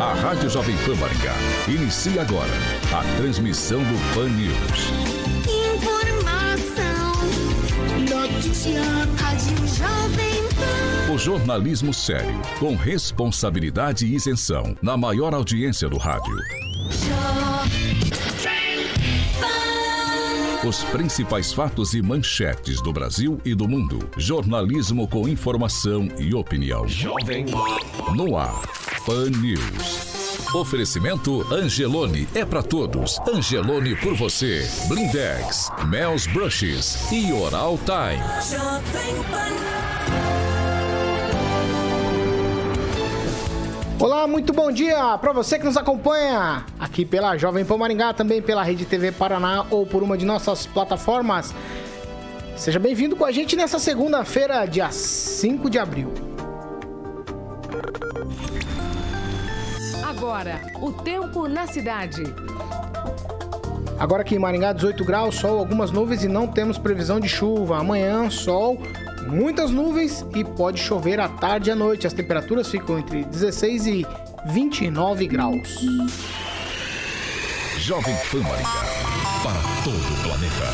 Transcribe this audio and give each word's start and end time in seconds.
A 0.00 0.14
Rádio 0.14 0.48
Jovem 0.48 0.74
Pan 0.78 0.94
Maringá 0.94 1.34
inicia 1.68 2.22
agora 2.22 2.50
a 2.90 3.04
transmissão 3.18 3.80
do 3.80 4.14
Pan 4.14 4.30
News. 4.30 4.88
Informação, 5.76 7.12
notícia, 8.08 8.80
Rádio 9.18 9.58
Jovem 9.66 10.42
Pan. 10.56 11.12
O 11.12 11.18
jornalismo 11.18 11.92
sério, 11.92 12.40
com 12.58 12.74
responsabilidade 12.76 14.06
e 14.06 14.14
isenção, 14.14 14.74
na 14.80 14.96
maior 14.96 15.34
audiência 15.34 15.86
do 15.86 15.98
rádio. 15.98 16.34
Os 20.66 20.82
principais 20.84 21.52
fatos 21.52 21.92
e 21.92 22.00
manchetes 22.00 22.80
do 22.80 22.90
Brasil 22.90 23.38
e 23.44 23.54
do 23.54 23.68
mundo. 23.68 23.98
Jornalismo 24.16 25.06
com 25.06 25.28
informação 25.28 26.08
e 26.18 26.34
opinião. 26.34 26.88
Jovem 26.88 27.44
No 28.14 28.38
ar. 28.38 28.79
Pan 29.06 29.30
News. 29.30 30.54
Oferecimento 30.54 31.46
Angelone 31.52 32.28
é 32.34 32.44
para 32.44 32.62
todos. 32.62 33.18
Angelone 33.26 33.96
por 33.96 34.14
você. 34.14 34.68
Blindex, 34.88 35.70
Mel's 35.88 36.26
Brushes 36.26 37.10
e 37.10 37.32
Oral 37.32 37.78
Time. 37.78 38.22
Olá, 43.98 44.26
muito 44.26 44.52
bom 44.52 44.70
dia 44.70 45.16
para 45.18 45.32
você 45.32 45.58
que 45.58 45.64
nos 45.64 45.76
acompanha 45.76 46.66
aqui 46.78 47.04
pela 47.06 47.36
Jovem 47.38 47.64
Pan 47.64 47.78
Maringá, 47.78 48.12
também 48.12 48.42
pela 48.42 48.62
Rede 48.62 48.84
TV 48.84 49.12
Paraná 49.12 49.64
ou 49.70 49.86
por 49.86 50.02
uma 50.02 50.18
de 50.18 50.26
nossas 50.26 50.66
plataformas. 50.66 51.54
Seja 52.56 52.78
bem-vindo 52.78 53.16
com 53.16 53.24
a 53.24 53.32
gente 53.32 53.56
nessa 53.56 53.78
segunda-feira, 53.78 54.66
dia 54.66 54.90
5 54.90 55.70
de 55.70 55.78
abril. 55.78 56.29
Agora, 60.20 60.60
o 60.82 60.92
tempo 60.92 61.48
na 61.48 61.66
cidade. 61.66 62.22
Agora 63.98 64.20
aqui 64.20 64.34
em 64.34 64.38
Maringá, 64.38 64.74
18 64.74 65.02
graus, 65.02 65.36
sol, 65.36 65.58
algumas 65.58 65.90
nuvens 65.90 66.22
e 66.22 66.28
não 66.28 66.46
temos 66.46 66.76
previsão 66.76 67.18
de 67.18 67.26
chuva. 67.26 67.78
Amanhã, 67.78 68.28
sol, 68.28 68.78
muitas 69.28 69.70
nuvens 69.70 70.22
e 70.36 70.44
pode 70.44 70.78
chover 70.78 71.18
à 71.20 71.26
tarde 71.26 71.70
e 71.70 71.72
à 71.72 71.74
noite. 71.74 72.06
As 72.06 72.12
temperaturas 72.12 72.68
ficam 72.68 72.98
entre 72.98 73.24
16 73.24 73.86
e 73.86 74.06
29 74.44 75.26
graus. 75.26 75.80
Jovem 77.78 78.14
Pan 78.30 78.42
Maringá, 78.42 78.84
para 79.42 79.62
todo 79.84 79.96
o 79.96 80.22
planeta. 80.22 80.66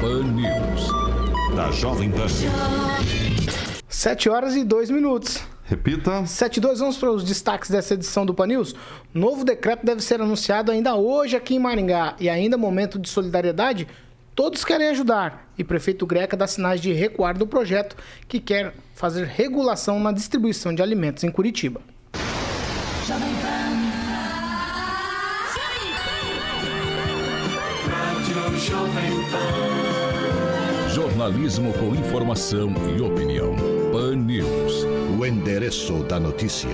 Pan 0.00 0.22
News, 0.22 1.56
da 1.56 1.72
Jovem 1.72 2.12
Pan. 2.12 3.65
7 3.96 4.28
horas 4.28 4.54
e 4.54 4.62
2 4.62 4.90
minutos. 4.90 5.42
Repita. 5.64 6.26
72, 6.26 6.80
vamos 6.80 6.98
para 6.98 7.10
os 7.10 7.24
destaques 7.24 7.70
dessa 7.70 7.94
edição 7.94 8.26
do 8.26 8.34
Pan 8.34 8.48
News. 8.48 8.74
Novo 9.12 9.42
decreto 9.42 9.86
deve 9.86 10.02
ser 10.02 10.20
anunciado 10.20 10.70
ainda 10.70 10.94
hoje 10.96 11.34
aqui 11.34 11.54
em 11.54 11.58
Maringá. 11.58 12.14
E 12.20 12.28
ainda 12.28 12.58
momento 12.58 12.98
de 12.98 13.08
solidariedade, 13.08 13.88
todos 14.34 14.66
querem 14.66 14.88
ajudar. 14.88 15.50
E 15.56 15.64
prefeito 15.64 16.04
Greca 16.04 16.36
dá 16.36 16.46
sinais 16.46 16.78
de 16.78 16.92
recuar 16.92 17.38
do 17.38 17.46
projeto 17.46 17.96
que 18.28 18.38
quer 18.38 18.74
fazer 18.94 19.24
regulação 19.24 19.98
na 19.98 20.12
distribuição 20.12 20.74
de 20.74 20.82
alimentos 20.82 21.24
em 21.24 21.30
Curitiba. 21.30 21.80
Jornalismo 30.92 31.72
com 31.72 31.94
informação 31.94 32.74
e 32.94 33.00
opinião. 33.00 33.65
Pan 33.96 34.14
News. 34.14 34.84
O 35.18 35.24
endereço 35.24 36.02
da 36.02 36.20
notícia. 36.20 36.68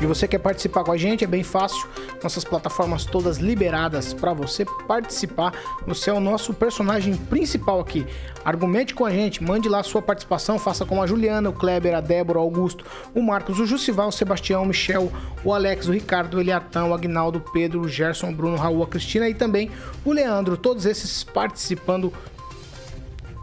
E 0.00 0.06
você 0.06 0.28
quer 0.28 0.38
participar 0.38 0.84
com 0.84 0.92
a 0.92 0.96
gente? 0.96 1.24
É 1.24 1.26
bem 1.26 1.42
fácil. 1.42 1.88
Nossas 2.22 2.44
plataformas 2.44 3.04
todas 3.04 3.38
liberadas 3.38 4.14
para 4.14 4.32
você 4.32 4.64
participar. 4.86 5.52
Você 5.84 6.10
é 6.10 6.12
o 6.12 6.20
nosso 6.20 6.54
personagem 6.54 7.16
principal 7.16 7.80
aqui. 7.80 8.06
Argumente 8.44 8.94
com 8.94 9.04
a 9.04 9.10
gente, 9.10 9.42
mande 9.42 9.68
lá 9.68 9.80
a 9.80 9.82
sua 9.82 10.00
participação. 10.00 10.60
Faça 10.60 10.86
com 10.86 11.02
a 11.02 11.06
Juliana, 11.08 11.50
o 11.50 11.52
Kleber, 11.52 11.96
a 11.96 12.00
Débora, 12.00 12.38
o 12.38 12.42
Augusto, 12.42 12.84
o 13.12 13.20
Marcos, 13.20 13.58
o 13.58 13.66
Jussival, 13.66 14.10
o 14.10 14.12
Sebastião, 14.12 14.62
o 14.62 14.66
Michel, 14.66 15.10
o 15.44 15.52
Alex, 15.52 15.88
o 15.88 15.92
Ricardo, 15.92 16.36
o 16.36 16.40
Eliatão, 16.40 16.90
o 16.90 16.94
Agnaldo, 16.94 17.40
o 17.40 17.52
Pedro, 17.52 17.80
o 17.80 17.88
Gerson, 17.88 18.28
o 18.28 18.32
Bruno, 18.32 18.54
o 18.54 18.60
Raul, 18.60 18.84
a 18.84 18.86
Cristina 18.86 19.28
e 19.28 19.34
também 19.34 19.72
o 20.04 20.12
Leandro. 20.12 20.56
Todos 20.56 20.86
esses 20.86 21.24
participando 21.24 22.12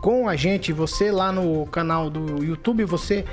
com 0.06 0.30
a 0.30 0.36
gente. 0.36 0.72
Você 0.72 1.12
lá 1.12 1.32
no 1.32 1.66
canal 1.66 2.12
do 2.12 2.44
YouTube, 2.44 2.86
você 2.86 3.26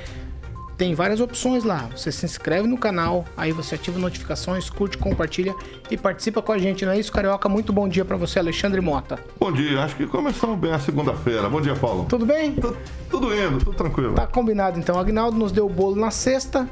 tem 0.75 0.95
várias 0.95 1.19
opções 1.19 1.63
lá. 1.63 1.87
Você 1.95 2.11
se 2.11 2.25
inscreve 2.25 2.67
no 2.67 2.79
canal, 2.79 3.25
aí 3.37 3.51
você 3.51 3.75
ativa 3.75 3.99
notificações, 3.99 4.71
curte, 4.71 4.97
compartilha 4.97 5.53
e 5.91 5.95
participa 5.95 6.41
com 6.41 6.51
a 6.51 6.57
gente, 6.57 6.83
não 6.83 6.93
é 6.93 6.99
isso, 6.99 7.11
Carioca? 7.11 7.47
Muito 7.47 7.71
bom 7.71 7.87
dia 7.87 8.03
para 8.03 8.17
você, 8.17 8.39
Alexandre 8.39 8.81
Mota. 8.81 9.19
Bom 9.39 9.51
dia, 9.51 9.83
acho 9.83 9.95
que 9.95 10.07
começamos 10.07 10.57
bem 10.57 10.71
a 10.71 10.79
segunda-feira. 10.79 11.47
Bom 11.47 11.61
dia, 11.61 11.75
Paulo. 11.75 12.07
Tudo 12.09 12.25
bem? 12.25 12.55
tudo 13.07 13.35
indo, 13.35 13.59
tudo 13.59 13.77
tranquilo. 13.77 14.15
Tá 14.15 14.25
combinado 14.25 14.79
então. 14.79 14.97
Agnaldo 14.97 15.37
nos 15.37 15.51
deu 15.51 15.67
o 15.67 15.69
bolo 15.69 15.95
na 15.95 16.09
sexta, 16.09 16.67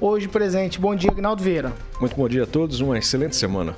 hoje 0.00 0.28
presente. 0.28 0.80
Bom 0.80 0.96
dia, 0.96 1.10
Agnaldo 1.10 1.42
Vieira. 1.42 1.74
Muito 2.00 2.16
bom 2.16 2.26
dia 2.26 2.44
a 2.44 2.46
todos, 2.46 2.80
uma 2.80 2.96
excelente 2.96 3.36
semana. 3.36 3.76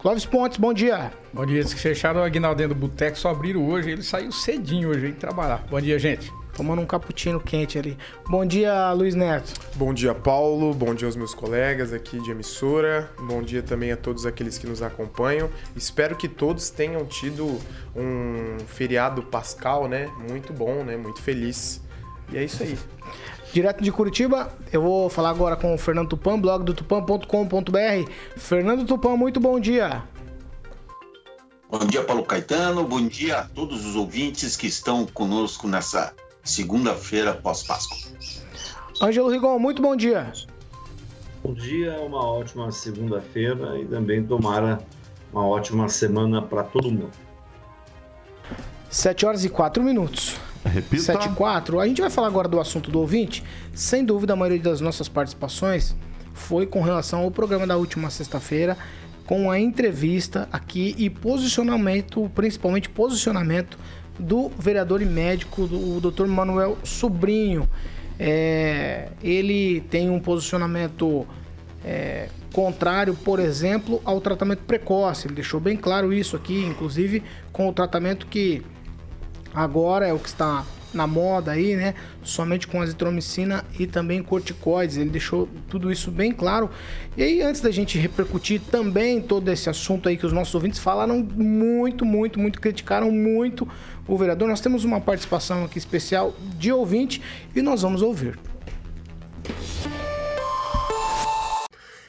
Clóvis 0.00 0.24
Pontes, 0.24 0.56
bom 0.56 0.72
dia. 0.72 1.12
Bom 1.30 1.44
dia, 1.44 1.58
eles 1.58 1.74
que 1.74 1.80
fecharam 1.80 2.20
o 2.20 2.24
Agnaldo 2.24 2.56
dentro 2.56 2.74
do 2.74 2.80
boteco, 2.80 3.18
só 3.18 3.28
abriram 3.28 3.68
hoje, 3.68 3.90
ele 3.90 4.02
saiu 4.02 4.32
cedinho 4.32 4.88
hoje, 4.88 5.06
aí 5.06 5.12
trabalhar. 5.12 5.66
Bom 5.70 5.78
dia, 5.78 5.98
gente 5.98 6.32
tomando 6.56 6.82
um 6.82 6.86
cappuccino 6.86 7.40
quente 7.40 7.78
ali. 7.78 7.96
Bom 8.28 8.44
dia, 8.44 8.92
Luiz 8.92 9.14
Neto. 9.14 9.54
Bom 9.76 9.94
dia, 9.94 10.14
Paulo. 10.14 10.74
Bom 10.74 10.94
dia 10.94 11.08
aos 11.08 11.16
meus 11.16 11.32
colegas 11.32 11.90
aqui 11.90 12.20
de 12.20 12.32
emissora. 12.32 13.10
Bom 13.18 13.40
dia 13.40 13.62
também 13.62 13.92
a 13.92 13.96
todos 13.96 14.26
aqueles 14.26 14.58
que 14.58 14.66
nos 14.66 14.82
acompanham. 14.82 15.48
Espero 15.74 16.14
que 16.14 16.28
todos 16.28 16.68
tenham 16.68 17.06
tido 17.06 17.58
um 17.96 18.58
feriado 18.66 19.22
pascal, 19.22 19.88
né? 19.88 20.10
Muito 20.28 20.52
bom, 20.52 20.84
né? 20.84 20.98
Muito 20.98 21.22
feliz. 21.22 21.80
E 22.30 22.36
é 22.36 22.44
isso 22.44 22.62
aí. 22.62 22.78
Direto 23.52 23.82
de 23.82 23.90
Curitiba, 23.90 24.52
eu 24.72 24.80
vou 24.80 25.10
falar 25.10 25.30
agora 25.30 25.56
com 25.56 25.74
o 25.74 25.78
Fernando 25.78 26.10
Tupan, 26.10 26.38
blog 26.38 26.62
do 26.62 26.72
tupan.com.br. 26.72 28.10
Fernando 28.36 28.86
Tupan, 28.86 29.16
muito 29.16 29.40
bom 29.40 29.58
dia. 29.58 30.04
Bom 31.68 31.84
dia, 31.86 32.04
Paulo 32.04 32.22
Caetano. 32.22 32.84
Bom 32.84 33.04
dia 33.08 33.38
a 33.38 33.44
todos 33.44 33.84
os 33.84 33.96
ouvintes 33.96 34.56
que 34.56 34.68
estão 34.68 35.04
conosco 35.04 35.66
nessa 35.66 36.14
segunda-feira 36.44 37.34
pós-Páscoa. 37.34 37.98
Ângelo 39.02 39.28
Rigon, 39.28 39.58
muito 39.58 39.82
bom 39.82 39.96
dia. 39.96 40.32
Bom 41.42 41.52
dia, 41.52 41.98
uma 42.00 42.24
ótima 42.24 42.70
segunda-feira 42.70 43.76
e 43.80 43.84
também 43.84 44.22
tomara 44.24 44.80
uma 45.32 45.44
ótima 45.44 45.88
semana 45.88 46.40
para 46.40 46.62
todo 46.62 46.88
mundo. 46.88 47.10
7 48.88 49.26
horas 49.26 49.44
e 49.44 49.48
4 49.48 49.82
minutos. 49.82 50.36
Repita. 50.64 51.02
7 51.02 51.28
e 51.28 51.32
4. 51.32 51.80
A 51.80 51.86
gente 51.86 52.00
vai 52.00 52.10
falar 52.10 52.26
agora 52.26 52.48
do 52.48 52.60
assunto 52.60 52.90
do 52.90 53.00
ouvinte. 53.00 53.42
Sem 53.74 54.04
dúvida, 54.04 54.32
a 54.32 54.36
maioria 54.36 54.62
das 54.62 54.80
nossas 54.80 55.08
participações 55.08 55.94
foi 56.34 56.66
com 56.66 56.82
relação 56.82 57.20
ao 57.20 57.30
programa 57.30 57.66
da 57.66 57.76
última 57.76 58.10
sexta-feira, 58.10 58.76
com 59.26 59.50
a 59.50 59.58
entrevista 59.58 60.48
aqui 60.52 60.94
e 60.98 61.08
posicionamento, 61.08 62.30
principalmente 62.34 62.88
posicionamento 62.88 63.78
do 64.18 64.50
vereador 64.58 65.00
e 65.00 65.06
médico, 65.06 65.62
o 65.62 66.00
Dr. 66.00 66.26
Manuel 66.26 66.76
Sobrinho. 66.84 67.68
É, 68.18 69.08
ele 69.22 69.80
tem 69.88 70.10
um 70.10 70.20
posicionamento 70.20 71.26
é, 71.84 72.28
contrário, 72.52 73.14
por 73.14 73.38
exemplo, 73.38 74.00
ao 74.04 74.20
tratamento 74.20 74.62
precoce. 74.64 75.26
Ele 75.26 75.34
deixou 75.34 75.60
bem 75.60 75.76
claro 75.76 76.12
isso 76.12 76.36
aqui, 76.36 76.64
inclusive 76.64 77.22
com 77.52 77.68
o 77.68 77.72
tratamento 77.72 78.26
que 78.26 78.62
agora 79.54 80.06
é 80.06 80.12
o 80.12 80.18
que 80.18 80.28
está 80.28 80.64
na 80.92 81.06
moda 81.06 81.52
aí, 81.52 81.76
né? 81.76 81.94
Somente 82.22 82.66
com 82.66 82.80
azitromicina 82.80 83.64
e 83.78 83.86
também 83.86 84.22
corticoides. 84.22 84.96
Ele 84.96 85.10
deixou 85.10 85.48
tudo 85.68 85.90
isso 85.90 86.10
bem 86.10 86.32
claro. 86.32 86.70
E 87.16 87.22
aí, 87.22 87.42
antes 87.42 87.60
da 87.60 87.70
gente 87.70 87.98
repercutir 87.98 88.60
também 88.70 89.20
todo 89.20 89.48
esse 89.48 89.70
assunto 89.70 90.08
aí 90.08 90.16
que 90.16 90.26
os 90.26 90.32
nossos 90.32 90.54
ouvintes 90.54 90.80
falaram 90.80 91.22
muito, 91.22 92.04
muito, 92.04 92.38
muito, 92.38 92.60
criticaram 92.60 93.10
muito 93.10 93.68
o 94.06 94.16
vereador, 94.16 94.48
nós 94.48 94.60
temos 94.60 94.84
uma 94.84 95.00
participação 95.00 95.64
aqui 95.64 95.78
especial 95.78 96.34
de 96.58 96.72
ouvinte 96.72 97.22
e 97.54 97.62
nós 97.62 97.82
vamos 97.82 98.02
ouvir. 98.02 98.38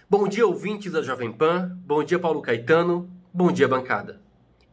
Bom 0.10 0.28
dia, 0.28 0.46
ouvintes 0.46 0.92
da 0.92 1.02
Jovem 1.02 1.32
Pan. 1.32 1.78
Bom 1.86 2.04
dia, 2.04 2.20
Paulo 2.20 2.42
Caetano. 2.42 3.10
Bom 3.34 3.52
dia, 3.52 3.68
bancada. 3.68 4.20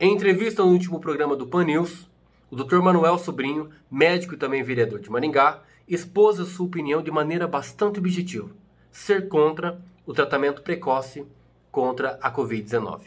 Em 0.00 0.12
entrevista 0.12 0.64
no 0.64 0.72
último 0.72 0.98
programa 0.98 1.36
do 1.36 1.46
Pan 1.46 1.64
News, 1.64 2.07
o 2.50 2.56
Dr. 2.56 2.78
Manuel 2.78 3.18
Sobrinho, 3.18 3.70
médico 3.90 4.34
e 4.34 4.38
também 4.38 4.62
vereador 4.62 5.00
de 5.00 5.10
Maringá, 5.10 5.62
expôs 5.86 6.38
a 6.40 6.44
sua 6.44 6.66
opinião 6.66 7.02
de 7.02 7.10
maneira 7.10 7.46
bastante 7.46 7.98
objetiva: 7.98 8.50
ser 8.90 9.28
contra 9.28 9.80
o 10.06 10.12
tratamento 10.12 10.62
precoce 10.62 11.26
contra 11.70 12.18
a 12.22 12.32
Covid-19. 12.32 13.00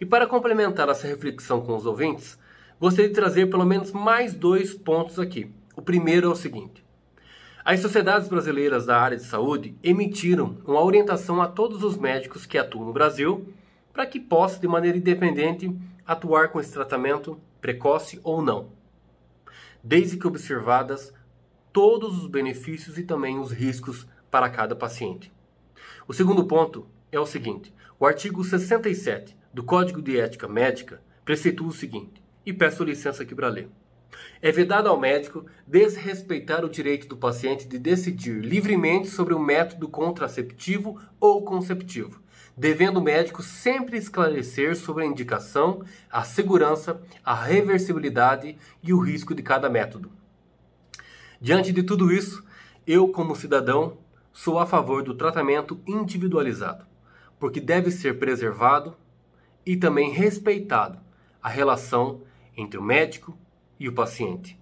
E 0.00 0.04
para 0.04 0.26
complementar 0.26 0.88
essa 0.88 1.06
reflexão 1.06 1.60
com 1.60 1.76
os 1.76 1.86
ouvintes, 1.86 2.38
gostaria 2.80 3.08
de 3.08 3.14
trazer 3.14 3.46
pelo 3.46 3.64
menos 3.64 3.92
mais 3.92 4.34
dois 4.34 4.74
pontos 4.74 5.18
aqui. 5.18 5.50
O 5.76 5.82
primeiro 5.82 6.28
é 6.28 6.30
o 6.30 6.36
seguinte: 6.36 6.84
as 7.64 7.80
sociedades 7.80 8.28
brasileiras 8.28 8.86
da 8.86 8.98
área 8.98 9.16
de 9.16 9.24
saúde 9.24 9.76
emitiram 9.82 10.56
uma 10.66 10.82
orientação 10.82 11.40
a 11.40 11.46
todos 11.46 11.84
os 11.84 11.96
médicos 11.96 12.46
que 12.46 12.58
atuam 12.58 12.86
no 12.86 12.92
Brasil 12.92 13.52
para 13.92 14.06
que 14.06 14.18
possam, 14.18 14.60
de 14.60 14.68
maneira 14.68 14.96
independente, 14.96 15.74
atuar 16.10 16.48
com 16.48 16.58
esse 16.58 16.72
tratamento 16.72 17.40
precoce 17.60 18.18
ou 18.24 18.42
não, 18.42 18.72
desde 19.80 20.16
que 20.16 20.26
observadas 20.26 21.14
todos 21.72 22.18
os 22.18 22.26
benefícios 22.26 22.98
e 22.98 23.04
também 23.04 23.38
os 23.38 23.52
riscos 23.52 24.08
para 24.28 24.50
cada 24.50 24.74
paciente. 24.74 25.32
O 26.08 26.12
segundo 26.12 26.44
ponto 26.44 26.84
é 27.12 27.20
o 27.20 27.24
seguinte: 27.24 27.72
o 27.96 28.04
artigo 28.04 28.42
67 28.42 29.38
do 29.54 29.62
Código 29.62 30.02
de 30.02 30.18
Ética 30.18 30.48
Médica 30.48 31.00
preceitua 31.24 31.68
o 31.68 31.72
seguinte, 31.72 32.20
e 32.44 32.52
peço 32.52 32.82
licença 32.82 33.22
aqui 33.22 33.32
para 33.32 33.46
ler. 33.46 33.68
É 34.42 34.50
vedado 34.50 34.88
ao 34.88 34.98
médico 34.98 35.46
desrespeitar 35.64 36.64
o 36.64 36.68
direito 36.68 37.06
do 37.06 37.16
paciente 37.16 37.68
de 37.68 37.78
decidir 37.78 38.40
livremente 38.40 39.06
sobre 39.06 39.32
o 39.32 39.38
método 39.38 39.88
contraceptivo 39.88 41.00
ou 41.20 41.44
conceptivo, 41.44 42.20
devendo 42.60 42.98
o 42.98 43.02
médico 43.02 43.42
sempre 43.42 43.96
esclarecer 43.96 44.76
sobre 44.76 45.02
a 45.02 45.06
indicação, 45.06 45.82
a 46.12 46.22
segurança, 46.22 47.00
a 47.24 47.34
reversibilidade 47.34 48.54
e 48.82 48.92
o 48.92 49.00
risco 49.00 49.34
de 49.34 49.42
cada 49.42 49.70
método. 49.70 50.12
Diante 51.40 51.72
de 51.72 51.82
tudo 51.82 52.12
isso, 52.12 52.44
eu, 52.86 53.08
como 53.08 53.34
cidadão, 53.34 53.96
sou 54.30 54.58
a 54.58 54.66
favor 54.66 55.02
do 55.02 55.14
tratamento 55.14 55.80
individualizado, 55.86 56.84
porque 57.38 57.62
deve 57.62 57.90
ser 57.90 58.18
preservado 58.18 58.94
e 59.64 59.74
também 59.74 60.10
respeitado 60.10 60.98
a 61.42 61.48
relação 61.48 62.20
entre 62.54 62.78
o 62.78 62.82
médico 62.82 63.38
e 63.78 63.88
o 63.88 63.94
paciente. 63.94 64.60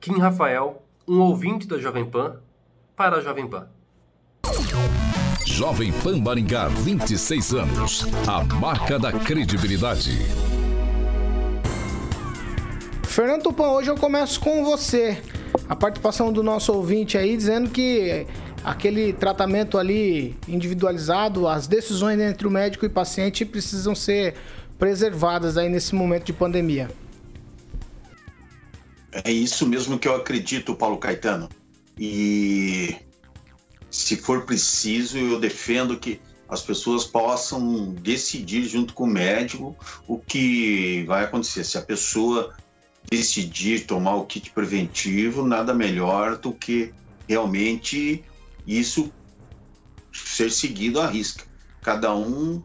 Kim 0.00 0.18
Rafael, 0.18 0.82
um 1.06 1.20
ouvinte 1.20 1.68
da 1.68 1.76
Jovem 1.76 2.08
Pan, 2.08 2.40
para 2.96 3.16
a 3.16 3.20
Jovem 3.20 3.46
Pan. 3.46 3.68
Jovem 5.52 5.92
Pan 5.92 6.16
Maringá, 6.16 6.68
26 6.68 7.52
anos. 7.52 8.06
A 8.26 8.42
marca 8.42 8.98
da 8.98 9.12
credibilidade. 9.12 10.18
Fernando 13.04 13.42
Tupan, 13.42 13.68
hoje 13.68 13.90
eu 13.90 13.94
começo 13.94 14.40
com 14.40 14.64
você. 14.64 15.22
A 15.68 15.76
participação 15.76 16.32
do 16.32 16.42
nosso 16.42 16.72
ouvinte 16.72 17.18
aí 17.18 17.36
dizendo 17.36 17.68
que 17.68 18.26
aquele 18.64 19.12
tratamento 19.12 19.76
ali 19.76 20.34
individualizado, 20.48 21.46
as 21.46 21.66
decisões 21.66 22.18
entre 22.18 22.46
o 22.46 22.50
médico 22.50 22.86
e 22.86 22.88
o 22.88 22.90
paciente 22.90 23.44
precisam 23.44 23.94
ser 23.94 24.34
preservadas 24.78 25.58
aí 25.58 25.68
nesse 25.68 25.94
momento 25.94 26.24
de 26.24 26.32
pandemia. 26.32 26.90
É 29.12 29.30
isso 29.30 29.66
mesmo 29.66 29.98
que 29.98 30.08
eu 30.08 30.16
acredito, 30.16 30.74
Paulo 30.74 30.96
Caetano. 30.96 31.50
E 31.98 32.96
se 33.92 34.16
for 34.16 34.46
preciso, 34.46 35.18
eu 35.18 35.38
defendo 35.38 35.98
que 35.98 36.18
as 36.48 36.62
pessoas 36.62 37.04
possam 37.04 37.92
decidir 37.92 38.64
junto 38.64 38.94
com 38.94 39.04
o 39.04 39.06
médico 39.06 39.76
o 40.08 40.18
que 40.18 41.04
vai 41.06 41.24
acontecer. 41.24 41.62
Se 41.62 41.76
a 41.76 41.82
pessoa 41.82 42.54
decidir 43.10 43.86
tomar 43.86 44.16
o 44.16 44.24
kit 44.24 44.50
preventivo, 44.50 45.46
nada 45.46 45.74
melhor 45.74 46.38
do 46.38 46.52
que 46.52 46.92
realmente 47.28 48.24
isso 48.66 49.12
ser 50.10 50.50
seguido 50.50 50.98
à 50.98 51.06
risca. 51.06 51.44
Cada 51.82 52.14
um 52.14 52.62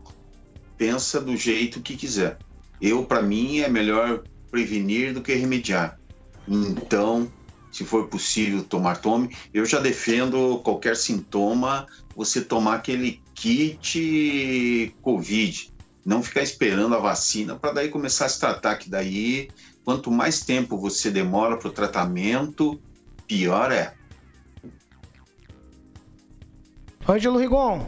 pensa 0.78 1.20
do 1.20 1.36
jeito 1.36 1.82
que 1.82 1.98
quiser. 1.98 2.38
Eu, 2.82 3.04
para 3.04 3.22
mim, 3.22 3.60
é 3.60 3.68
melhor 3.68 4.24
prevenir 4.50 5.14
do 5.14 5.22
que 5.22 5.34
remediar. 5.34 6.00
Então, 6.48 7.30
se 7.78 7.86
for 7.86 8.08
possível 8.08 8.64
tomar, 8.64 9.00
tome. 9.02 9.38
Eu 9.54 9.64
já 9.64 9.80
defendo 9.80 10.58
qualquer 10.64 10.96
sintoma, 10.96 11.86
você 12.16 12.42
tomar 12.42 12.74
aquele 12.74 13.22
kit 13.36 14.96
Covid. 15.04 15.72
Não 16.04 16.24
ficar 16.24 16.42
esperando 16.42 16.96
a 16.96 17.00
vacina 17.00 17.56
para 17.56 17.74
daí 17.74 17.90
começar 17.90 18.26
a 18.26 18.30
se 18.30 18.40
tratar, 18.40 18.78
que 18.78 18.90
daí, 18.90 19.50
quanto 19.86 20.10
mais 20.10 20.42
tempo 20.42 20.76
você 20.76 21.12
demora 21.12 21.56
para 21.56 21.68
o 21.68 21.72
tratamento, 21.72 22.82
pior 23.28 23.72
é. 23.72 23.94
Ângelo 27.08 27.38
Rigon, 27.38 27.88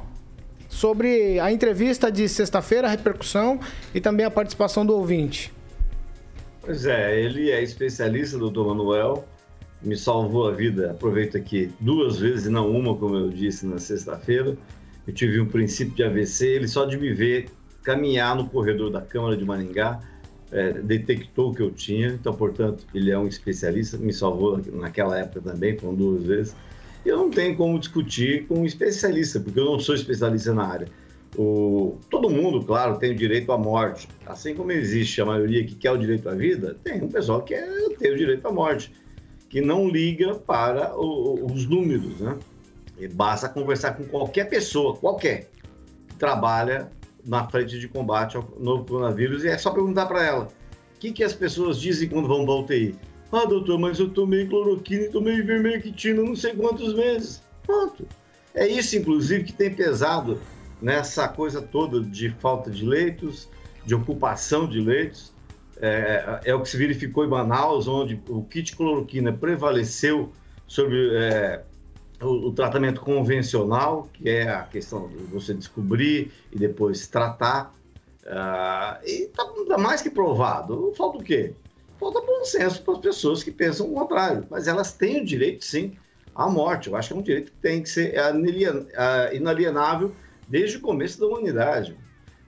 sobre 0.69 1.39
a 1.39 1.51
entrevista 1.51 2.11
de 2.11 2.29
sexta-feira, 2.29 2.85
a 2.85 2.91
repercussão 2.91 3.59
e 3.91 3.99
também 3.99 4.23
a 4.23 4.29
participação 4.29 4.85
do 4.85 4.93
ouvinte. 4.93 5.51
Pois 6.61 6.85
é, 6.85 7.19
ele 7.19 7.49
é 7.49 7.63
especialista, 7.63 8.37
doutor 8.37 8.67
Manuel, 8.67 9.27
me 9.81 9.95
salvou 9.95 10.47
a 10.47 10.51
vida, 10.51 10.91
aproveito 10.91 11.37
aqui, 11.37 11.71
duas 11.79 12.19
vezes 12.19 12.47
e 12.47 12.49
não 12.49 12.69
uma, 12.69 12.95
como 12.95 13.15
eu 13.15 13.29
disse 13.29 13.65
na 13.65 13.79
sexta-feira. 13.79 14.57
Eu 15.07 15.13
tive 15.13 15.39
um 15.39 15.45
princípio 15.45 15.95
de 15.95 16.03
AVC, 16.03 16.47
ele 16.47 16.67
só 16.67 16.85
de 16.85 16.97
me 16.97 17.13
ver 17.13 17.49
caminhar 17.83 18.35
no 18.35 18.47
corredor 18.47 18.91
da 18.91 19.01
Câmara 19.01 19.37
de 19.37 19.45
Maringá, 19.45 19.99
é, 20.51 20.73
detectou 20.73 21.51
o 21.51 21.55
que 21.55 21.61
eu 21.61 21.71
tinha, 21.71 22.09
então, 22.09 22.33
portanto, 22.33 22.85
ele 22.93 23.11
é 23.11 23.17
um 23.17 23.27
especialista, 23.27 23.97
me 23.97 24.11
salvou 24.11 24.59
naquela 24.73 25.17
época 25.17 25.41
também, 25.41 25.75
com 25.75 25.93
duas 25.93 26.23
vezes. 26.23 26.55
Eu 27.05 27.17
não 27.17 27.29
tenho 27.29 27.55
como 27.55 27.79
discutir 27.79 28.45
com 28.47 28.59
um 28.59 28.65
especialista, 28.65 29.39
porque 29.39 29.59
eu 29.59 29.65
não 29.65 29.79
sou 29.79 29.95
especialista 29.95 30.53
na 30.53 30.65
área. 30.65 30.87
O, 31.37 31.97
todo 32.09 32.29
mundo, 32.29 32.63
claro, 32.63 32.97
tem 32.97 33.11
o 33.11 33.15
direito 33.15 33.51
à 33.51 33.57
morte. 33.57 34.07
Assim 34.25 34.55
como 34.55 34.71
existe 34.71 35.21
a 35.21 35.25
maioria 35.25 35.63
que 35.63 35.75
quer 35.75 35.91
o 35.91 35.97
direito 35.97 36.27
à 36.27 36.33
vida, 36.33 36.75
tem 36.83 37.01
um 37.03 37.07
pessoal 37.07 37.41
que 37.41 37.53
quer 37.53 37.67
ter 37.97 38.13
o 38.13 38.17
direito 38.17 38.45
à 38.47 38.51
morte, 38.51 38.91
que 39.49 39.59
não 39.59 39.89
liga 39.89 40.35
para 40.35 40.95
o, 40.95 41.45
os 41.51 41.65
números, 41.65 42.19
né? 42.19 42.37
E 42.97 43.07
basta 43.07 43.49
conversar 43.49 43.93
com 43.93 44.05
qualquer 44.05 44.49
pessoa, 44.49 44.95
qualquer, 44.95 45.49
que 46.07 46.15
trabalha 46.15 46.91
na 47.25 47.47
frente 47.47 47.79
de 47.79 47.87
combate 47.87 48.37
ao 48.37 48.47
novo 48.59 48.85
coronavírus, 48.85 49.43
e 49.43 49.47
é 49.47 49.57
só 49.57 49.71
perguntar 49.71 50.05
para 50.05 50.23
ela 50.23 50.45
o 50.95 50.99
que, 50.99 51.11
que 51.11 51.23
as 51.23 51.33
pessoas 51.33 51.79
dizem 51.79 52.09
quando 52.09 52.27
vão 52.27 52.45
para 52.45 52.55
UTI. 52.55 52.95
Ah, 53.31 53.45
doutor, 53.45 53.79
mas 53.79 53.99
eu 53.99 54.09
tomei 54.09 54.47
cloroquina 54.47 55.03
e 55.03 55.09
tomei 55.09 55.41
vermectina 55.41 56.21
não 56.21 56.35
sei 56.35 56.53
quantos 56.53 56.93
meses. 56.95 57.41
Pronto. 57.63 58.05
É 58.55 58.67
isso, 58.67 58.97
inclusive, 58.97 59.43
que 59.43 59.53
tem 59.53 59.73
pesado 59.73 60.39
nessa 60.81 61.27
coisa 61.27 61.61
toda 61.61 62.01
de 62.01 62.29
falta 62.39 62.71
de 62.71 62.83
leitos, 62.83 63.47
de 63.85 63.93
ocupação 63.93 64.67
de 64.67 64.81
leitos. 64.81 65.31
É, 65.81 66.41
é 66.45 66.55
o 66.55 66.61
que 66.61 66.69
se 66.69 66.77
verificou 66.77 67.23
em 67.23 67.27
Manaus, 67.27 67.87
onde 67.87 68.21
o 68.27 68.43
kit 68.43 68.75
cloroquina 68.75 69.31
prevaleceu 69.31 70.31
sobre 70.67 71.15
é, 71.15 71.63
o, 72.21 72.47
o, 72.47 72.51
tratamento 72.53 73.01
convencional, 73.01 74.09
que 74.13 74.29
é 74.29 74.49
a 74.49 74.63
questão 74.63 75.07
de 75.07 75.17
você 75.25 75.53
descobrir 75.53 76.31
e 76.51 76.59
depois 76.59 77.07
tratar. 77.07 77.73
Uh, 78.25 79.03
e 79.05 79.23
está 79.23 79.77
mais 79.77 80.01
que 80.01 80.09
provado. 80.09 80.93
Falta 80.95 81.17
o 81.17 81.23
quê? 81.23 81.55
falta 81.99 82.21
bom 82.21 82.43
senso 82.45 82.81
para 82.81 82.93
as 82.93 82.99
pessoas 82.99 83.43
que 83.43 83.51
pensam 83.51 83.91
o 83.91 83.93
contrário, 83.93 84.47
mas 84.49 84.67
elas 84.67 84.93
têm 84.93 85.21
o 85.21 85.25
direito, 85.25 85.65
sim, 85.65 85.97
à 86.33 86.47
morte. 86.47 86.87
Eu 86.87 86.95
acho 86.95 87.09
que 87.09 87.13
é 87.13 87.17
um 87.17 87.21
direito 87.21 87.51
que 87.51 87.57
tem 87.57 87.83
que 87.83 87.89
ser 87.89 88.15
inalienável 89.33 90.13
desde 90.47 90.77
o 90.77 90.81
começo 90.81 91.19
da 91.19 91.27
humanidade. 91.27 91.95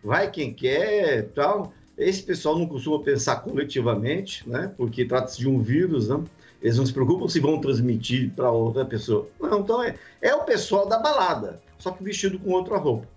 Vai 0.04 0.32
quem 0.32 0.54
quer, 0.54 1.30
tal. 1.34 1.74
Esse 1.98 2.24
pessoal 2.24 2.58
não 2.58 2.66
costuma 2.66 3.00
pensar 3.02 3.38
coletivamente, 3.38 4.48
né? 4.50 4.74
Porque 4.78 5.06
trata-se 5.06 5.40
de 5.40 5.48
um 5.48 5.62
vírus, 5.62 6.10
né? 6.10 6.24
Eles 6.62 6.78
não 6.78 6.86
se 6.86 6.94
preocupam 6.94 7.28
se 7.28 7.40
vão 7.40 7.60
transmitir 7.60 8.32
para 8.36 8.52
outra 8.52 8.86
pessoa. 8.86 9.28
Não, 9.40 9.60
então 9.60 9.84
é, 9.84 9.96
é 10.22 10.34
o 10.34 10.44
pessoal 10.44 10.88
da 10.88 11.00
balada, 11.00 11.62
só 11.78 11.92
que 11.92 12.04
vestido 12.04 12.40
com 12.40 12.52
outra 12.52 12.78
roupa. 12.78 13.08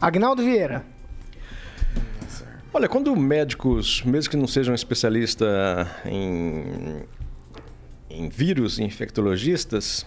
Agnaldo 0.00 0.42
Vieira. 0.42 0.84
Olha, 2.72 2.88
quando 2.88 3.14
médicos, 3.16 4.02
mesmo 4.04 4.30
que 4.30 4.36
não 4.36 4.46
sejam 4.46 4.74
especialistas 4.74 5.48
em, 6.04 7.02
em 8.08 8.28
vírus, 8.28 8.78
infectologistas, 8.78 10.06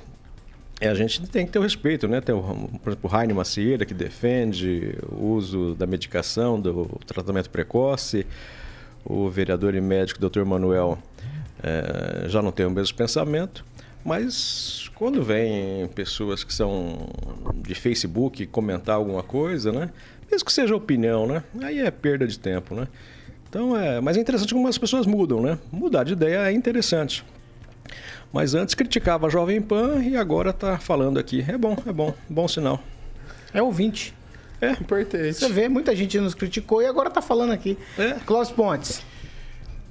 é, 0.81 0.89
a 0.89 0.95
gente 0.95 1.21
tem 1.29 1.45
que 1.45 1.51
ter 1.51 1.59
o 1.59 1.61
respeito, 1.61 2.07
né? 2.07 2.19
Tem 2.19 2.33
o, 2.33 2.41
por 2.41 2.89
exemplo, 2.89 2.99
o 3.03 3.07
Raine 3.07 3.33
Macieira, 3.33 3.85
que 3.85 3.93
defende 3.93 4.97
o 5.11 5.27
uso 5.27 5.75
da 5.75 5.85
medicação, 5.85 6.59
do 6.59 6.99
tratamento 7.05 7.51
precoce. 7.51 8.25
O 9.05 9.29
vereador 9.29 9.75
e 9.75 9.81
médico 9.81 10.19
Dr. 10.19 10.43
Manuel 10.43 10.97
é, 11.61 12.27
já 12.27 12.41
não 12.41 12.51
tem 12.51 12.65
o 12.65 12.71
mesmo 12.71 12.97
pensamento. 12.97 13.63
Mas 14.03 14.89
quando 14.95 15.23
vem 15.23 15.87
pessoas 15.89 16.43
que 16.43 16.51
são 16.51 17.07
de 17.57 17.75
Facebook 17.75 18.47
comentar 18.47 18.95
alguma 18.95 19.21
coisa, 19.21 19.71
né? 19.71 19.91
Mesmo 20.31 20.45
que 20.45 20.53
seja 20.53 20.75
opinião, 20.75 21.27
né? 21.27 21.43
Aí 21.61 21.79
é 21.79 21.91
perda 21.91 22.25
de 22.25 22.39
tempo, 22.39 22.73
né? 22.73 22.87
Então 23.47 23.77
é, 23.77 24.01
mas 24.01 24.17
é 24.17 24.19
interessante 24.19 24.51
como 24.51 24.67
as 24.67 24.79
pessoas 24.79 25.05
mudam, 25.05 25.41
né? 25.41 25.59
Mudar 25.71 26.03
de 26.03 26.13
ideia 26.13 26.49
é 26.49 26.51
interessante. 26.51 27.23
Mas 28.31 28.53
antes 28.53 28.73
criticava 28.73 29.27
a 29.27 29.29
Jovem 29.29 29.61
Pan 29.61 30.01
e 30.03 30.15
agora 30.15 30.51
está 30.51 30.77
falando 30.77 31.19
aqui. 31.19 31.43
É 31.47 31.57
bom, 31.57 31.77
é 31.85 31.91
bom, 31.91 32.13
bom 32.29 32.47
sinal. 32.47 32.81
É 33.53 33.61
ouvinte. 33.61 34.13
É. 34.61 34.71
Importante. 34.71 35.33
Você 35.33 35.49
vê, 35.49 35.67
muita 35.67 35.95
gente 35.95 36.19
nos 36.19 36.33
criticou 36.33 36.81
e 36.81 36.85
agora 36.85 37.09
está 37.09 37.21
falando 37.21 37.51
aqui. 37.51 37.77
É. 37.97 38.13
Clóvis 38.25 38.51
Pontes. 38.51 39.01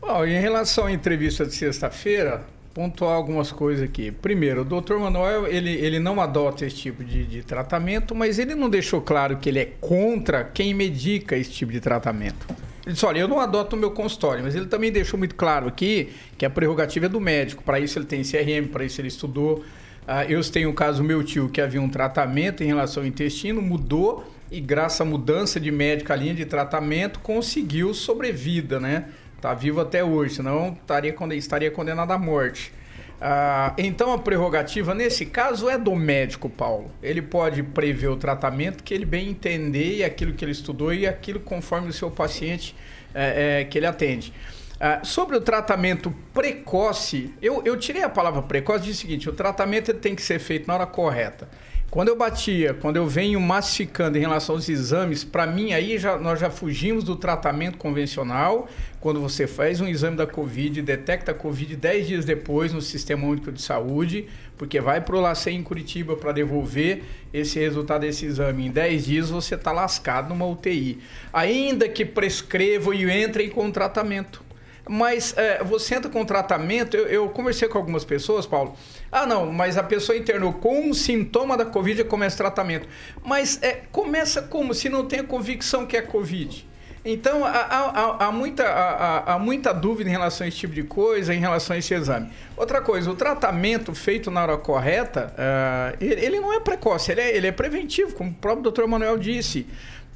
Bom, 0.01 0.25
em 0.25 0.41
relação 0.41 0.87
à 0.87 0.93
entrevista 0.93 1.45
de 1.45 1.53
sexta-feira, 1.53 2.43
pontuar 2.73 3.15
algumas 3.15 3.53
coisas 3.53 3.85
aqui. 3.85 4.11
Primeiro, 4.11 4.63
o 4.63 4.65
doutor 4.65 4.99
Manuel, 4.99 5.47
ele, 5.47 5.73
ele 5.73 5.99
não 5.99 6.21
adota 6.21 6.65
esse 6.65 6.77
tipo 6.77 7.05
de, 7.05 7.27
de 7.27 7.43
tratamento, 7.43 8.15
mas 8.15 8.39
ele 8.39 8.55
não 8.55 8.71
deixou 8.71 9.03
claro 9.03 9.37
que 9.37 9.49
ele 9.49 9.59
é 9.59 9.67
contra 9.81 10.45
quem 10.45 10.73
medica 10.73 11.37
esse 11.37 11.51
tipo 11.51 11.73
de 11.73 11.81
tratamento. 11.81 12.47
Ele 12.85 12.95
disse, 12.95 13.05
olha, 13.05 13.19
eu 13.19 13.29
não 13.29 13.39
adoto 13.39 13.77
o 13.77 13.79
meu 13.79 13.91
consultório, 13.91 14.43
mas 14.43 14.55
ele 14.55 14.67
também 14.67 14.91
deixou 14.91 15.19
muito 15.19 15.35
claro 15.35 15.69
aqui 15.69 16.11
que 16.39 16.47
a 16.47 16.51
prerrogativa 16.51 17.07
é 17.07 17.09
do 17.09 17.21
médico. 17.21 17.63
Para 17.63 17.79
isso 17.79 17.99
ele 17.99 18.07
tem 18.07 18.23
CRM, 18.23 18.69
para 18.73 18.85
isso 18.85 19.01
ele 19.01 19.09
estudou. 19.09 19.65
Ah, 20.09 20.25
eu 20.25 20.43
tenho 20.51 20.71
um 20.71 20.75
caso 20.75 21.05
meu 21.05 21.23
tio 21.23 21.49
que 21.49 21.61
havia 21.61 21.81
um 21.81 21.89
tratamento 21.89 22.63
em 22.63 22.67
relação 22.67 23.03
ao 23.03 23.07
intestino, 23.07 23.61
mudou 23.61 24.25
e 24.51 24.61
graças 24.61 25.01
à 25.01 25.05
mudança 25.05 25.61
de 25.61 25.71
médico, 25.71 26.13
a 26.13 26.17
linha 26.17 26.35
de 26.35 26.45
tratamento, 26.45 27.21
conseguiu 27.21 27.95
sobrevida, 27.95 28.81
né? 28.81 29.05
Tá 29.41 29.55
vivo 29.55 29.81
até 29.81 30.03
hoje, 30.03 30.35
senão 30.35 30.77
estaria, 30.81 31.15
estaria 31.35 31.71
condenado 31.71 32.11
à 32.11 32.19
morte. 32.19 32.73
Ah, 33.21 33.75
então 33.77 34.12
a 34.12 34.19
prerrogativa 34.19 34.95
nesse 34.95 35.27
caso 35.27 35.69
é 35.69 35.77
do 35.77 35.95
médico, 35.95 36.49
Paulo. 36.49 36.91
Ele 37.03 37.21
pode 37.21 37.62
prever 37.62 38.09
o 38.09 38.17
tratamento 38.17 38.83
que 38.83 38.95
ele 38.95 39.05
bem 39.05 39.29
entender 39.29 39.97
e 39.97 40.05
aquilo 40.05 40.33
que 40.33 40.45
ele 40.45 40.53
estudou 40.53 40.95
e 40.95 41.07
aquilo 41.07 41.39
conforme 41.39 41.89
o 41.89 41.93
seu 41.93 42.11
paciente 42.11 42.75
é, 43.15 43.61
é, 43.61 43.65
que 43.65 43.77
ele 43.77 43.87
atende. 43.87 44.33
Ah, 44.81 45.00
sobre 45.05 45.37
o 45.37 45.41
tratamento 45.43 46.11
precoce, 46.33 47.35
eu, 47.43 47.62
eu 47.67 47.77
tirei 47.77 48.03
a 48.03 48.09
palavra 48.09 48.41
precoce 48.41 48.85
e 48.85 48.87
disse 48.87 49.00
o 49.00 49.03
seguinte: 49.03 49.29
o 49.29 49.33
tratamento 49.35 49.93
tem 49.93 50.15
que 50.15 50.23
ser 50.23 50.39
feito 50.39 50.67
na 50.67 50.75
hora 50.75 50.87
correta. 50.87 51.47
Quando 51.91 52.07
eu 52.07 52.15
batia, 52.15 52.73
quando 52.73 52.99
eu 52.99 53.07
venho 53.09 53.41
massificando 53.41 54.17
em 54.17 54.21
relação 54.21 54.55
aos 54.55 54.69
exames, 54.69 55.25
para 55.25 55.45
mim 55.45 55.73
aí 55.73 55.99
já, 55.99 56.17
nós 56.17 56.39
já 56.39 56.49
fugimos 56.49 57.03
do 57.03 57.17
tratamento 57.17 57.77
convencional. 57.79 58.69
Quando 59.01 59.21
você 59.21 59.45
faz 59.45 59.81
um 59.81 59.89
exame 59.89 60.17
da 60.17 60.25
Covid, 60.25 60.81
detecta 60.83 61.33
a 61.33 61.35
Covid 61.35 61.75
10 61.75 62.07
dias 62.07 62.25
depois 62.25 62.73
no 62.73 62.81
Sistema 62.81 63.27
Único 63.27 63.51
de 63.51 63.61
Saúde, 63.61 64.29
porque 64.57 64.81
vai 64.81 65.01
para 65.01 65.17
o 65.17 65.21
LACEN 65.21 65.57
em 65.57 65.63
Curitiba 65.65 66.15
para 66.15 66.31
devolver 66.31 67.03
esse 67.35 67.59
resultado 67.59 68.03
desse 68.03 68.25
exame. 68.25 68.67
Em 68.67 68.71
10 68.71 69.07
dias 69.07 69.31
você 69.31 69.57
está 69.57 69.73
lascado 69.73 70.29
numa 70.29 70.47
UTI. 70.47 71.01
Ainda 71.33 71.89
que 71.89 72.05
prescrevam 72.05 72.95
e 72.95 73.11
entrem 73.11 73.51
com 73.51 73.69
tratamento. 73.69 74.50
Mas 74.93 75.33
é, 75.37 75.63
você 75.63 75.95
entra 75.95 76.11
com 76.11 76.25
tratamento, 76.25 76.97
eu, 76.97 77.07
eu, 77.07 77.29
conversei 77.29 77.69
com 77.69 77.79
algumas 77.79 78.05
pessoas, 78.05 78.45
Paulo. 78.45 78.75
Ah, 79.13 79.25
não, 79.25 79.47
mas 79.47 79.79
a 79.79 79.85
pessoa 79.85 80.19
internou 80.19 80.55
com 80.55 80.81
um 80.81 80.93
sintoma 80.93 81.57
da 81.57 81.65
Covid 81.65 82.01
e 82.01 82.05
começa 82.05 82.37
tratamento. 82.37 82.89
Mas 83.25 83.63
é, 83.63 83.83
começa 83.93 84.43
como? 84.43 84.75
Se 84.75 84.89
não 84.89 85.07
tem 85.07 85.21
a 85.21 85.25
convicção 85.25 85.87
que 85.87 85.97
é 85.97 86.03
Covid. 86.03 86.67
Então, 87.05 87.45
há, 87.45 87.51
há, 87.51 88.27
há 88.27 88.33
muita, 88.33 88.65
há, 88.65 89.35
há, 89.35 89.39
muita 89.39 89.73
dúvida 89.73 90.11
em 90.11 90.13
relação 90.13 90.45
a 90.45 90.49
esse 90.49 90.57
tipo 90.57 90.75
de 90.75 90.83
coisa, 90.83 91.33
em 91.33 91.39
relação 91.39 91.77
a 91.77 91.79
esse 91.79 91.95
exame. 91.95 92.29
Outra 92.57 92.81
coisa, 92.83 93.09
o 93.13 93.15
tratamento 93.15 93.95
feito 93.95 94.29
na 94.29 94.43
hora 94.43 94.59
correta, 94.59 95.33
uh, 95.33 95.97
ele, 96.01 96.21
ele, 96.21 96.41
não 96.41 96.53
é 96.53 96.59
precoce, 96.59 97.13
ele 97.13 97.21
é, 97.21 97.37
ele 97.37 97.47
é 97.47 97.53
preventivo, 97.53 98.13
como 98.15 98.31
o 98.31 98.35
próprio 98.35 98.65
doutor 98.65 98.89
Manuel 98.89 99.17
disse. 99.17 99.69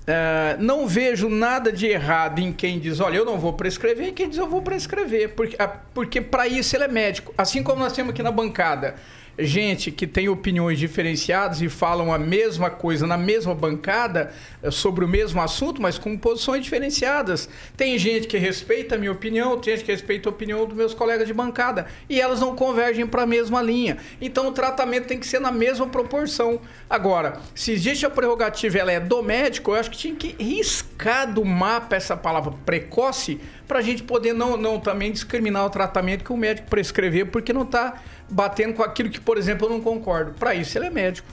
Uh, 0.04 0.62
não 0.62 0.86
vejo 0.86 1.30
nada 1.30 1.72
de 1.72 1.86
errado 1.86 2.38
em 2.38 2.52
quem 2.52 2.78
diz, 2.78 3.00
olha, 3.00 3.16
eu 3.16 3.24
não 3.24 3.38
vou 3.38 3.54
prescrever, 3.54 4.08
e 4.08 4.12
quem 4.12 4.28
diz, 4.28 4.36
eu 4.36 4.46
vou 4.46 4.60
prescrever, 4.60 5.30
porque, 5.34 5.56
porque 5.94 6.20
para 6.20 6.46
isso 6.46 6.76
ele 6.76 6.84
é 6.84 6.88
médico. 6.88 7.32
Assim 7.38 7.62
como 7.62 7.80
nós 7.80 7.94
temos 7.94 8.12
aqui 8.12 8.22
na 8.22 8.30
bancada 8.30 8.96
gente 9.38 9.90
que 9.90 10.06
tem 10.06 10.28
opiniões 10.28 10.78
diferenciadas 10.78 11.60
e 11.60 11.68
falam 11.68 12.12
a 12.12 12.18
mesma 12.18 12.70
coisa 12.70 13.06
na 13.06 13.16
mesma 13.16 13.54
bancada 13.54 14.32
eh, 14.62 14.70
sobre 14.70 15.04
o 15.04 15.08
mesmo 15.08 15.40
assunto, 15.40 15.82
mas 15.82 15.98
com 15.98 16.16
posições 16.16 16.62
diferenciadas. 16.62 17.48
Tem 17.76 17.98
gente 17.98 18.26
que 18.26 18.38
respeita 18.38 18.94
a 18.94 18.98
minha 18.98 19.12
opinião, 19.12 19.58
tem 19.58 19.74
gente 19.74 19.84
que 19.84 19.92
respeita 19.92 20.28
a 20.28 20.32
opinião 20.32 20.64
dos 20.66 20.76
meus 20.76 20.94
colegas 20.94 21.26
de 21.26 21.34
bancada 21.34 21.86
e 22.08 22.20
elas 22.20 22.40
não 22.40 22.54
convergem 22.54 23.06
para 23.06 23.22
a 23.22 23.26
mesma 23.26 23.60
linha. 23.60 23.98
Então 24.20 24.48
o 24.48 24.52
tratamento 24.52 25.06
tem 25.06 25.18
que 25.18 25.26
ser 25.26 25.40
na 25.40 25.50
mesma 25.50 25.86
proporção. 25.86 26.60
Agora, 26.88 27.40
se 27.54 27.72
existe 27.72 28.06
a 28.06 28.10
prerrogativa, 28.10 28.78
ela 28.78 28.92
é 28.92 29.00
do 29.00 29.22
médico, 29.22 29.72
eu 29.72 29.76
acho 29.76 29.90
que 29.90 29.98
tinha 29.98 30.14
que 30.14 30.34
riscar 30.42 31.32
do 31.32 31.44
mapa 31.44 31.96
essa 31.96 32.16
palavra 32.16 32.52
precoce 32.64 33.40
para 33.66 33.78
a 33.78 33.82
gente 33.82 34.02
poder 34.02 34.32
não, 34.32 34.56
não 34.56 34.78
também 34.78 35.10
discriminar 35.10 35.64
o 35.64 35.70
tratamento 35.70 36.24
que 36.24 36.32
o 36.32 36.36
médico 36.36 36.68
prescrever, 36.68 37.30
porque 37.30 37.52
não 37.52 37.62
está 37.62 38.02
batendo 38.30 38.74
com 38.74 38.82
aquilo 38.82 39.08
que, 39.10 39.20
por 39.20 39.38
exemplo, 39.38 39.66
eu 39.66 39.70
não 39.70 39.80
concordo. 39.80 40.32
Para 40.32 40.54
isso, 40.54 40.76
ele 40.78 40.86
é 40.86 40.90
médico. 40.90 41.28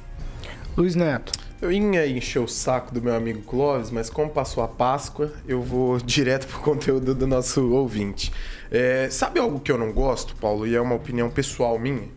Luiz 0.75 0.95
Neto. 0.95 1.31
Eu 1.61 1.71
ia 1.71 2.07
encher 2.07 2.39
o 2.39 2.47
saco 2.47 2.91
do 2.91 2.99
meu 3.03 3.13
amigo 3.13 3.43
Clóvis, 3.43 3.91
mas 3.91 4.09
como 4.09 4.31
passou 4.31 4.63
a 4.63 4.67
Páscoa, 4.67 5.31
eu 5.47 5.61
vou 5.61 5.99
direto 6.01 6.47
pro 6.47 6.59
conteúdo 6.59 7.13
do 7.13 7.27
nosso 7.27 7.71
ouvinte. 7.71 8.31
É, 8.71 9.07
sabe 9.11 9.39
algo 9.39 9.59
que 9.59 9.71
eu 9.71 9.77
não 9.77 9.91
gosto, 9.91 10.35
Paulo, 10.37 10.65
e 10.65 10.73
é 10.73 10.81
uma 10.81 10.95
opinião 10.95 11.29
pessoal 11.29 11.77
minha? 11.77 12.07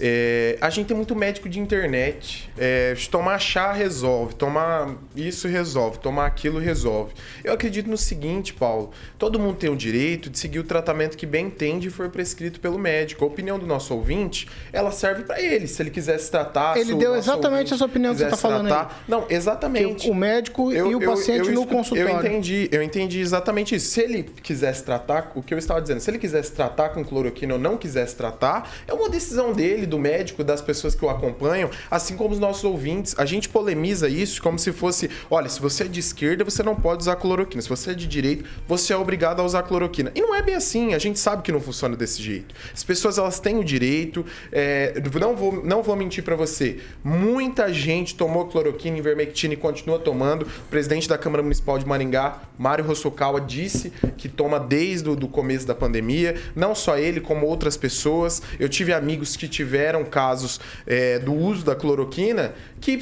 É, 0.00 0.56
a 0.60 0.70
gente 0.70 0.86
tem 0.86 0.96
muito 0.96 1.14
médico 1.14 1.48
de 1.48 1.58
internet. 1.58 2.50
É, 2.56 2.94
tomar 3.10 3.38
chá 3.38 3.72
resolve, 3.72 4.34
tomar 4.34 4.94
isso 5.14 5.48
resolve, 5.48 5.98
tomar 5.98 6.26
aquilo 6.26 6.58
resolve. 6.58 7.12
Eu 7.42 7.52
acredito 7.52 7.88
no 7.88 7.96
seguinte, 7.96 8.52
Paulo: 8.52 8.90
todo 9.18 9.38
mundo 9.38 9.56
tem 9.56 9.70
o 9.70 9.76
direito 9.76 10.30
de 10.30 10.38
seguir 10.38 10.58
o 10.58 10.64
tratamento 10.64 11.16
que 11.16 11.26
bem 11.26 11.46
entende 11.46 11.88
e 11.88 11.90
for 11.90 12.08
prescrito 12.10 12.60
pelo 12.60 12.78
médico. 12.78 13.24
A 13.24 13.28
opinião 13.28 13.58
do 13.58 13.66
nosso 13.66 13.94
ouvinte, 13.94 14.48
ela 14.72 14.90
serve 14.90 15.22
para 15.22 15.40
ele. 15.40 15.66
Se 15.66 15.82
ele 15.82 15.90
quiser 15.90 16.18
se 16.18 16.30
tratar. 16.30 16.76
Ele 16.76 16.94
deu 16.94 17.14
exatamente 17.16 17.72
essa 17.72 17.84
opinião 17.84 18.12
que 18.12 18.18
você 18.18 18.24
está 18.24 18.36
falando 18.36 18.72
aí. 18.72 18.86
Não, 19.06 19.24
exatamente. 19.28 20.08
o 20.08 20.14
médico 20.14 20.72
eu, 20.72 20.90
e 20.90 20.94
o 20.94 21.00
paciente 21.00 21.40
eu, 21.40 21.46
eu, 21.46 21.54
no 21.54 21.66
consultório. 21.66 22.10
Eu 22.10 22.18
entendi, 22.18 22.68
eu 22.70 22.82
entendi 22.82 23.20
exatamente 23.20 23.74
isso. 23.74 23.88
Se 23.88 24.00
ele 24.00 24.22
quisesse 24.42 24.84
tratar, 24.84 25.32
o 25.34 25.42
que 25.42 25.54
eu 25.54 25.58
estava 25.58 25.80
dizendo, 25.80 26.00
se 26.00 26.10
ele 26.10 26.18
quisesse 26.18 26.52
tratar 26.52 26.90
com 26.90 27.04
cloroquina 27.04 27.54
ou 27.54 27.60
não 27.60 27.76
quisesse 27.76 28.14
tratar, 28.14 28.70
é 28.86 28.92
uma 28.92 29.08
decisão 29.08 29.52
dele 29.52 29.86
do 29.88 29.98
médico, 29.98 30.44
das 30.44 30.60
pessoas 30.60 30.94
que 30.94 31.04
o 31.04 31.10
acompanham, 31.10 31.70
assim 31.90 32.16
como 32.16 32.32
os 32.32 32.38
nossos 32.38 32.64
ouvintes. 32.64 33.14
A 33.18 33.24
gente 33.24 33.48
polemiza 33.48 34.08
isso 34.08 34.42
como 34.42 34.58
se 34.58 34.72
fosse: 34.72 35.10
olha, 35.30 35.48
se 35.48 35.60
você 35.60 35.84
é 35.84 35.88
de 35.88 36.00
esquerda, 36.00 36.44
você 36.44 36.62
não 36.62 36.76
pode 36.76 37.02
usar 37.02 37.16
cloroquina. 37.16 37.62
Se 37.62 37.68
você 37.68 37.90
é 37.90 37.94
de 37.94 38.06
direita, 38.06 38.44
você 38.66 38.92
é 38.92 38.96
obrigado 38.96 39.40
a 39.40 39.44
usar 39.44 39.62
cloroquina. 39.62 40.12
E 40.14 40.20
não 40.20 40.34
é 40.34 40.42
bem 40.42 40.54
assim, 40.54 40.94
a 40.94 40.98
gente 40.98 41.18
sabe 41.18 41.42
que 41.42 41.50
não 41.50 41.60
funciona 41.60 41.96
desse 41.96 42.22
jeito. 42.22 42.54
As 42.72 42.84
pessoas 42.84 43.18
elas 43.18 43.40
têm 43.40 43.58
o 43.58 43.64
direito, 43.64 44.24
é, 44.52 44.94
não, 45.20 45.34
vou, 45.34 45.64
não 45.64 45.82
vou 45.82 45.96
mentir 45.96 46.22
para 46.22 46.36
você, 46.36 46.78
muita 47.02 47.72
gente 47.72 48.14
tomou 48.14 48.46
cloroquina, 48.46 48.98
ivermectina 48.98 49.54
e 49.54 49.56
continua 49.56 49.98
tomando. 49.98 50.42
O 50.42 50.68
presidente 50.70 51.08
da 51.08 51.16
Câmara 51.16 51.42
Municipal 51.42 51.78
de 51.78 51.86
Maringá, 51.86 52.42
Mário 52.58 52.84
Rossokawa, 52.84 53.40
disse 53.40 53.92
que 54.16 54.28
toma 54.28 54.58
desde 54.58 55.08
o 55.08 55.16
começo 55.28 55.66
da 55.66 55.74
pandemia. 55.74 56.36
Não 56.54 56.74
só 56.74 56.98
ele, 56.98 57.20
como 57.20 57.46
outras 57.46 57.76
pessoas. 57.76 58.42
Eu 58.58 58.68
tive 58.68 58.92
amigos 58.92 59.36
que 59.36 59.48
tiveram 59.48 59.77
tiveram 59.78 60.04
casos 60.04 60.60
é, 60.84 61.20
do 61.20 61.32
uso 61.32 61.64
da 61.64 61.76
cloroquina 61.76 62.52
que 62.80 62.98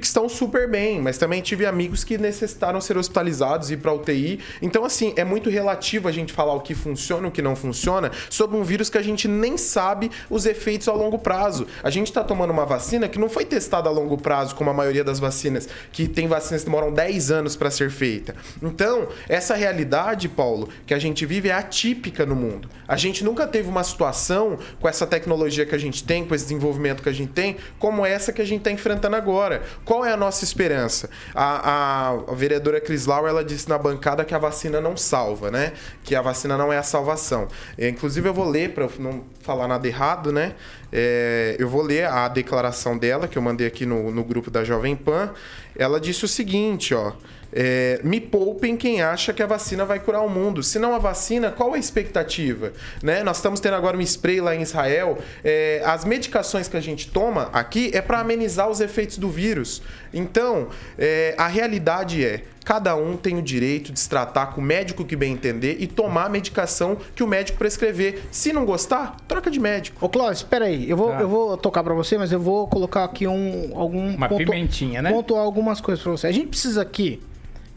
estão 0.00 0.28
super 0.28 0.68
bem, 0.68 1.00
mas 1.00 1.18
também 1.18 1.42
tive 1.42 1.66
amigos 1.66 2.04
que 2.04 2.16
necessitaram 2.16 2.80
ser 2.80 2.96
hospitalizados 2.96 3.70
e 3.70 3.76
para 3.76 3.92
UTI. 3.92 4.40
Então, 4.62 4.84
assim, 4.84 5.12
é 5.16 5.24
muito 5.24 5.50
relativo 5.50 6.08
a 6.08 6.12
gente 6.12 6.32
falar 6.32 6.54
o 6.54 6.60
que 6.60 6.74
funciona 6.74 7.26
e 7.26 7.28
o 7.28 7.32
que 7.32 7.42
não 7.42 7.54
funciona 7.54 8.10
sobre 8.30 8.56
um 8.56 8.62
vírus 8.62 8.88
que 8.88 8.96
a 8.96 9.02
gente 9.02 9.28
nem 9.28 9.58
sabe 9.58 10.10
os 10.30 10.46
efeitos 10.46 10.88
a 10.88 10.92
longo 10.92 11.18
prazo. 11.18 11.66
A 11.82 11.90
gente 11.90 12.06
está 12.06 12.24
tomando 12.24 12.50
uma 12.50 12.64
vacina 12.64 13.08
que 13.08 13.18
não 13.18 13.28
foi 13.28 13.44
testada 13.44 13.88
a 13.88 13.92
longo 13.92 14.16
prazo, 14.16 14.54
como 14.54 14.70
a 14.70 14.74
maioria 14.74 15.04
das 15.04 15.18
vacinas, 15.18 15.68
que 15.92 16.08
tem 16.08 16.26
vacinas 16.26 16.62
que 16.62 16.70
demoram 16.70 16.92
10 16.92 17.30
anos 17.30 17.56
para 17.56 17.70
ser 17.70 17.90
feita. 17.90 18.34
Então, 18.62 19.08
essa 19.28 19.54
realidade, 19.54 20.28
Paulo, 20.28 20.68
que 20.86 20.94
a 20.94 20.98
gente 20.98 21.26
vive 21.26 21.50
é 21.50 21.52
atípica 21.52 22.24
no 22.24 22.34
mundo. 22.34 22.68
A 22.88 22.96
gente 22.96 23.22
nunca 23.22 23.46
teve 23.46 23.68
uma 23.68 23.84
situação 23.84 24.58
com 24.80 24.88
essa 24.88 25.06
tecnologia 25.06 25.66
que 25.66 25.74
a 25.74 25.78
gente 25.78 26.03
tem, 26.04 26.24
com 26.24 26.34
esse 26.34 26.44
desenvolvimento 26.44 27.02
que 27.02 27.08
a 27.08 27.12
gente 27.12 27.32
tem, 27.32 27.56
como 27.78 28.04
essa 28.04 28.32
que 28.32 28.42
a 28.42 28.44
gente 28.44 28.58
está 28.58 28.70
enfrentando 28.70 29.16
agora. 29.16 29.62
Qual 29.84 30.04
é 30.04 30.12
a 30.12 30.16
nossa 30.16 30.44
esperança? 30.44 31.10
A, 31.34 31.70
a, 31.70 32.32
a 32.32 32.34
vereadora 32.34 32.80
Cris 32.80 33.06
Lau, 33.06 33.26
ela 33.26 33.44
disse 33.44 33.68
na 33.68 33.78
bancada 33.78 34.24
que 34.24 34.34
a 34.34 34.38
vacina 34.38 34.80
não 34.80 34.96
salva, 34.96 35.50
né? 35.50 35.72
Que 36.02 36.14
a 36.14 36.22
vacina 36.22 36.56
não 36.56 36.72
é 36.72 36.78
a 36.78 36.82
salvação. 36.82 37.48
É, 37.76 37.88
inclusive, 37.88 38.28
eu 38.28 38.34
vou 38.34 38.48
ler, 38.48 38.72
para 38.72 38.88
não 38.98 39.24
falar 39.40 39.68
nada 39.68 39.86
errado, 39.86 40.32
né? 40.32 40.54
É, 40.92 41.56
eu 41.58 41.68
vou 41.68 41.82
ler 41.82 42.06
a 42.06 42.28
declaração 42.28 42.96
dela, 42.96 43.26
que 43.26 43.36
eu 43.36 43.42
mandei 43.42 43.66
aqui 43.66 43.84
no, 43.84 44.10
no 44.10 44.22
grupo 44.22 44.50
da 44.50 44.62
Jovem 44.62 44.94
Pan. 44.94 45.32
Ela 45.76 46.00
disse 46.00 46.24
o 46.24 46.28
seguinte, 46.28 46.94
ó. 46.94 47.12
É, 47.54 48.00
me 48.02 48.20
poupem 48.20 48.76
quem 48.76 49.00
acha 49.00 49.32
que 49.32 49.42
a 49.42 49.46
vacina 49.46 49.84
vai 49.84 50.00
curar 50.00 50.22
o 50.22 50.28
mundo. 50.28 50.62
Se 50.62 50.78
não 50.78 50.94
a 50.94 50.98
vacina, 50.98 51.52
qual 51.52 51.72
a 51.74 51.78
expectativa? 51.78 52.72
Né? 53.02 53.22
Nós 53.22 53.36
estamos 53.36 53.60
tendo 53.60 53.76
agora 53.76 53.96
um 53.96 54.00
spray 54.00 54.40
lá 54.40 54.54
em 54.54 54.62
Israel. 54.62 55.18
É, 55.44 55.80
as 55.84 56.04
medicações 56.04 56.66
que 56.66 56.76
a 56.76 56.80
gente 56.80 57.10
toma 57.10 57.48
aqui 57.52 57.90
é 57.94 58.02
para 58.02 58.18
amenizar 58.18 58.68
os 58.68 58.80
efeitos 58.80 59.18
do 59.18 59.30
vírus. 59.30 59.80
Então, 60.12 60.68
é, 60.98 61.34
a 61.38 61.46
realidade 61.46 62.24
é 62.24 62.42
cada 62.64 62.96
um 62.96 63.14
tem 63.14 63.36
o 63.36 63.42
direito 63.42 63.92
de 63.92 64.00
se 64.00 64.08
tratar 64.08 64.46
com 64.46 64.60
o 64.60 64.64
médico 64.64 65.04
que 65.04 65.14
bem 65.14 65.34
entender 65.34 65.76
e 65.80 65.86
tomar 65.86 66.24
a 66.24 66.28
medicação 66.30 66.96
que 67.14 67.22
o 67.22 67.26
médico 67.26 67.58
prescrever. 67.58 68.22
Se 68.30 68.54
não 68.54 68.64
gostar, 68.64 69.16
troca 69.28 69.50
de 69.50 69.60
médico. 69.60 70.04
Ô, 70.04 70.08
Cláudio, 70.08 70.36
espera 70.36 70.64
aí. 70.64 70.88
Eu 70.88 70.96
vou, 70.96 71.12
eu 71.12 71.28
vou 71.28 71.56
tocar 71.58 71.84
para 71.84 71.92
você, 71.92 72.16
mas 72.16 72.32
eu 72.32 72.40
vou 72.40 72.66
colocar 72.66 73.04
aqui 73.04 73.26
um 73.26 73.72
algum 73.74 74.16
Uma 74.16 74.28
pimentinha, 74.28 75.02
né? 75.02 75.12
Pontuar 75.12 75.42
algumas 75.42 75.80
coisas 75.80 76.02
para 76.02 76.12
você. 76.12 76.26
A 76.26 76.32
gente 76.32 76.48
precisa 76.48 76.80
aqui 76.80 77.20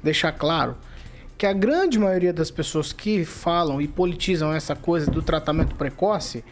deixar 0.07 0.31
claro 0.31 0.77
que 1.37 1.45
a 1.45 1.53
grande 1.53 1.99
maioria 1.99 2.33
das 2.33 2.49
pessoas 2.49 2.91
que 2.91 3.23
falam 3.23 3.79
e 3.79 3.87
politizam 3.87 4.51
essa 4.53 4.75
coisa 4.75 5.11
do 5.11 5.21
tratamento 5.21 5.75
precoce 5.75 6.43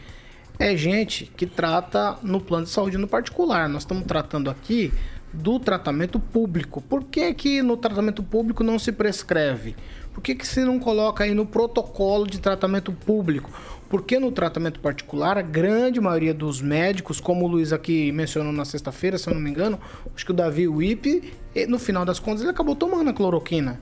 é 0.58 0.76
gente 0.76 1.30
que 1.36 1.44
trata 1.44 2.16
no 2.22 2.40
plano 2.40 2.64
de 2.64 2.70
saúde 2.70 2.96
no 2.96 3.08
particular. 3.08 3.68
Nós 3.68 3.82
estamos 3.82 4.04
tratando 4.04 4.48
aqui 4.48 4.92
do 5.32 5.58
tratamento 5.58 6.20
público. 6.20 6.80
Por 6.80 7.04
que, 7.04 7.34
que 7.34 7.62
no 7.62 7.76
tratamento 7.76 8.22
público 8.22 8.62
não 8.62 8.78
se 8.78 8.92
prescreve? 8.92 9.74
Por 10.14 10.22
que, 10.22 10.34
que 10.34 10.46
se 10.46 10.60
não 10.60 10.78
coloca 10.78 11.24
aí 11.24 11.34
no 11.34 11.44
protocolo 11.44 12.26
de 12.26 12.38
tratamento 12.38 12.92
público? 12.92 13.50
Porque 13.88 14.18
no 14.18 14.32
tratamento 14.32 14.80
particular, 14.80 15.38
a 15.38 15.42
grande 15.42 16.00
maioria 16.00 16.34
dos 16.34 16.60
médicos, 16.60 17.20
como 17.20 17.44
o 17.44 17.48
Luiz 17.48 17.72
aqui 17.72 18.10
mencionou 18.10 18.52
na 18.52 18.64
sexta-feira, 18.64 19.16
se 19.16 19.28
eu 19.28 19.34
não 19.34 19.40
me 19.40 19.48
engano, 19.50 19.78
acho 20.14 20.24
que 20.24 20.32
o 20.32 20.34
Davi 20.34 20.66
Wip, 20.66 21.32
no 21.68 21.78
final 21.78 22.04
das 22.04 22.18
contas, 22.18 22.40
ele 22.42 22.50
acabou 22.50 22.74
tomando 22.74 23.10
a 23.10 23.12
cloroquina. 23.12 23.80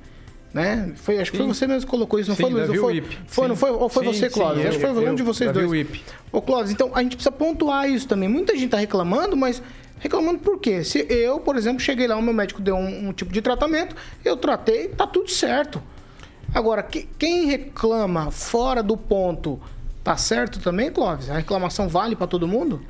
Né? 0.53 0.93
Foi, 0.95 1.19
acho 1.19 1.33
que 1.33 1.37
foi 1.39 1.47
você 1.49 1.67
mesmo 1.67 1.81
que 1.83 1.87
colocou 1.91 2.21
isso, 2.21 2.29
não 2.31 2.37
Sim, 2.37 2.43
foi, 2.45 2.53
Luiz? 2.53 2.67
Davi 2.69 2.79
foi, 2.79 2.93
Wip. 2.95 3.19
foi, 3.27 3.49
não 3.49 3.57
Sim. 3.57 3.61
foi? 3.61 3.71
Ou 3.73 3.89
foi 3.89 4.05
Sim, 4.05 4.13
você, 4.13 4.31
sim, 4.31 4.41
eu, 4.41 4.47
acho 4.47 4.79
que 4.79 4.87
foi 4.87 5.05
eu, 5.05 5.11
um 5.11 5.15
de 5.17 5.23
vocês 5.25 5.49
Davi 5.53 5.67
dois. 5.67 5.71
Wip. 5.89 6.03
Ô, 6.31 6.41
Cláudio, 6.41 6.73
então 6.73 6.91
a 6.95 7.03
gente 7.03 7.17
precisa 7.17 7.33
pontuar 7.33 7.91
isso 7.91 8.07
também. 8.07 8.29
Muita 8.29 8.55
gente 8.57 8.69
tá 8.71 8.77
reclamando, 8.77 9.37
mas 9.37 9.61
reclamando 9.99 10.39
por 10.39 10.61
quê? 10.61 10.85
Se 10.85 11.05
eu, 11.11 11.41
por 11.41 11.57
exemplo, 11.57 11.81
cheguei 11.81 12.07
lá, 12.07 12.15
o 12.17 12.23
meu 12.23 12.33
médico 12.33 12.61
deu 12.63 12.77
um, 12.77 13.09
um 13.09 13.13
tipo 13.13 13.33
de 13.33 13.43
tratamento, 13.43 13.97
eu 14.25 14.37
tratei, 14.37 14.87
tá 14.89 15.09
tudo 15.09 15.29
certo. 15.29 15.83
Agora, 16.55 16.85
que- 16.85 17.09
quem 17.19 17.47
reclama 17.47 18.31
fora 18.31 18.81
do 18.81 18.97
ponto, 18.97 19.61
tá 20.05 20.17
certo 20.19 20.61
também, 20.61 20.93
Clóvis? 20.93 21.31
A 21.31 21.35
reclamação 21.35 21.89
vale 21.89 22.15
para 22.15 22.27
todo 22.27 22.47
mundo? 22.47 22.83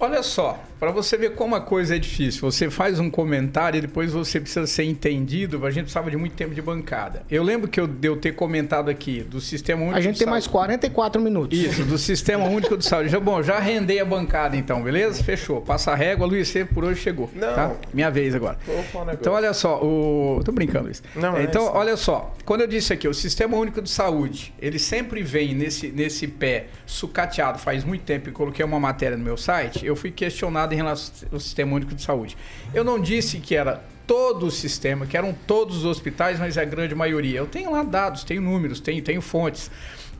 Olha 0.00 0.22
só, 0.22 0.58
para 0.84 0.92
você 0.92 1.16
ver 1.16 1.34
como 1.34 1.54
a 1.54 1.60
coisa 1.60 1.96
é 1.96 1.98
difícil. 1.98 2.40
Você 2.42 2.68
faz 2.68 2.98
um 3.00 3.10
comentário 3.10 3.78
e 3.78 3.80
depois 3.80 4.12
você 4.12 4.38
precisa 4.38 4.66
ser 4.66 4.84
entendido. 4.84 5.64
A 5.64 5.70
gente 5.70 5.84
precisava 5.84 6.10
de 6.10 6.16
muito 6.16 6.34
tempo 6.34 6.54
de 6.54 6.60
bancada. 6.60 7.22
Eu 7.30 7.42
lembro 7.42 7.68
que 7.68 7.80
eu, 7.80 7.86
de 7.86 8.06
eu 8.06 8.16
ter 8.16 8.32
comentado 8.32 8.90
aqui 8.90 9.22
do 9.22 9.40
Sistema 9.40 9.82
Único 9.82 9.96
A 9.96 10.00
gente 10.00 10.18
tem 10.18 10.26
mais 10.26 10.46
44 10.46 11.22
minutos. 11.22 11.58
Isso, 11.58 11.84
do 11.84 11.96
Sistema 11.96 12.44
Único 12.44 12.76
de 12.76 12.84
Saúde. 12.84 13.08
Já, 13.08 13.18
bom, 13.18 13.42
já 13.42 13.58
rendei 13.58 13.98
a 13.98 14.04
bancada 14.04 14.56
então, 14.56 14.82
beleza? 14.82 15.24
Fechou. 15.24 15.62
Passa 15.62 15.92
a 15.92 15.94
régua, 15.94 16.26
Luiz, 16.26 16.48
você 16.48 16.64
por 16.64 16.84
hoje 16.84 17.00
chegou. 17.00 17.30
Não. 17.34 17.54
tá? 17.54 17.72
Minha 17.92 18.10
vez 18.10 18.34
agora. 18.34 18.58
Então, 19.12 19.32
olha 19.32 19.54
só, 19.54 19.82
o. 19.82 20.42
Tô 20.44 20.52
brincando, 20.52 20.84
Luiz. 20.84 21.02
Não, 21.16 21.36
é 21.36 21.44
então, 21.44 21.62
isso. 21.62 21.72
olha 21.72 21.96
só. 21.96 22.34
Quando 22.44 22.60
eu 22.60 22.66
disse 22.66 22.92
aqui, 22.92 23.08
o 23.08 23.14
Sistema 23.14 23.56
Único 23.56 23.80
de 23.80 23.88
Saúde, 23.88 24.52
ele 24.60 24.78
sempre 24.78 25.22
vem 25.22 25.54
nesse, 25.54 25.88
nesse 25.88 26.26
pé 26.26 26.66
sucateado 26.84 27.58
faz 27.58 27.84
muito 27.84 28.02
tempo 28.02 28.28
e 28.28 28.32
coloquei 28.32 28.64
uma 28.64 28.78
matéria 28.78 29.16
no 29.16 29.24
meu 29.24 29.36
site. 29.36 29.86
Eu 29.86 29.96
fui 29.96 30.10
questionado 30.10 30.73
em 30.74 30.76
relação 30.76 31.28
ao 31.32 31.40
Sistema 31.40 31.74
Único 31.74 31.94
de 31.94 32.02
Saúde. 32.02 32.36
Eu 32.74 32.84
não 32.84 33.00
disse 33.00 33.38
que 33.38 33.54
era 33.54 33.82
todo 34.06 34.46
o 34.46 34.50
sistema, 34.50 35.06
que 35.06 35.16
eram 35.16 35.34
todos 35.46 35.78
os 35.78 35.84
hospitais, 35.86 36.38
mas 36.38 36.56
é 36.56 36.62
a 36.62 36.64
grande 36.66 36.94
maioria. 36.94 37.38
Eu 37.38 37.46
tenho 37.46 37.70
lá 37.72 37.82
dados, 37.82 38.22
tenho 38.24 38.42
números, 38.42 38.78
tenho, 38.80 39.02
tenho 39.02 39.22
fontes. 39.22 39.70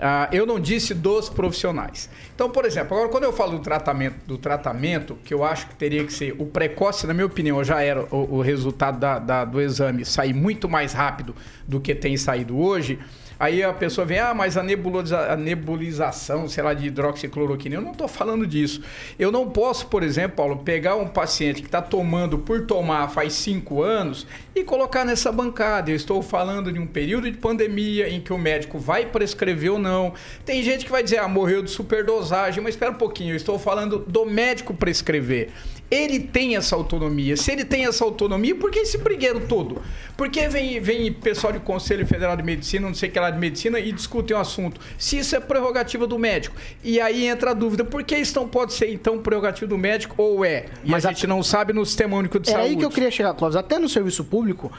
Ah, 0.01 0.29
eu 0.33 0.45
não 0.45 0.59
disse 0.59 0.93
dos 0.93 1.29
profissionais. 1.29 2.09
Então, 2.35 2.51
por 2.51 2.65
exemplo, 2.65 2.97
agora 2.97 3.09
quando 3.11 3.25
eu 3.25 3.33
falo 3.33 3.53
do 3.53 3.59
tratamento, 3.61 4.17
do 4.27 4.37
tratamento, 4.37 5.17
que 5.25 5.33
eu 5.33 5.45
acho 5.45 5.69
que 5.69 5.75
teria 5.77 6.03
que 6.05 6.13
ser 6.13 6.35
o 6.39 6.47
precoce, 6.47 7.07
na 7.07 7.15
minha 7.15 7.27
opinião, 7.27 7.63
já 7.63 7.81
era 7.83 8.03
o, 8.11 8.37
o 8.39 8.41
resultado 8.41 8.99
da- 8.99 9.19
da- 9.21 9.45
do 9.45 9.61
exame 9.61 10.05
sair 10.05 10.33
muito 10.35 10.69
mais 10.69 10.93
rápido 10.93 11.35
do 11.69 11.79
que 11.81 11.95
tem 11.95 12.17
saído 12.17 12.59
hoje. 12.59 12.99
Aí 13.45 13.63
a 13.63 13.75
pessoa 13.75 14.07
vem, 14.07 14.19
ah, 14.19 14.33
mas 14.33 14.57
a, 14.57 14.63
nebuliza, 14.63 15.19
a 15.19 15.37
nebulização, 15.37 16.49
sei 16.49 16.65
lá, 16.65 16.73
de 16.73 16.87
hidroxicloroquina. 16.87 17.75
Eu 17.75 17.83
não 17.83 17.93
estou 17.93 18.09
falando 18.09 18.47
disso. 18.47 18.81
Eu 19.19 19.31
não 19.31 19.51
posso, 19.51 19.87
por 19.89 20.03
exemplo, 20.03 20.39
Paulo, 20.39 20.57
pegar 20.65 20.97
um 20.97 21.07
paciente 21.07 21.61
que 21.61 21.69
está 21.69 21.83
tomando 21.83 22.39
por 22.39 22.65
tomar 22.65 23.07
faz 23.09 23.35
cinco 23.35 23.83
anos 23.83 24.27
e 24.55 24.65
colocar 24.65 25.05
nessa 25.05 25.31
bancada. 25.31 25.91
Eu 25.91 25.95
estou 25.95 26.23
falando 26.23 26.73
de 26.73 26.79
um 26.79 26.87
período 26.87 27.31
de 27.31 27.37
pandemia 27.37 28.09
em 28.09 28.19
que 28.19 28.33
o 28.33 28.39
médico 28.39 28.79
vai 28.79 29.05
prescrever 29.05 29.73
ou 29.73 29.79
não. 29.79 30.15
Tem 30.47 30.63
gente 30.63 30.87
que 30.87 30.91
vai 30.91 31.03
dizer, 31.03 31.19
ah, 31.19 31.29
morreu 31.29 31.63
de 31.63 31.71
superdosagem, 31.71 32.63
mas 32.63 32.77
espera 32.77 32.93
um 32.93 32.95
pouquinho, 32.95 33.33
eu 33.33 33.37
estou 33.37 33.59
falando 33.59 33.99
do 33.99 34.25
médico 34.25 34.73
prescrever. 34.73 35.51
Ele 35.95 36.19
tem 36.19 36.57
essa 36.57 36.75
autonomia. 36.75 37.37
Se 37.37 37.53
ele 37.53 37.65
tem 37.65 37.87
essa 37.87 38.05
autonomia, 38.05 38.55
por 38.55 38.71
que 38.71 38.81
esse 38.81 38.99
brigueiro 38.99 39.41
todo? 39.47 39.81
Por 40.17 40.29
que 40.29 40.49
vem, 40.49 40.81
vem 40.81 41.13
pessoal 41.13 41.53
do 41.53 41.61
Conselho 41.61 42.07
Federal 42.07 42.37
de 42.37 42.43
Medicina, 42.43 42.87
não 42.87 42.95
sei 42.95 43.09
o 43.09 43.13
que 43.13 43.21
lá 43.21 43.31
de 43.31 43.39
medicina, 43.39 43.79
e 43.79 43.93
discutem 43.93 44.37
o 44.37 44.41
assunto? 44.41 44.81
Se 44.99 45.19
isso 45.19 45.37
é 45.37 45.41
prerrogativa 45.41 46.07
do 46.07 46.19
médico. 46.19 46.57
E 46.83 47.01
aí 47.01 47.27
entra 47.27 47.51
a 47.51 47.55
dúvida, 47.55 47.85
por 47.85 48.03
que 48.03 48.17
isso 48.17 48.35
não 48.39 48.49
pode 48.49 48.73
ser, 48.73 48.93
então, 48.93 49.19
prerrogativa 49.19 49.67
do 49.69 49.79
médico 49.79 50.15
ou 50.21 50.45
é? 50.45 50.67
E 50.85 50.91
Mas 50.91 51.05
a 51.05 51.11
a- 51.11 51.13
gente 51.13 51.27
não 51.27 51.43
sabe 51.43 51.73
no 51.73 51.85
Sistema 51.87 52.17
Único 52.17 52.39
de 52.41 52.49
É 52.51 52.53
Saúde. 52.53 52.69
aí 52.71 52.77
que 52.77 52.85
eu 52.85 52.91
queria 52.91 53.11
chegar, 53.11 53.35
Cláudio. 53.35 53.59
Até 53.61 53.79
no 53.79 53.89
serviço 53.89 54.25
público, 54.25 54.73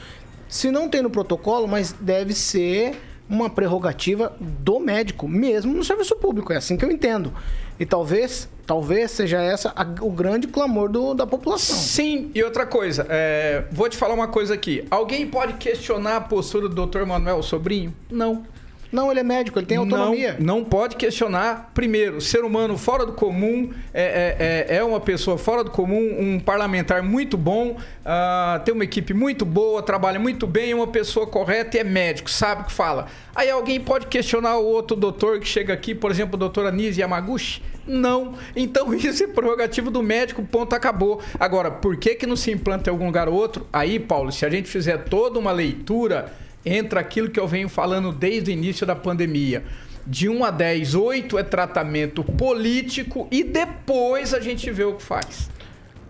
se 0.48 0.70
não 0.70 0.88
tem 0.88 1.02
no 1.02 1.10
protocolo, 1.10 1.66
mas 1.66 1.92
deve 1.92 2.34
ser 2.34 2.94
uma 3.28 3.50
prerrogativa 3.50 4.36
do 4.40 4.78
médico, 4.78 5.26
mesmo 5.26 5.74
no 5.74 5.82
serviço 5.82 6.14
público. 6.16 6.52
É 6.52 6.56
assim 6.58 6.76
que 6.76 6.84
eu 6.84 6.90
entendo. 6.90 7.32
E 7.78 7.84
talvez, 7.84 8.48
talvez 8.66 9.10
seja 9.10 9.40
essa 9.40 9.72
a- 9.76 9.86
o 10.00 10.10
grande 10.10 10.46
clamor 10.46 10.88
do- 10.88 11.14
da 11.14 11.26
população. 11.26 11.76
Sim, 11.76 12.30
e 12.34 12.42
outra 12.42 12.64
coisa, 12.66 13.06
é, 13.08 13.64
vou 13.70 13.88
te 13.88 13.96
falar 13.96 14.14
uma 14.14 14.28
coisa 14.28 14.54
aqui. 14.54 14.84
Alguém 14.90 15.26
pode 15.26 15.54
questionar 15.54 16.16
a 16.16 16.20
postura 16.20 16.68
do 16.68 16.86
Dr. 16.86 17.04
Manuel 17.04 17.42
Sobrinho? 17.42 17.94
Não. 18.10 18.44
Não, 18.92 19.10
ele 19.10 19.20
é 19.20 19.22
médico, 19.22 19.58
ele 19.58 19.66
tem 19.66 19.76
autonomia. 19.76 20.36
Não, 20.38 20.58
não 20.58 20.64
pode 20.64 20.96
questionar. 20.96 21.70
Primeiro, 21.74 22.20
ser 22.20 22.44
humano 22.44 22.76
fora 22.78 23.04
do 23.04 23.12
comum, 23.12 23.70
é, 23.92 24.66
é, 24.68 24.74
é- 24.74 24.76
é 24.78 24.84
uma 24.84 25.00
pessoa 25.00 25.36
fora 25.36 25.64
do 25.64 25.70
comum, 25.70 26.16
um 26.18 26.38
parlamentar 26.40 27.02
muito 27.02 27.36
bom, 27.36 27.76
ah, 28.04 28.60
tem 28.64 28.72
uma 28.74 28.84
equipe 28.84 29.12
muito 29.12 29.44
boa, 29.44 29.82
trabalha 29.82 30.18
muito 30.18 30.46
bem, 30.46 30.70
é 30.72 30.74
uma 30.74 30.86
pessoa 30.86 31.26
correta 31.26 31.76
e 31.76 31.80
é 31.80 31.84
médico, 31.84 32.30
sabe 32.30 32.62
o 32.62 32.64
que 32.66 32.72
fala. 32.72 33.06
Aí 33.34 33.50
alguém 33.50 33.80
pode 33.80 34.06
questionar 34.06 34.56
o 34.56 34.64
outro 34.64 34.96
doutor 34.96 35.40
que 35.40 35.46
chega 35.48 35.72
aqui, 35.72 35.94
por 35.94 36.10
exemplo, 36.10 36.36
o 36.36 36.38
doutor 36.38 36.66
Anísio 36.66 37.00
Yamaguchi? 37.00 37.62
Não. 37.86 38.34
Então 38.54 38.92
isso 38.94 39.24
é 39.24 39.26
prerrogativo 39.26 39.90
do 39.90 40.02
médico, 40.02 40.42
ponto, 40.44 40.74
acabou. 40.74 41.20
Agora, 41.38 41.70
por 41.70 41.96
que, 41.96 42.14
que 42.14 42.26
não 42.26 42.36
se 42.36 42.50
implanta 42.50 42.90
em 42.90 42.92
algum 42.92 43.06
lugar 43.06 43.28
ou 43.28 43.34
outro? 43.34 43.66
Aí, 43.72 43.98
Paulo, 43.98 44.32
se 44.32 44.44
a 44.44 44.50
gente 44.50 44.68
fizer 44.68 45.04
toda 45.04 45.38
uma 45.38 45.52
leitura 45.52 46.32
entra 46.66 46.98
aquilo 46.98 47.30
que 47.30 47.38
eu 47.38 47.46
venho 47.46 47.68
falando 47.68 48.12
desde 48.12 48.50
o 48.50 48.52
início 48.52 48.84
da 48.84 48.96
pandemia. 48.96 49.64
De 50.04 50.28
1 50.28 50.44
a 50.44 50.50
10, 50.50 50.94
8 50.94 51.38
é 51.38 51.42
tratamento 51.44 52.24
político 52.24 53.28
e 53.30 53.44
depois 53.44 54.34
a 54.34 54.40
gente 54.40 54.70
vê 54.70 54.84
o 54.84 54.94
que 54.94 55.02
faz. 55.02 55.48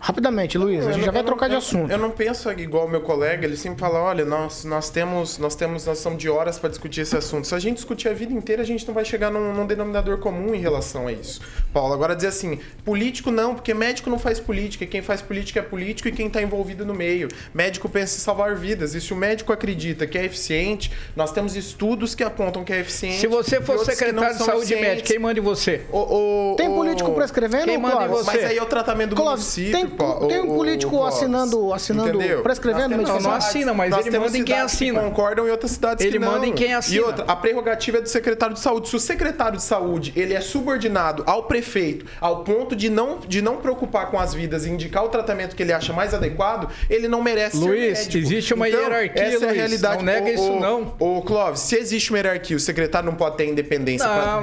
Rapidamente, 0.06 0.56
Luiz, 0.56 0.86
a 0.86 0.92
gente 0.92 0.98
não- 1.00 1.06
já 1.06 1.10
vai 1.10 1.24
trocar 1.24 1.48
de 1.48 1.56
assunto. 1.56 1.90
Eu 1.90 1.98
não 1.98 2.12
penso 2.12 2.48
igual 2.52 2.86
o 2.86 2.88
meu 2.88 3.00
colega, 3.00 3.44
ele 3.44 3.56
sempre 3.56 3.80
fala, 3.80 3.98
olha, 4.00 4.24
nós, 4.24 4.64
nós 4.64 4.88
temos, 4.88 5.36
nós 5.36 5.56
temos, 5.56 5.84
nós 5.84 5.98
somos 5.98 6.16
de 6.16 6.28
horas 6.30 6.60
para 6.60 6.70
discutir 6.70 7.00
esse 7.00 7.16
assunto. 7.16 7.44
Se 7.48 7.52
a 7.56 7.58
gente 7.58 7.74
discutir 7.78 8.08
a 8.08 8.12
vida 8.12 8.32
inteira, 8.32 8.62
a 8.62 8.64
gente 8.64 8.86
não 8.86 8.94
vai 8.94 9.04
chegar 9.04 9.32
num, 9.32 9.52
num 9.52 9.66
denominador 9.66 10.18
comum 10.18 10.54
em 10.54 10.60
relação 10.60 11.08
a 11.08 11.12
isso. 11.12 11.40
Paulo, 11.72 11.92
agora 11.92 12.14
dizer 12.14 12.28
assim, 12.28 12.60
político 12.84 13.32
não, 13.32 13.56
porque 13.56 13.74
médico 13.74 14.08
não 14.08 14.16
faz 14.16 14.38
política, 14.38 14.84
e 14.84 14.86
quem 14.86 15.02
faz 15.02 15.20
política 15.20 15.58
é 15.58 15.62
político 15.64 16.06
e 16.08 16.12
quem 16.12 16.28
está 16.28 16.40
envolvido 16.40 16.86
no 16.86 16.94
meio. 16.94 17.26
Médico 17.52 17.88
pensa 17.88 18.16
em 18.16 18.20
salvar 18.20 18.54
vidas, 18.54 18.94
e 18.94 19.00
se 19.00 19.12
o 19.12 19.16
médico 19.16 19.52
acredita 19.52 20.06
que 20.06 20.16
é 20.16 20.24
eficiente, 20.24 20.92
nós 21.16 21.32
temos 21.32 21.56
estudos 21.56 22.14
que 22.14 22.22
apontam 22.22 22.62
que 22.62 22.72
é 22.72 22.78
eficiente. 22.78 23.16
Se 23.18 23.26
você 23.26 23.60
for 23.60 23.84
secretário 23.84 24.38
de 24.38 24.44
saúde 24.44 24.66
eficientes. 24.66 24.88
médica, 24.88 25.08
quem 25.08 25.18
manda 25.18 25.40
em 25.40 25.42
você? 25.42 25.82
O- 25.90 26.52
o- 26.52 26.56
Tem 26.56 26.68
o- 26.68 26.74
político 26.76 27.10
prescrevendo, 27.12 27.64
Quem 27.64 27.76
manda 27.76 28.04
em 28.04 28.08
você? 28.08 28.24
Mas 28.24 28.44
aí 28.44 28.56
é 28.56 28.62
o 28.62 28.66
tratamento 28.66 29.10
do 29.10 29.16
Clóvis, 29.16 29.56
município, 29.56 29.72
tem, 29.72 29.95
Paulo. 29.96 30.28
tem 30.28 30.40
um 30.40 30.50
O- 30.52 30.54
político 30.54 30.96
o- 30.96 31.04
assinando, 31.06 31.72
assinando 31.72 32.08
Entendeu? 32.18 32.42
prescrevendo 32.42 32.88
temos 32.90 33.08
Não, 33.08 33.14
não 33.14 33.22
medicação? 33.22 33.48
assina, 33.48 33.74
mas 33.74 33.90
Nós 33.90 34.06
ele 34.06 34.18
manda 34.18 34.38
em 34.38 34.44
quem 34.44 34.60
assina. 34.60 34.98
Que 35.00 35.04
concordam 35.06 35.46
e 35.46 35.50
outras 35.50 35.70
cidades 35.72 36.04
Ele 36.04 36.12
que 36.12 36.24
não. 36.24 36.32
manda 36.32 36.46
em 36.46 36.52
quem 36.52 36.74
assina. 36.74 36.96
E 36.96 37.00
outra, 37.00 37.24
a 37.26 37.36
prerrogativa 37.36 37.98
é 37.98 38.00
do 38.00 38.08
secretário 38.08 38.54
de 38.54 38.60
saúde. 38.60 38.88
Se 38.88 38.96
o 38.96 39.00
secretário 39.00 39.56
de 39.56 39.62
saúde 39.62 40.12
ele 40.16 40.34
é 40.34 40.40
subordinado 40.40 41.22
ao 41.26 41.44
prefeito, 41.44 42.06
ao 42.20 42.44
ponto 42.44 42.74
de 42.76 42.88
não, 42.90 43.18
de 43.26 43.40
não 43.42 43.56
preocupar 43.56 44.10
com 44.10 44.18
as 44.18 44.34
vidas 44.34 44.66
e 44.66 44.70
indicar 44.70 45.04
o 45.04 45.08
tratamento 45.08 45.54
que 45.56 45.62
ele 45.62 45.72
acha 45.72 45.92
mais 45.92 46.12
adequado, 46.14 46.68
ele 46.90 47.08
não 47.08 47.22
merece 47.22 47.56
Luiz, 47.56 47.98
ser 47.98 48.04
médico. 48.06 48.18
existe 48.18 48.54
uma 48.54 48.68
Então, 48.68 48.80
hierarquia, 48.80 49.22
Essa 49.22 49.34
é 49.34 49.36
a 49.36 49.40
Luiz. 49.48 49.56
realidade. 49.56 49.96
Não 49.98 50.04
nega 50.04 50.26
Ô, 50.26 50.32
isso, 50.34 50.60
não. 50.60 50.94
Ô, 50.98 51.22
Clóvis, 51.22 51.60
se 51.60 51.76
existe 51.76 52.10
uma 52.10 52.18
hierarquia, 52.18 52.56
o 52.56 52.60
secretário 52.60 53.06
não 53.08 53.16
pode 53.16 53.36
ter 53.36 53.46
independência 53.46 54.06
para 54.08 54.40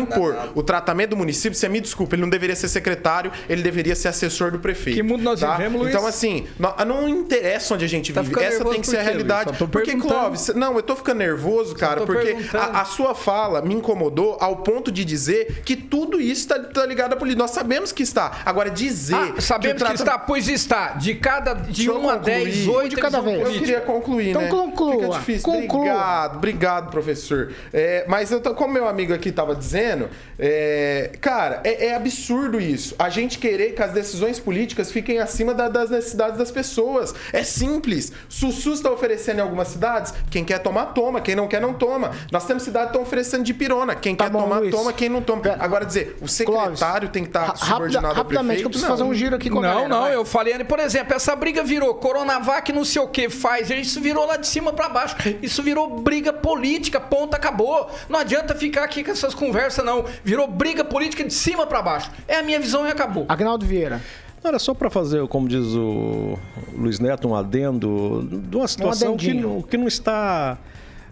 impor 0.00 0.34
não. 0.34 0.52
o 0.54 0.62
tratamento 0.62 1.10
do 1.10 1.16
município, 1.16 1.56
você 1.58 1.68
me 1.68 1.80
desculpa, 1.80 2.14
ele 2.14 2.22
não 2.22 2.30
deveria 2.30 2.54
ser 2.54 2.68
secretário, 2.68 3.32
ele 3.48 3.62
deveria 3.62 3.94
ser 3.96 4.08
assessor 4.08 4.50
do 4.50 4.58
prefeito. 4.60 4.96
Que 4.96 5.02
mundo 5.02 5.22
nós 5.22 5.40
tá? 5.40 5.56
vivemos, 5.56 5.80
Luiz? 5.80 5.94
Então, 5.94 6.06
assim, 6.06 6.46
não, 6.58 6.74
não 6.86 7.08
interessa 7.08 7.74
onde 7.74 7.84
a 7.84 7.88
gente 7.88 8.12
Tá 8.12 8.22
vive. 8.22 8.40
Essa 8.42 8.64
tem 8.64 8.80
que 8.80 8.86
ser 8.86 8.98
a 8.98 9.02
realidade. 9.02 9.52
Porque. 9.68 9.96
Clóvis, 9.96 10.48
não, 10.54 10.76
eu 10.76 10.82
tô 10.82 10.96
ficando 10.96 11.18
nervoso, 11.18 11.74
cara, 11.74 12.02
porque 12.06 12.36
a, 12.56 12.80
a 12.80 12.84
sua 12.84 13.14
fala 13.14 13.60
me 13.62 13.74
incomodou 13.74 14.36
ao 14.40 14.56
ponto 14.56 14.90
de 14.90 15.04
dizer 15.04 15.62
que 15.64 15.76
tudo 15.76 16.20
isso 16.20 16.48
tá, 16.48 16.58
tá 16.58 16.86
ligado 16.86 17.12
à 17.12 17.16
política. 17.16 17.42
Nós 17.42 17.50
sabemos 17.52 17.92
que 17.92 18.02
está. 18.02 18.40
Agora, 18.44 18.70
dizer. 18.70 19.14
Ah, 19.14 19.40
sabemos 19.40 19.76
que, 19.76 19.82
o 19.82 19.86
trata- 19.86 19.94
está, 19.94 20.18
pois 20.18 20.48
está. 20.48 20.88
De 20.92 21.14
cada 21.14 21.54
de 21.54 21.72
Deixa 21.72 21.90
eu 21.90 22.00
1 22.00 22.08
a 22.10 22.12
concluir. 22.16 22.44
10, 22.44 22.68
8 22.68 22.88
de 22.96 22.96
cada 23.00 23.20
vez. 23.20 23.40
Eu 23.40 23.52
queria 23.52 23.80
concluir, 23.80 24.30
Então 24.30 24.42
né? 24.42 24.48
conclua, 24.48 24.92
Fica 25.02 25.18
difícil. 25.18 25.42
conclua. 25.42 25.80
Obrigado, 25.80 26.36
obrigado, 26.36 26.90
professor. 26.90 27.52
É, 27.72 28.04
mas 28.08 28.30
eu 28.30 28.40
tô, 28.40 28.54
como 28.54 28.72
meu 28.72 28.88
amigo 28.88 29.12
aqui 29.14 29.30
tava 29.32 29.54
dizendo, 29.54 30.08
é, 30.38 31.10
cara, 31.20 31.60
é, 31.64 31.86
é 31.86 31.94
absurdo 31.94 32.60
isso. 32.60 32.94
A 32.98 33.08
gente 33.08 33.38
querer 33.38 33.74
que 33.74 33.82
as 33.82 33.92
decisões 33.92 34.38
políticas 34.38 34.49
fiquem 34.92 35.18
acima 35.18 35.54
da- 35.54 35.68
das 35.68 35.90
necessidades 35.90 36.38
das 36.38 36.50
pessoas. 36.50 37.14
É 37.32 37.42
simples. 37.42 38.12
Se 38.28 38.44
o 38.46 38.52
SUS 38.52 38.78
está 38.78 38.90
oferecendo 38.90 39.38
em 39.38 39.42
algumas 39.42 39.68
cidades, 39.68 40.12
quem 40.30 40.44
quer 40.44 40.58
tomar, 40.58 40.86
toma. 40.86 41.20
Quem 41.20 41.34
não 41.34 41.46
quer, 41.48 41.60
não 41.60 41.74
toma. 41.74 42.10
Nós 42.32 42.44
temos 42.46 42.62
cidades 42.62 42.88
que 42.90 42.96
estão 42.96 43.02
oferecendo 43.02 43.44
de 43.44 43.54
pirona. 43.54 43.94
Quem 43.94 44.14
Tá 44.14 44.24
quer 44.24 44.30
bom, 44.30 44.42
tomar, 44.42 44.58
Luiz. 44.60 44.70
toma. 44.74 44.92
Quem 44.92 45.08
não 45.08 45.22
toma. 45.22 45.42
Agora 45.58 45.84
dizer, 45.84 46.16
o 46.20 46.28
secretário 46.28 47.08
tem 47.08 47.22
que 47.22 47.28
estar 47.30 47.44
Ra- 47.46 47.56
subordinado 47.56 48.06
ao 48.08 48.14
rapidamente, 48.14 48.62
que 48.62 48.62
prefeito. 48.62 48.66
eu 48.66 48.70
preciso 48.70 48.88
não. 48.90 48.96
fazer 48.98 49.08
um 49.10 49.14
giro 49.14 49.36
aqui 49.36 49.50
com 49.50 49.58
a 49.58 49.62
Não, 49.62 49.68
galera. 49.68 49.88
não, 49.88 50.00
vai. 50.02 50.14
eu 50.14 50.24
falei, 50.24 50.64
por 50.64 50.78
exemplo, 50.78 51.14
essa 51.14 51.34
briga 51.36 51.62
virou 51.62 51.94
Coronavac, 51.94 52.72
não 52.72 52.84
sei 52.84 53.00
o 53.02 53.08
que, 53.08 53.28
Pfizer, 53.28 53.78
isso 53.78 54.00
virou 54.00 54.26
lá 54.26 54.36
de 54.36 54.46
cima 54.46 54.72
pra 54.72 54.88
baixo. 54.88 55.16
Isso 55.42 55.62
virou 55.62 56.00
briga 56.00 56.32
política, 56.32 57.00
ponto, 57.00 57.34
acabou. 57.34 57.90
Não 58.08 58.18
adianta 58.18 58.54
ficar 58.54 58.84
aqui 58.84 59.02
com 59.04 59.10
essas 59.10 59.34
conversas, 59.34 59.84
não. 59.84 60.04
Virou 60.24 60.46
briga 60.48 60.84
política 60.84 61.24
de 61.24 61.32
cima 61.34 61.66
pra 61.66 61.82
baixo. 61.82 62.10
É 62.28 62.36
a 62.36 62.42
minha 62.42 62.58
visão 62.60 62.86
e 62.86 62.90
acabou. 62.90 63.26
Agnaldo 63.28 63.64
Vieira. 63.66 64.00
Não, 64.42 64.48
Era 64.48 64.58
só 64.58 64.72
para 64.74 64.88
fazer, 64.90 65.26
como 65.28 65.48
diz 65.48 65.66
o 65.74 66.38
Luiz 66.74 66.98
Neto, 66.98 67.28
um 67.28 67.34
adendo 67.34 68.26
de 68.48 68.56
uma 68.56 68.66
situação 68.68 69.16
que 69.16 69.28
adendinho. 69.30 69.54
não, 69.56 69.62
que 69.62 69.76
não 69.76 69.86
está. 69.86 70.56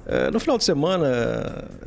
eh, 0.07 0.31
no 0.31 0.41
final 0.41 0.57
de 0.57 0.65
semana, 0.65 1.07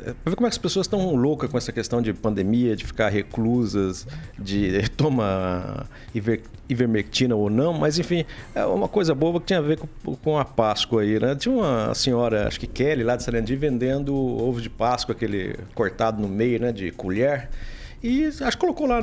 eh, 0.06 0.14
pra 0.22 0.30
ver 0.30 0.36
como 0.36 0.46
é 0.46 0.50
que 0.50 0.54
as 0.54 0.58
pessoas 0.58 0.86
estão 0.86 1.16
loucas 1.16 1.50
com 1.50 1.58
essa 1.58 1.72
questão 1.72 2.00
de 2.00 2.12
pandemia, 2.12 2.76
de 2.76 2.84
ficar 2.86 3.08
reclusas, 3.08 4.06
de 4.38 4.88
tomar 4.96 5.86
iver, 6.14 6.42
ivermectina 6.68 7.34
ou 7.34 7.50
não, 7.50 7.72
mas 7.72 7.98
enfim, 7.98 8.24
é 8.54 8.64
uma 8.64 8.86
coisa 8.86 9.12
boba 9.12 9.40
que 9.40 9.46
tinha 9.46 9.58
a 9.58 9.62
ver 9.62 9.78
com, 9.78 10.14
com 10.14 10.38
a 10.38 10.44
Páscoa 10.44 11.02
aí, 11.02 11.18
né? 11.18 11.34
Tinha 11.34 11.52
uma 11.52 11.92
senhora, 11.96 12.46
acho 12.46 12.60
que 12.60 12.68
Kelly, 12.68 13.02
lá 13.02 13.16
de 13.16 13.24
Sarandi, 13.24 13.56
vendendo 13.56 14.14
ovo 14.14 14.60
de 14.60 14.70
Páscoa, 14.70 15.12
aquele 15.12 15.56
cortado 15.74 16.22
no 16.22 16.28
meio, 16.28 16.60
né, 16.60 16.70
de 16.70 16.92
colher. 16.92 17.50
E 18.00 18.26
acho 18.26 18.40
que 18.52 18.56
colocou 18.58 18.86
lá 18.86 19.00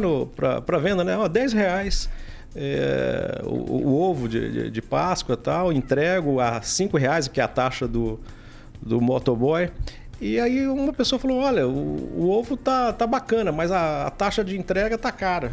pra 0.65 0.78
venda, 0.78 1.04
né? 1.04 1.17
Ó, 1.17 1.28
10 1.28 1.52
reais. 1.54 2.10
É, 2.55 3.41
o, 3.45 3.88
o 3.88 4.01
ovo 4.01 4.27
de, 4.27 4.51
de, 4.51 4.71
de 4.71 4.81
Páscoa 4.81 5.38
tal, 5.38 5.71
entrego 5.71 6.39
a 6.39 6.62
5 6.62 6.97
reais, 6.97 7.27
que 7.27 7.39
é 7.39 7.43
a 7.43 7.47
taxa 7.47 7.88
do, 7.88 8.19
do 8.81 8.99
motoboy. 8.99 9.69
E 10.21 10.39
aí 10.39 10.67
uma 10.67 10.91
pessoa 10.91 11.17
falou, 11.19 11.38
olha, 11.39 11.67
o, 11.67 11.71
o 12.17 12.29
ovo 12.29 12.57
tá, 12.57 12.91
tá 12.91 13.07
bacana, 13.07 13.51
mas 13.51 13.71
a, 13.71 14.07
a 14.07 14.09
taxa 14.09 14.43
de 14.43 14.57
entrega 14.57 14.97
tá 14.97 15.12
cara. 15.12 15.51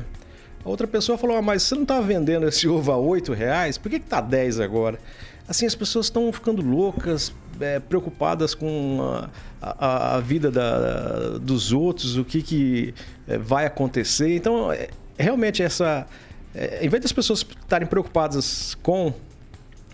A 0.64 0.68
outra 0.68 0.86
pessoa 0.88 1.16
falou, 1.16 1.36
ah, 1.36 1.42
mas 1.42 1.62
você 1.62 1.76
não 1.76 1.84
tá 1.84 2.00
vendendo 2.00 2.48
esse 2.48 2.66
ovo 2.66 2.90
a 2.90 2.96
8 2.96 3.32
reais? 3.32 3.78
Por 3.78 3.88
que, 3.88 4.00
que 4.00 4.06
tá 4.06 4.20
10 4.20 4.58
agora? 4.58 4.98
Assim, 5.46 5.64
as 5.64 5.76
pessoas 5.76 6.06
estão 6.06 6.32
ficando 6.32 6.60
loucas, 6.60 7.32
é, 7.60 7.78
preocupadas 7.78 8.52
com 8.52 8.98
a, 9.00 9.30
a- 9.62 10.16
a 10.16 10.20
vida 10.20 10.50
da- 10.50 11.38
dos 11.38 11.72
outros, 11.72 12.16
o 12.16 12.24
que, 12.24 12.42
que 12.42 12.94
é, 13.28 13.38
vai 13.38 13.64
acontecer. 13.64 14.34
Então, 14.34 14.72
é, 14.72 14.88
realmente, 15.16 15.62
essa. 15.62 16.04
É, 16.56 16.84
em 16.84 16.88
vez 16.88 17.02
das 17.02 17.12
pessoas 17.12 17.40
estarem 17.40 17.86
preocupadas 17.86 18.74
com 18.82 19.12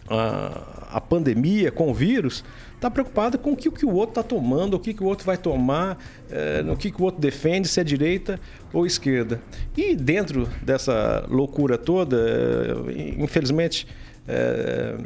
a, 0.08 0.96
a 0.96 1.00
pandemia, 1.00 1.72
com 1.72 1.90
o 1.90 1.94
vírus, 1.94 2.44
está 2.76 2.88
preocupada 2.88 3.36
com 3.36 3.52
o 3.52 3.56
que, 3.56 3.68
o 3.68 3.72
que 3.72 3.84
o 3.84 3.92
outro 3.92 4.20
está 4.20 4.22
tomando, 4.22 4.74
o 4.74 4.78
que, 4.78 4.94
que 4.94 5.02
o 5.02 5.06
outro 5.06 5.26
vai 5.26 5.36
tomar, 5.36 5.98
é, 6.30 6.62
no 6.62 6.76
que, 6.76 6.92
que 6.92 7.00
o 7.00 7.04
outro 7.04 7.20
defende, 7.20 7.66
se 7.66 7.80
é 7.80 7.84
direita 7.84 8.38
ou 8.72 8.86
esquerda. 8.86 9.42
E 9.76 9.96
dentro 9.96 10.48
dessa 10.62 11.26
loucura 11.28 11.76
toda, 11.76 12.16
é, 12.16 13.20
infelizmente, 13.20 13.86
é, 14.28 14.96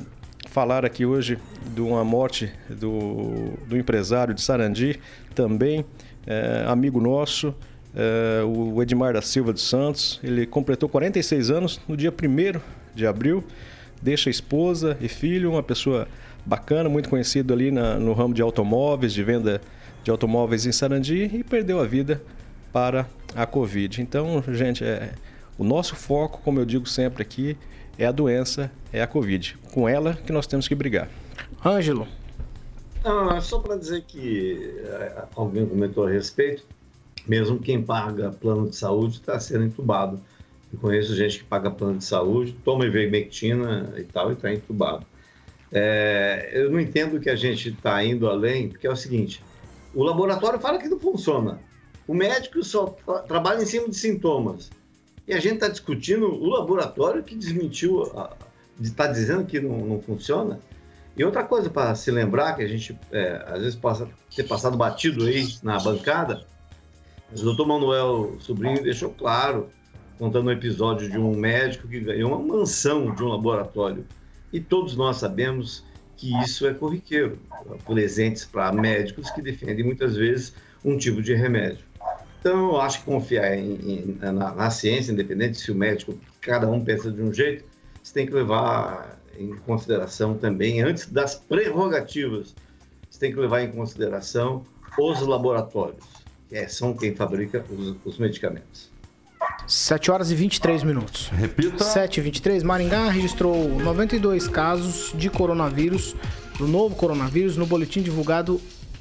falar 0.48 0.84
aqui 0.84 1.06
hoje 1.06 1.38
de 1.74 1.80
uma 1.80 2.04
morte 2.04 2.52
do, 2.68 3.54
do 3.66 3.78
empresário 3.78 4.34
de 4.34 4.42
Sarandi, 4.42 5.00
também 5.34 5.86
é, 6.26 6.64
amigo 6.66 7.00
nosso, 7.00 7.54
é, 7.96 8.42
o 8.44 8.80
Edmar 8.82 9.14
da 9.14 9.22
Silva 9.22 9.52
dos 9.52 9.66
Santos. 9.68 10.20
Ele 10.22 10.46
completou 10.46 10.88
46 10.88 11.50
anos 11.50 11.80
no 11.88 11.96
dia 11.96 12.12
1 12.12 12.60
de 12.94 13.06
abril, 13.06 13.42
deixa 14.02 14.28
esposa 14.30 14.96
e 15.00 15.08
filho, 15.08 15.50
uma 15.50 15.62
pessoa 15.62 16.06
bacana, 16.44 16.88
muito 16.88 17.08
conhecido 17.08 17.52
ali 17.52 17.70
na- 17.70 17.98
no 17.98 18.12
ramo 18.12 18.32
de 18.34 18.42
automóveis, 18.42 19.12
de 19.12 19.22
venda 19.24 19.60
de 20.04 20.10
automóveis 20.10 20.66
em 20.66 20.72
Sarandi 20.72 21.30
e 21.34 21.42
perdeu 21.42 21.80
a 21.80 21.84
vida 21.86 22.22
para 22.72 23.06
a 23.34 23.46
Covid. 23.46 24.00
Então, 24.00 24.44
gente, 24.52 24.84
é, 24.84 25.12
o 25.58 25.64
nosso 25.64 25.96
foco, 25.96 26.40
como 26.44 26.60
eu 26.60 26.64
digo 26.64 26.86
sempre 26.86 27.22
aqui, 27.22 27.56
é 27.98 28.06
a 28.06 28.12
doença, 28.12 28.70
é 28.92 29.02
a 29.02 29.06
Covid. 29.06 29.56
Com 29.72 29.88
ela 29.88 30.14
que 30.14 30.30
nós 30.30 30.46
temos 30.46 30.68
que 30.68 30.74
brigar. 30.74 31.08
Ângelo. 31.64 32.06
É 33.36 33.40
só 33.40 33.58
para 33.60 33.76
dizer 33.76 34.02
que 34.02 34.74
eh, 34.84 35.24
alguém 35.36 35.64
comentou 35.64 36.06
a 36.06 36.10
respeito, 36.10 36.64
mesmo 37.26 37.58
quem 37.58 37.82
paga 37.82 38.30
plano 38.30 38.68
de 38.68 38.76
saúde 38.76 39.16
está 39.16 39.38
sendo 39.38 39.64
entubado. 39.64 40.20
Eu 40.72 40.78
conheço 40.78 41.14
gente 41.14 41.38
que 41.38 41.44
paga 41.44 41.70
plano 41.70 41.98
de 41.98 42.04
saúde, 42.04 42.56
toma 42.64 42.86
ivermectina 42.86 43.92
e 43.96 44.02
tal 44.04 44.30
e 44.30 44.34
está 44.34 44.52
entubado. 44.52 45.06
É, 45.72 46.50
eu 46.52 46.70
não 46.70 46.80
entendo 46.80 47.20
que 47.20 47.28
a 47.28 47.36
gente 47.36 47.70
está 47.70 48.02
indo 48.04 48.28
além, 48.28 48.68
porque 48.68 48.86
é 48.86 48.90
o 48.90 48.96
seguinte: 48.96 49.42
o 49.94 50.02
laboratório 50.02 50.58
fala 50.60 50.78
que 50.78 50.88
não 50.88 50.98
funciona. 50.98 51.58
O 52.06 52.14
médico 52.14 52.62
só 52.62 52.86
tra- 52.86 53.20
trabalha 53.20 53.62
em 53.62 53.66
cima 53.66 53.88
de 53.88 53.96
sintomas. 53.96 54.70
E 55.26 55.34
a 55.34 55.40
gente 55.40 55.54
está 55.54 55.68
discutindo 55.68 56.26
o 56.32 56.48
laboratório 56.48 57.22
que 57.22 57.34
desmentiu, 57.34 58.12
está 58.80 59.08
dizendo 59.08 59.44
que 59.44 59.58
não, 59.58 59.78
não 59.78 60.00
funciona. 60.00 60.60
E 61.16 61.24
outra 61.24 61.42
coisa 61.42 61.68
para 61.68 61.94
se 61.94 62.10
lembrar, 62.10 62.54
que 62.54 62.62
a 62.62 62.68
gente 62.68 62.96
é, 63.10 63.42
às 63.46 63.58
vezes 63.60 63.74
passa 63.74 64.08
ter 64.34 64.44
passado 64.44 64.76
batido 64.76 65.24
aí 65.24 65.48
na 65.62 65.78
bancada, 65.80 66.44
mas 67.36 67.42
o 67.42 67.44
doutor 67.44 67.66
Manuel 67.66 68.36
Sobrinho 68.40 68.82
deixou 68.82 69.10
claro, 69.10 69.68
contando 70.18 70.46
um 70.46 70.50
episódio 70.50 71.10
de 71.10 71.18
um 71.18 71.36
médico 71.36 71.86
que 71.86 72.00
ganhou 72.00 72.30
uma 72.32 72.56
mansão 72.56 73.14
de 73.14 73.22
um 73.22 73.28
laboratório. 73.28 74.06
E 74.50 74.58
todos 74.58 74.96
nós 74.96 75.18
sabemos 75.18 75.84
que 76.16 76.34
isso 76.40 76.66
é 76.66 76.72
corriqueiro, 76.72 77.38
presentes 77.84 78.46
para 78.46 78.72
médicos 78.72 79.30
que 79.30 79.42
defendem 79.42 79.84
muitas 79.84 80.16
vezes 80.16 80.54
um 80.82 80.96
tipo 80.96 81.20
de 81.20 81.34
remédio. 81.34 81.84
Então, 82.40 82.70
eu 82.70 82.80
acho 82.80 83.00
que 83.00 83.04
confiar 83.04 83.54
em- 83.54 83.74
em- 83.82 84.18
na, 84.18 84.32
na 84.32 84.70
ciência, 84.70 85.12
independente 85.12 85.58
se 85.58 85.70
o 85.70 85.74
médico, 85.74 86.18
cada 86.40 86.66
um 86.66 86.82
pensa 86.82 87.10
de 87.10 87.20
um 87.20 87.30
jeito, 87.34 87.64
você 88.02 88.14
tem 88.14 88.26
que 88.26 88.32
levar 88.32 89.20
em 89.38 89.54
consideração 89.56 90.38
também, 90.38 90.80
antes 90.80 91.06
das 91.12 91.34
prerrogativas, 91.34 92.56
você 93.10 93.20
tem 93.20 93.30
que 93.30 93.38
levar 93.38 93.60
em 93.60 93.70
consideração 93.72 94.64
os 94.98 95.20
laboratórios, 95.20 96.15
é- 96.50 96.68
são 96.68 96.94
quem 96.94 97.14
fabrica 97.14 97.64
os, 97.70 97.96
os 98.04 98.18
medicamentos. 98.18 98.90
7 99.66 100.10
horas 100.10 100.30
e 100.30 100.34
23 100.34 100.82
minutos. 100.82 101.28
Repita. 101.28 101.82
7 101.82 102.18
e 102.18 102.22
23, 102.22 102.62
Maringá 102.62 103.10
registrou 103.10 103.68
92 103.80 104.46
casos 104.48 105.12
de 105.14 105.28
coronavírus, 105.28 106.14
do 106.58 106.68
novo 106.68 106.94
coronavírus, 106.94 107.56
no 107.56 107.66
boletim 107.66 108.00
divulgado 108.00 108.60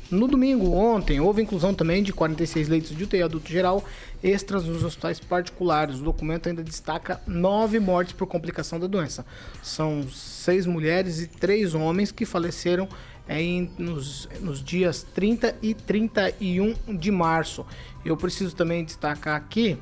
no 0.09 0.27
domingo, 0.27 0.71
ontem. 0.71 1.19
Houve 1.19 1.41
inclusão 1.41 1.73
também 1.73 2.03
de 2.03 2.13
46 2.13 2.67
leitos 2.67 2.95
de 2.95 3.03
UTI 3.03 3.23
adulto 3.23 3.51
geral 3.51 3.83
extras 4.23 4.65
nos 4.65 4.83
hospitais 4.83 5.19
particulares. 5.19 5.99
O 5.99 6.03
documento 6.03 6.47
ainda 6.47 6.63
destaca 6.63 7.21
nove 7.27 7.79
mortes 7.79 8.13
por 8.13 8.27
complicação 8.27 8.79
da 8.79 8.87
doença. 8.87 9.25
São 9.61 10.07
seis 10.09 10.65
mulheres 10.65 11.21
e 11.21 11.27
três 11.27 11.73
homens 11.73 12.11
que 12.11 12.25
faleceram 12.25 12.87
em, 13.27 13.69
nos, 13.77 14.29
nos 14.41 14.63
dias 14.63 15.05
30 15.13 15.55
e 15.61 15.73
31 15.73 16.73
de 16.97 17.11
março. 17.11 17.65
Eu 18.03 18.15
preciso 18.15 18.55
também 18.55 18.83
destacar 18.83 19.35
aqui 19.35 19.77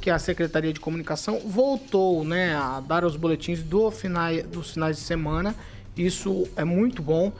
que 0.00 0.10
a 0.10 0.18
Secretaria 0.18 0.72
de 0.72 0.78
Comunicação 0.78 1.40
voltou 1.40 2.24
né, 2.24 2.54
a 2.54 2.80
dar 2.80 3.04
os 3.04 3.16
boletins 3.16 3.62
do 3.62 3.90
final, 3.90 4.30
dos 4.44 4.72
finais 4.72 4.96
de 4.96 5.02
semana. 5.02 5.54
Isso 5.96 6.46
é 6.54 6.64
muito 6.64 7.02
bom. 7.02 7.32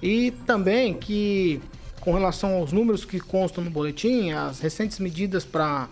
E 0.00 0.30
também 0.46 0.94
que, 0.94 1.60
com 2.00 2.12
relação 2.12 2.54
aos 2.54 2.72
números 2.72 3.04
que 3.04 3.18
constam 3.18 3.64
no 3.64 3.70
boletim, 3.70 4.30
as 4.32 4.60
recentes 4.60 4.98
medidas 4.98 5.44
para 5.44 5.88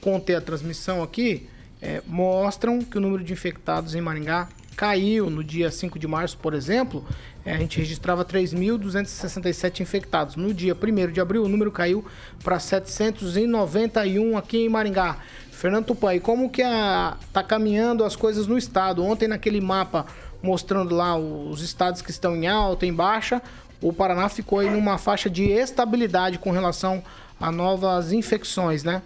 conter 0.00 0.36
a 0.36 0.40
transmissão 0.40 1.02
aqui 1.02 1.48
eh, 1.80 2.02
mostram 2.06 2.80
que 2.80 2.96
o 2.96 3.00
número 3.00 3.24
de 3.24 3.32
infectados 3.32 3.94
em 3.94 4.00
Maringá 4.00 4.48
caiu 4.76 5.30
no 5.30 5.42
dia 5.42 5.70
5 5.70 5.98
de 5.98 6.06
março, 6.06 6.36
por 6.38 6.52
exemplo, 6.52 7.04
É, 7.06 7.33
a 7.52 7.58
gente 7.58 7.78
registrava 7.78 8.24
3.267 8.24 9.80
infectados. 9.80 10.36
No 10.36 10.54
dia 10.54 10.74
1 10.74 11.12
de 11.12 11.20
abril, 11.20 11.44
o 11.44 11.48
número 11.48 11.70
caiu 11.70 12.04
para 12.42 12.58
791 12.58 14.36
aqui 14.38 14.64
em 14.64 14.68
Maringá. 14.68 15.18
Fernando 15.50 15.86
Tupan, 15.86 16.14
e 16.14 16.20
como 16.20 16.50
que 16.50 16.62
a, 16.62 17.16
tá 17.32 17.42
caminhando 17.42 18.04
as 18.04 18.16
coisas 18.16 18.46
no 18.46 18.58
estado? 18.58 19.04
Ontem 19.04 19.28
naquele 19.28 19.60
mapa 19.60 20.06
mostrando 20.42 20.94
lá 20.94 21.16
os 21.16 21.62
estados 21.62 22.02
que 22.02 22.10
estão 22.10 22.36
em 22.36 22.46
alta, 22.46 22.84
em 22.84 22.92
baixa, 22.92 23.40
o 23.80 23.92
Paraná 23.92 24.28
ficou 24.28 24.58
aí 24.58 24.68
numa 24.68 24.98
faixa 24.98 25.30
de 25.30 25.44
estabilidade 25.44 26.38
com 26.38 26.50
relação 26.50 27.02
a 27.40 27.50
novas 27.50 28.12
infecções, 28.12 28.84
né? 28.84 29.02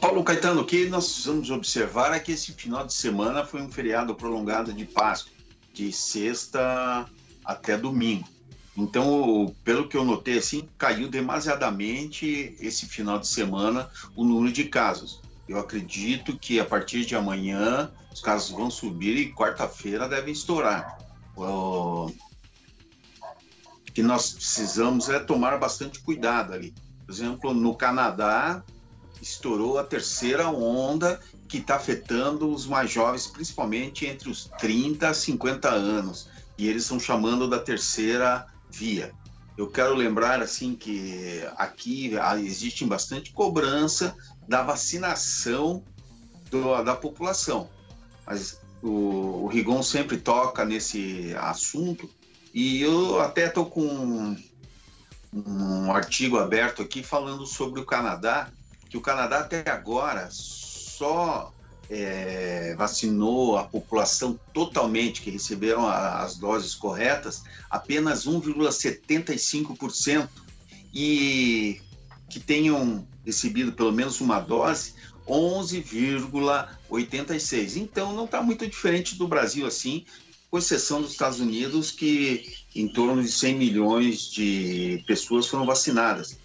Paulo 0.00 0.22
Caetano, 0.22 0.62
o 0.62 0.64
que 0.64 0.86
nós 0.86 1.06
precisamos 1.06 1.50
observar 1.50 2.14
é 2.14 2.20
que 2.20 2.32
esse 2.32 2.52
final 2.52 2.86
de 2.86 2.92
semana 2.92 3.44
foi 3.44 3.62
um 3.62 3.70
feriado 3.70 4.14
prolongado 4.14 4.72
de 4.72 4.84
Páscoa, 4.84 5.32
de 5.78 5.92
sexta 5.92 7.06
até 7.44 7.76
domingo. 7.76 8.26
Então, 8.76 9.54
pelo 9.62 9.88
que 9.88 9.96
eu 9.96 10.04
notei, 10.04 10.38
assim, 10.38 10.68
caiu 10.76 11.08
demasiadamente 11.08 12.56
esse 12.60 12.86
final 12.86 13.18
de 13.18 13.28
semana 13.28 13.88
o 14.16 14.24
número 14.24 14.52
de 14.52 14.64
casos. 14.64 15.20
Eu 15.48 15.58
acredito 15.58 16.36
que 16.36 16.58
a 16.58 16.64
partir 16.64 17.04
de 17.04 17.14
amanhã 17.14 17.90
os 18.12 18.20
casos 18.20 18.50
vão 18.50 18.70
subir 18.70 19.16
e 19.16 19.32
quarta-feira 19.32 20.08
devem 20.08 20.32
estourar. 20.32 20.98
O 21.36 22.10
que 23.94 24.02
nós 24.02 24.32
precisamos 24.32 25.08
é 25.08 25.20
tomar 25.20 25.58
bastante 25.58 26.00
cuidado 26.00 26.52
ali. 26.52 26.74
Por 27.06 27.12
exemplo, 27.12 27.54
no 27.54 27.74
Canadá 27.74 28.64
estourou 29.22 29.78
a 29.78 29.84
terceira 29.84 30.48
onda 30.48 31.20
que 31.48 31.58
está 31.58 31.76
afetando 31.76 32.52
os 32.52 32.66
mais 32.66 32.90
jovens, 32.90 33.26
principalmente 33.26 34.06
entre 34.06 34.28
os 34.28 34.50
30 34.58 35.08
a 35.08 35.14
50 35.14 35.68
anos. 35.68 36.28
E 36.56 36.68
eles 36.68 36.82
estão 36.82 37.00
chamando 37.00 37.48
da 37.48 37.58
terceira 37.58 38.46
via. 38.70 39.12
Eu 39.56 39.68
quero 39.68 39.94
lembrar 39.94 40.40
assim 40.40 40.76
que 40.76 41.42
aqui 41.56 42.12
existe 42.44 42.84
bastante 42.84 43.32
cobrança 43.32 44.14
da 44.46 44.62
vacinação 44.62 45.82
do, 46.50 46.82
da 46.82 46.94
população, 46.94 47.68
mas 48.24 48.60
o, 48.82 49.44
o 49.44 49.46
Rigon 49.48 49.82
sempre 49.82 50.16
toca 50.16 50.64
nesse 50.64 51.34
assunto 51.36 52.08
e 52.54 52.80
eu 52.80 53.20
até 53.20 53.46
estou 53.46 53.66
com 53.66 53.82
um, 53.82 54.36
um 55.32 55.92
artigo 55.92 56.38
aberto 56.38 56.82
aqui 56.82 57.02
falando 57.02 57.46
sobre 57.46 57.80
o 57.80 57.84
Canadá, 57.84 58.50
que 58.88 58.96
o 58.96 59.00
Canadá 59.00 59.40
até 59.40 59.68
agora 59.68 60.28
só 60.98 61.54
é, 61.88 62.74
vacinou 62.76 63.56
a 63.56 63.62
população 63.64 64.38
totalmente, 64.52 65.22
que 65.22 65.30
receberam 65.30 65.86
a, 65.86 66.22
as 66.22 66.36
doses 66.36 66.74
corretas, 66.74 67.44
apenas 67.70 68.26
1,75%, 68.26 70.28
e 70.92 71.80
que 72.28 72.40
tenham 72.40 73.06
recebido 73.24 73.72
pelo 73.72 73.92
menos 73.92 74.20
uma 74.20 74.40
dose, 74.40 74.94
11,86%. 75.26 77.76
Então 77.76 78.12
não 78.12 78.24
está 78.24 78.42
muito 78.42 78.66
diferente 78.66 79.14
do 79.16 79.28
Brasil 79.28 79.66
assim, 79.66 80.04
com 80.50 80.58
exceção 80.58 81.00
dos 81.00 81.12
Estados 81.12 81.40
Unidos, 81.40 81.90
que 81.90 82.54
em 82.74 82.86
torno 82.88 83.22
de 83.22 83.30
100 83.30 83.54
milhões 83.54 84.30
de 84.30 85.02
pessoas 85.06 85.46
foram 85.46 85.64
vacinadas. 85.64 86.36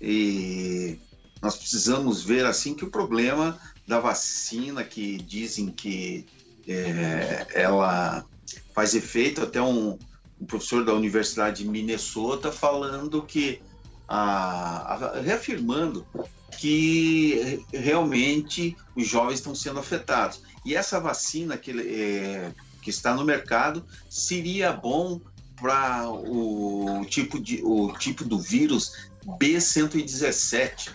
E 0.00 0.98
nós 1.42 1.56
precisamos 1.56 2.22
ver 2.22 2.46
assim 2.46 2.74
que 2.74 2.84
o 2.84 2.90
problema 2.90 3.58
da 3.90 3.98
vacina 3.98 4.84
que 4.84 5.16
dizem 5.16 5.66
que 5.66 6.24
é, 6.68 7.44
ela 7.52 8.24
faz 8.72 8.94
efeito, 8.94 9.42
até 9.42 9.60
um, 9.60 9.98
um, 10.40 10.46
professor 10.46 10.84
da 10.84 10.94
Universidade 10.94 11.64
de 11.64 11.68
Minnesota 11.68 12.52
falando 12.52 13.20
que, 13.20 13.60
a, 14.06 14.94
a, 14.94 15.20
reafirmando 15.20 16.06
que 16.56 17.64
realmente 17.72 18.76
os 18.94 19.08
jovens 19.08 19.40
estão 19.40 19.56
sendo 19.56 19.80
afetados. 19.80 20.40
E 20.64 20.76
essa 20.76 21.00
vacina 21.00 21.56
que, 21.56 21.72
é, 21.72 22.52
que 22.80 22.90
está 22.90 23.12
no 23.12 23.24
mercado 23.24 23.84
seria 24.08 24.72
bom 24.72 25.20
para 25.56 26.08
o 26.08 27.04
tipo, 27.06 27.40
de, 27.40 27.60
o 27.64 27.92
tipo 27.98 28.24
do 28.24 28.38
vírus 28.38 29.10
B117, 29.26 30.92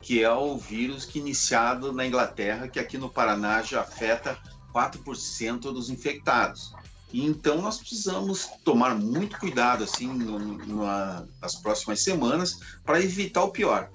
que 0.00 0.22
é 0.22 0.32
o 0.32 0.56
vírus 0.56 1.04
que 1.04 1.18
iniciado 1.18 1.92
na 1.92 2.06
Inglaterra, 2.06 2.68
que 2.68 2.78
aqui 2.78 2.96
no 2.96 3.10
Paraná 3.10 3.62
já 3.62 3.82
afeta 3.82 4.38
4% 4.74 5.60
dos 5.60 5.90
infectados. 5.90 6.72
E 7.12 7.24
então 7.24 7.60
nós 7.60 7.78
precisamos 7.78 8.48
tomar 8.64 8.94
muito 8.94 9.38
cuidado 9.38 9.84
assim 9.84 10.06
no, 10.06 10.38
nas 11.40 11.56
próximas 11.56 12.02
semanas 12.02 12.60
para 12.84 13.00
evitar 13.00 13.42
o 13.42 13.50
pior. 13.50 13.90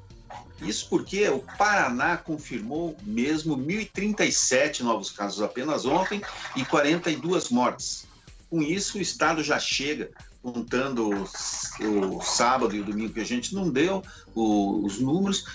Isso 0.62 0.88
porque 0.90 1.28
o 1.30 1.40
Paraná 1.58 2.18
confirmou 2.18 2.96
mesmo 3.04 3.58
1.037 3.58 4.82
novos 4.82 5.12
casos 5.12 5.42
apenas 5.42 5.86
ontem 5.86 6.22
e 6.56 6.64
42 6.66 7.50
mortes. 7.50 8.06
Com 8.50 8.62
isso, 8.62 8.98
o 8.98 9.02
estado 9.02 9.44
já 9.44 9.60
chega, 9.60 10.12
contando 10.42 11.10
o, 11.10 12.18
o 12.18 12.22
sábado 12.22 12.76
e 12.76 12.80
o 12.80 12.86
domingo 12.86 13.14
que 13.14 13.20
a 13.20 13.26
gente 13.26 13.54
não 13.54 13.70
deu, 13.70 14.04
o, 14.34 14.86
os 14.86 15.00
números, 15.00 15.46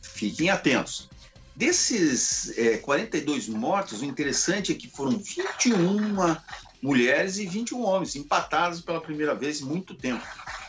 fiquem 0.00 0.50
atentos. 0.50 1.08
Desses 1.56 2.56
é, 2.58 2.78
42 2.78 3.48
mortos, 3.48 4.02
o 4.02 4.04
interessante 4.04 4.70
é 4.72 4.74
que 4.74 4.90
foram 4.90 5.18
21 5.18 6.14
mulheres 6.82 7.38
e 7.38 7.46
21 7.46 7.80
homens, 7.80 8.14
empatados 8.14 8.82
pela 8.82 9.00
primeira 9.00 9.34
vez 9.34 9.62
em 9.62 9.64
muito 9.64 9.94
tempo 9.94 10.22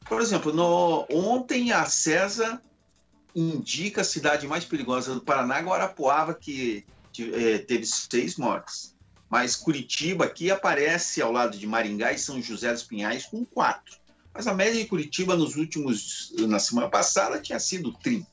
Por 0.08 0.22
exemplo, 0.22 0.52
no, 0.52 1.06
ontem 1.10 1.72
a 1.72 1.86
CESA 1.86 2.60
indica 3.36 4.02
a 4.02 4.06
cidade 4.06 4.48
mais 4.48 4.66
perigosa 4.66 5.14
do 5.14 5.22
Paraná, 5.22 5.60
Guarapuava, 5.60 6.34
que 6.34 6.84
é, 7.20 7.60
teve 7.60 7.86
seis 7.86 8.36
mortes. 8.36 8.98
Mas 9.30 9.56
Curitiba 9.56 10.26
aqui 10.26 10.50
aparece 10.50 11.22
ao 11.22 11.32
lado 11.32 11.56
de 11.56 11.68
Maringá 11.68 12.12
e 12.12 12.18
São 12.18 12.42
José 12.42 12.74
dos 12.74 12.82
Pinhais 12.82 13.26
com 13.26 13.46
quatro. 13.46 13.96
Mas 14.34 14.48
a 14.48 14.56
média 14.56 14.82
de 14.82 14.90
Curitiba 14.90 15.36
nos 15.36 15.56
últimos, 15.56 16.34
na 16.40 16.58
semana 16.58 16.90
passada, 16.90 17.40
tinha 17.40 17.60
sido 17.60 17.94
30. 17.94 18.28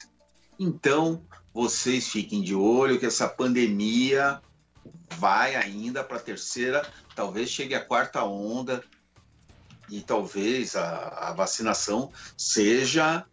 Então, 0.58 1.22
vocês 1.52 2.08
fiquem 2.08 2.40
de 2.40 2.54
olho 2.54 2.98
que 2.98 3.04
essa 3.04 3.28
pandemia 3.28 4.40
vai 5.16 5.56
ainda 5.56 6.02
para 6.04 6.16
a 6.16 6.20
terceira 6.20 6.86
talvez 7.16 7.48
chegue 7.48 7.74
a 7.74 7.84
quarta 7.84 8.22
onda 8.22 8.84
e 9.88 10.00
talvez 10.00 10.76
a, 10.76 11.30
a 11.30 11.32
vacinação 11.32 12.12
seja 12.36 13.24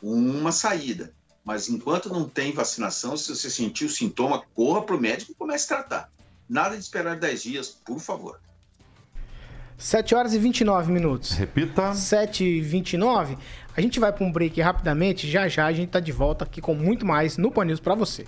uma 0.00 0.52
saída. 0.52 1.12
Mas 1.44 1.68
enquanto 1.68 2.08
não 2.08 2.28
tem 2.28 2.52
vacinação, 2.52 3.16
se 3.16 3.34
você 3.34 3.50
sentir 3.50 3.84
o 3.84 3.90
sintoma, 3.90 4.44
corra 4.54 4.82
para 4.82 4.94
o 4.94 5.00
médico 5.00 5.32
e 5.32 5.34
comece 5.34 5.64
a 5.64 5.76
tratar. 5.76 6.12
Nada 6.48 6.76
de 6.76 6.82
esperar 6.82 7.16
10 7.16 7.42
dias, 7.42 7.68
por 7.68 7.98
favor. 7.98 8.38
7 9.76 10.14
horas 10.14 10.34
e 10.34 10.38
29 10.38 10.92
minutos. 10.92 11.32
Repita. 11.32 11.92
7 11.94 12.44
e 12.44 12.60
29. 12.60 13.36
A 13.76 13.80
gente 13.80 13.98
vai 13.98 14.12
para 14.12 14.24
um 14.24 14.30
break 14.30 14.60
rapidamente. 14.60 15.28
Já 15.28 15.48
já 15.48 15.66
a 15.66 15.72
gente 15.72 15.88
está 15.88 15.98
de 15.98 16.12
volta 16.12 16.44
aqui 16.44 16.60
com 16.60 16.74
muito 16.74 17.04
mais 17.04 17.36
no 17.36 17.50
Pan 17.50 17.64
News 17.64 17.80
para 17.80 17.96
você. 17.96 18.24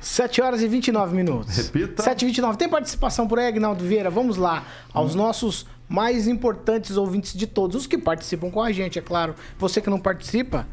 7 0.00 0.40
horas 0.40 0.62
e 0.62 0.68
29 0.68 1.14
minutos. 1.14 1.56
Repita. 1.56 2.02
7 2.02 2.22
e 2.22 2.26
29. 2.26 2.58
Tem 2.58 2.68
participação 2.68 3.28
por 3.28 3.38
aí, 3.38 3.46
Agnaldo 3.46 3.84
Vieira? 3.84 4.10
Vamos 4.10 4.36
lá. 4.36 4.64
Aos 4.92 5.14
hum. 5.14 5.18
nossos 5.18 5.66
mais 5.88 6.26
importantes 6.26 6.96
ouvintes 6.96 7.34
de 7.34 7.46
todos, 7.46 7.76
os 7.76 7.86
que 7.86 7.98
participam 7.98 8.50
com 8.50 8.62
a 8.62 8.72
gente, 8.72 8.98
é 8.98 9.02
claro. 9.02 9.34
Você 9.58 9.80
que 9.80 9.90
não 9.90 10.00
participa, 10.00 10.66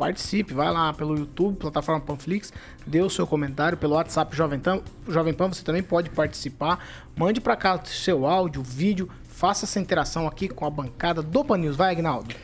participe. 0.00 0.54
Vai 0.54 0.72
lá 0.72 0.94
pelo 0.94 1.18
YouTube, 1.18 1.56
plataforma 1.56 2.00
Panflix, 2.00 2.52
dê 2.86 3.02
o 3.02 3.10
seu 3.10 3.26
comentário. 3.26 3.76
Pelo 3.76 3.94
WhatsApp 3.94 4.34
Jovem 4.34 4.58
Pan, 4.58 4.80
Jovem 5.06 5.34
Pan 5.34 5.48
você 5.48 5.62
também 5.62 5.82
pode 5.82 6.08
participar. 6.08 6.78
Mande 7.14 7.40
para 7.40 7.54
cá 7.54 7.78
seu 7.84 8.26
áudio, 8.26 8.62
vídeo. 8.62 9.10
Faça 9.40 9.64
essa 9.64 9.80
interação 9.80 10.26
aqui 10.26 10.50
com 10.50 10.66
a 10.66 10.70
bancada 10.70 11.22
do 11.22 11.42
Pan 11.42 11.56
News. 11.56 11.74
Vai, 11.74 11.92
Agnaldo. 11.92 12.34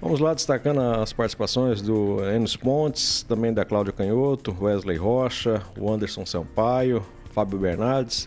Vamos 0.00 0.20
lá 0.20 0.32
destacando 0.32 0.80
as 0.80 1.12
participações 1.12 1.82
do 1.82 2.24
Enos 2.34 2.56
Pontes, 2.56 3.22
também 3.24 3.52
da 3.52 3.62
Cláudia 3.62 3.92
Canhoto, 3.92 4.56
Wesley 4.58 4.96
Rocha, 4.96 5.60
o 5.78 5.92
Anderson 5.92 6.24
Sampaio, 6.24 7.04
Fábio 7.30 7.58
Bernardes. 7.58 8.26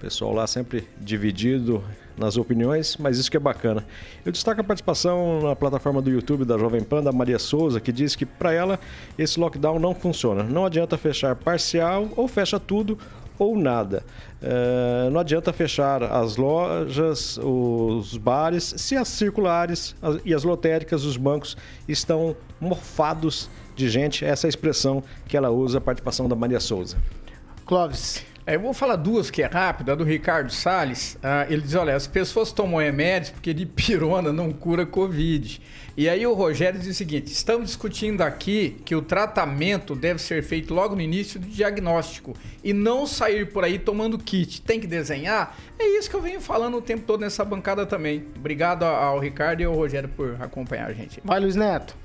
Pessoal 0.00 0.32
lá 0.32 0.44
sempre 0.48 0.88
dividido 0.98 1.84
nas 2.16 2.36
opiniões, 2.36 2.96
mas 2.96 3.16
isso 3.16 3.30
que 3.30 3.36
é 3.36 3.40
bacana. 3.40 3.86
Eu 4.26 4.32
destaco 4.32 4.60
a 4.60 4.64
participação 4.64 5.40
na 5.42 5.54
plataforma 5.54 6.02
do 6.02 6.10
YouTube 6.10 6.44
da 6.44 6.58
Jovem 6.58 6.82
Pan, 6.82 7.00
da 7.00 7.12
Maria 7.12 7.38
Souza, 7.38 7.80
que 7.80 7.92
diz 7.92 8.16
que 8.16 8.26
para 8.26 8.52
ela 8.52 8.80
esse 9.16 9.38
lockdown 9.38 9.78
não 9.78 9.94
funciona. 9.94 10.42
Não 10.42 10.66
adianta 10.66 10.98
fechar 10.98 11.36
parcial 11.36 12.08
ou 12.16 12.26
fecha 12.26 12.58
tudo 12.58 12.98
ou 13.38 13.56
nada. 13.56 14.04
É, 14.42 15.08
não 15.10 15.20
adianta 15.20 15.52
fechar 15.52 16.02
as 16.02 16.36
lojas, 16.36 17.38
os 17.42 18.16
bares, 18.16 18.74
se 18.76 18.96
as 18.96 19.08
circulares 19.08 19.94
e 20.24 20.34
as 20.34 20.44
lotéricas, 20.44 21.04
os 21.04 21.16
bancos 21.16 21.56
estão 21.86 22.36
morfados 22.60 23.48
de 23.74 23.88
gente. 23.88 24.24
Essa 24.24 24.46
é 24.46 24.48
a 24.48 24.50
expressão 24.50 25.02
que 25.26 25.36
ela 25.36 25.50
usa, 25.50 25.78
a 25.78 25.80
participação 25.80 26.28
da 26.28 26.34
Maria 26.34 26.60
Souza. 26.60 26.96
Clóvis. 27.64 28.24
É, 28.48 28.54
eu 28.54 28.60
vou 28.60 28.72
falar 28.72 28.96
duas 28.96 29.30
que 29.30 29.42
é 29.42 29.46
rápida, 29.46 29.92
a 29.92 29.94
do 29.94 30.04
Ricardo 30.04 30.50
Salles. 30.50 31.18
Ah, 31.22 31.46
ele 31.50 31.60
diz: 31.60 31.74
olha, 31.74 31.94
as 31.94 32.06
pessoas 32.06 32.50
tomam 32.50 32.80
remédios 32.80 33.30
porque 33.30 33.52
de 33.52 33.66
pirona 33.68 34.32
não 34.32 34.50
cura 34.52 34.86
Covid. 34.86 35.60
E 35.98 36.08
aí 36.08 36.24
o 36.24 36.32
Rogério 36.32 36.78
diz 36.78 36.90
o 36.90 36.94
seguinte: 36.94 37.32
estamos 37.32 37.66
discutindo 37.66 38.22
aqui 38.22 38.76
que 38.84 38.94
o 38.94 39.02
tratamento 39.02 39.96
deve 39.96 40.22
ser 40.22 40.44
feito 40.44 40.72
logo 40.72 40.94
no 40.94 41.00
início 41.00 41.40
do 41.40 41.48
diagnóstico 41.48 42.36
e 42.62 42.72
não 42.72 43.04
sair 43.04 43.52
por 43.52 43.64
aí 43.64 43.80
tomando 43.80 44.16
kit. 44.16 44.62
Tem 44.62 44.78
que 44.78 44.86
desenhar? 44.86 45.58
É 45.76 45.98
isso 45.98 46.08
que 46.08 46.14
eu 46.14 46.22
venho 46.22 46.40
falando 46.40 46.76
o 46.76 46.80
tempo 46.80 47.02
todo 47.04 47.22
nessa 47.22 47.44
bancada 47.44 47.84
também. 47.84 48.24
Obrigado 48.36 48.84
ao 48.84 49.18
Ricardo 49.18 49.60
e 49.60 49.64
ao 49.64 49.74
Rogério 49.74 50.08
por 50.08 50.40
acompanhar 50.40 50.88
a 50.88 50.92
gente. 50.92 51.20
Vai, 51.24 51.40
Luiz 51.40 51.56
Neto. 51.56 51.96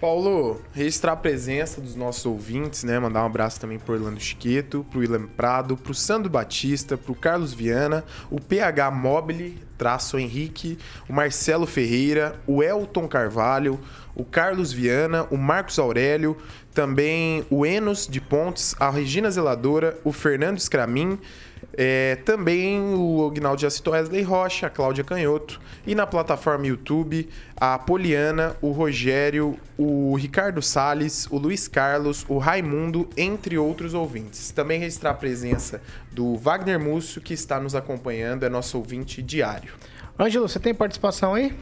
Paulo, 0.00 0.60
registrar 0.72 1.12
a 1.12 1.16
presença 1.16 1.80
dos 1.80 1.94
nossos 1.94 2.26
ouvintes, 2.26 2.84
né? 2.84 2.98
Mandar 2.98 3.22
um 3.22 3.26
abraço 3.26 3.60
também 3.60 3.78
pro 3.78 3.94
Orlando 3.94 4.20
Chiqueto, 4.20 4.84
pro 4.90 5.00
William 5.00 5.26
Prado, 5.26 5.76
pro 5.76 5.94
Sandro 5.94 6.28
Batista, 6.28 6.96
pro 6.96 7.14
Carlos 7.14 7.54
Viana, 7.54 8.04
o 8.30 8.40
PH 8.40 8.90
Mobile, 8.90 9.58
traço 9.78 10.18
Henrique, 10.18 10.78
o 11.08 11.12
Marcelo 11.12 11.66
Ferreira, 11.66 12.40
o 12.46 12.62
Elton 12.62 13.08
Carvalho, 13.08 13.80
o 14.14 14.24
Carlos 14.24 14.72
Viana, 14.72 15.26
o 15.30 15.36
Marcos 15.36 15.78
Aurélio, 15.78 16.36
também 16.72 17.44
o 17.48 17.64
Enos 17.64 18.06
de 18.06 18.20
Pontes, 18.20 18.74
a 18.78 18.90
Regina 18.90 19.30
Zeladora, 19.30 19.98
o 20.04 20.12
Fernando 20.12 20.60
Scramin, 20.60 21.18
é, 21.76 22.16
também 22.24 22.80
o 22.94 23.26
Agnaldo 23.26 23.60
já 23.60 23.70
citou 23.70 23.92
Wesley 23.92 24.22
Rocha, 24.22 24.66
a 24.66 24.70
Cláudia 24.70 25.04
Canhoto. 25.04 25.60
E 25.86 25.94
na 25.94 26.06
plataforma 26.06 26.66
YouTube, 26.66 27.28
a 27.56 27.78
Poliana, 27.78 28.56
o 28.60 28.70
Rogério, 28.70 29.58
o 29.76 30.14
Ricardo 30.16 30.62
Sales, 30.62 31.26
o 31.30 31.38
Luiz 31.38 31.68
Carlos, 31.68 32.24
o 32.28 32.38
Raimundo, 32.38 33.08
entre 33.16 33.58
outros 33.58 33.94
ouvintes. 33.94 34.50
Também 34.50 34.78
registrar 34.78 35.10
a 35.10 35.14
presença 35.14 35.80
do 36.12 36.36
Wagner 36.36 36.78
Múcio, 36.78 37.20
que 37.20 37.34
está 37.34 37.60
nos 37.60 37.74
acompanhando, 37.74 38.44
é 38.44 38.48
nosso 38.48 38.78
ouvinte 38.78 39.20
diário. 39.20 39.74
Ângelo, 40.18 40.48
você 40.48 40.60
tem 40.60 40.74
participação 40.74 41.34
aí? 41.34 41.54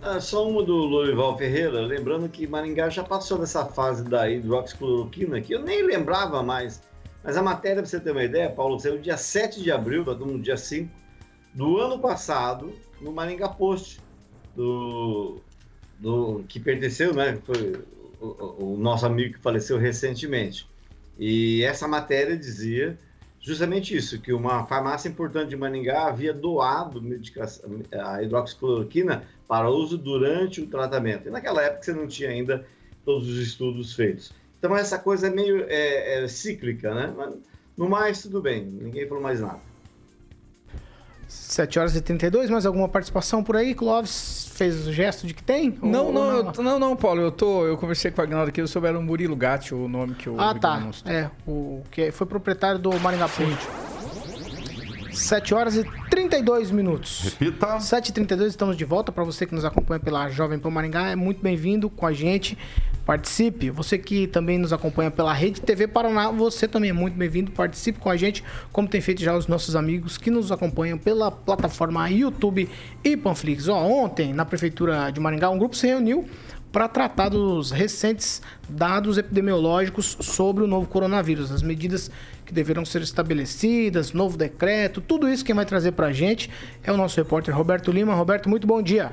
Ah, 0.00 0.18
só 0.18 0.48
uma 0.48 0.64
do 0.64 0.74
Lourival 0.74 1.38
Ferreira, 1.38 1.80
lembrando 1.80 2.28
que 2.28 2.44
Maringá 2.44 2.88
já 2.88 3.04
passou 3.04 3.38
dessa 3.38 3.64
fase 3.66 4.02
da 4.02 4.28
hidroxicloroquina, 4.28 5.40
que 5.40 5.52
eu 5.52 5.62
nem 5.62 5.82
lembrava 5.84 6.42
mais 6.42 6.82
mas 7.24 7.36
a 7.36 7.42
matéria, 7.42 7.82
para 7.82 7.86
você 7.86 8.00
ter 8.00 8.10
uma 8.10 8.24
ideia, 8.24 8.50
Paulo, 8.50 8.78
saiu 8.80 8.98
dia 8.98 9.16
7 9.16 9.62
de 9.62 9.70
abril, 9.70 10.00
estamos 10.00 10.32
no 10.32 10.40
dia 10.40 10.56
5, 10.56 10.90
do 11.54 11.78
ano 11.78 11.98
passado, 11.98 12.72
no 13.00 13.12
Maringá 13.12 13.48
Post, 13.48 14.00
do, 14.56 15.40
do, 15.98 16.44
que 16.48 16.58
pertenceu, 16.58 17.14
né? 17.14 17.38
Foi 17.44 17.84
o, 18.20 18.72
o, 18.72 18.76
nosso 18.76 19.06
amigo 19.06 19.34
que 19.34 19.40
faleceu 19.40 19.78
recentemente. 19.78 20.66
E 21.18 21.62
essa 21.62 21.86
matéria 21.86 22.36
dizia 22.36 22.98
justamente 23.40 23.96
isso, 23.96 24.20
que 24.20 24.32
uma 24.32 24.64
farmácia 24.66 25.08
importante 25.08 25.50
de 25.50 25.56
Maringá 25.56 26.06
havia 26.06 26.32
doado 26.32 27.02
a 27.92 28.22
hidroxicloroquina 28.22 29.24
para 29.48 29.68
uso 29.68 29.98
durante 29.98 30.60
o 30.60 30.66
tratamento. 30.66 31.28
E 31.28 31.30
naquela 31.30 31.62
época 31.62 31.82
você 31.82 31.92
não 31.92 32.06
tinha 32.06 32.30
ainda 32.30 32.64
todos 33.04 33.28
os 33.28 33.38
estudos 33.38 33.94
feitos. 33.94 34.32
Então 34.62 34.76
essa 34.76 34.96
coisa 34.96 35.26
é 35.26 35.30
meio 35.30 35.66
é, 35.68 36.22
é, 36.22 36.28
cíclica, 36.28 36.94
né? 36.94 37.12
Mas, 37.16 37.34
no 37.76 37.90
mais, 37.90 38.22
tudo 38.22 38.40
bem, 38.40 38.64
ninguém 38.64 39.08
falou 39.08 39.20
mais 39.20 39.40
nada. 39.40 39.58
7 41.26 41.80
horas 41.80 41.96
e 41.96 42.00
32, 42.00 42.48
mais 42.48 42.64
alguma 42.64 42.88
participação 42.88 43.42
por 43.42 43.56
aí? 43.56 43.74
Clóvis 43.74 44.48
fez 44.54 44.86
o 44.86 44.92
gesto 44.92 45.26
de 45.26 45.34
que 45.34 45.42
tem? 45.42 45.76
Não, 45.82 46.06
ou, 46.06 46.12
não? 46.12 46.30
Eu, 46.30 46.62
não, 46.62 46.78
não, 46.78 46.94
Paulo, 46.94 47.20
eu 47.22 47.32
tô, 47.32 47.66
eu 47.66 47.76
conversei 47.76 48.12
com 48.12 48.20
o 48.20 48.24
Agnaldo 48.24 48.50
aqui 48.50 48.64
sobre 48.68 48.90
o 48.90 49.02
Murilo 49.02 49.34
Gatti, 49.34 49.74
o 49.74 49.88
nome 49.88 50.14
que 50.14 50.30
o 50.30 50.40
Ah, 50.40 50.54
tá. 50.54 50.88
É, 51.06 51.28
o 51.44 51.82
que 51.90 52.12
foi 52.12 52.26
proprietário 52.28 52.78
do 52.78 52.92
Maringá 53.00 53.28
Ponte. 53.28 53.68
7 55.12 55.54
horas 55.54 55.76
e 55.76 55.84
32 56.08 56.70
minutos. 56.70 57.34
Repita. 57.38 57.78
7h32, 57.78 58.46
estamos 58.46 58.76
de 58.76 58.84
volta. 58.84 59.10
Para 59.10 59.24
você 59.24 59.44
que 59.44 59.54
nos 59.54 59.64
acompanha 59.64 59.98
pela 59.98 60.28
Jovem 60.28 60.58
Pan 60.58 60.70
Maringá, 60.70 61.08
é 61.08 61.16
muito 61.16 61.42
bem-vindo 61.42 61.90
com 61.90 62.06
a 62.06 62.12
gente. 62.12 62.56
Participe. 63.04 63.70
Você 63.70 63.98
que 63.98 64.26
também 64.26 64.58
nos 64.58 64.72
acompanha 64.72 65.10
pela 65.10 65.32
Rede 65.32 65.60
TV 65.60 65.86
Paraná, 65.88 66.30
você 66.30 66.68
também 66.68 66.90
é 66.90 66.92
muito 66.92 67.16
bem-vindo. 67.16 67.50
Participe 67.50 67.98
com 67.98 68.08
a 68.08 68.16
gente, 68.16 68.44
como 68.70 68.88
tem 68.88 69.00
feito 69.00 69.22
já 69.22 69.36
os 69.36 69.46
nossos 69.46 69.74
amigos 69.74 70.16
que 70.16 70.30
nos 70.30 70.52
acompanham 70.52 70.96
pela 70.98 71.30
plataforma 71.30 72.08
YouTube 72.08 72.68
e 73.02 73.16
Panflix. 73.16 73.68
Ó, 73.68 73.82
ontem, 73.82 74.32
na 74.32 74.44
Prefeitura 74.44 75.10
de 75.10 75.18
Maringá, 75.18 75.50
um 75.50 75.58
grupo 75.58 75.76
se 75.76 75.86
reuniu 75.86 76.24
para 76.72 76.88
tratar 76.88 77.28
dos 77.28 77.70
recentes 77.70 78.40
dados 78.68 79.18
epidemiológicos 79.18 80.16
sobre 80.20 80.64
o 80.64 80.66
novo 80.66 80.86
coronavírus, 80.86 81.52
as 81.52 81.60
medidas 81.60 82.10
que 82.46 82.52
deverão 82.52 82.84
ser 82.84 83.02
estabelecidas, 83.02 84.12
novo 84.12 84.38
decreto, 84.38 85.00
tudo 85.00 85.28
isso 85.28 85.44
quem 85.44 85.54
vai 85.54 85.66
trazer 85.66 85.92
para 85.92 86.06
a 86.06 86.12
gente 86.12 86.50
é 86.82 86.90
o 86.90 86.96
nosso 86.96 87.18
repórter 87.18 87.54
Roberto 87.54 87.92
Lima. 87.92 88.14
Roberto, 88.14 88.48
muito 88.48 88.66
bom 88.66 88.80
dia. 88.80 89.12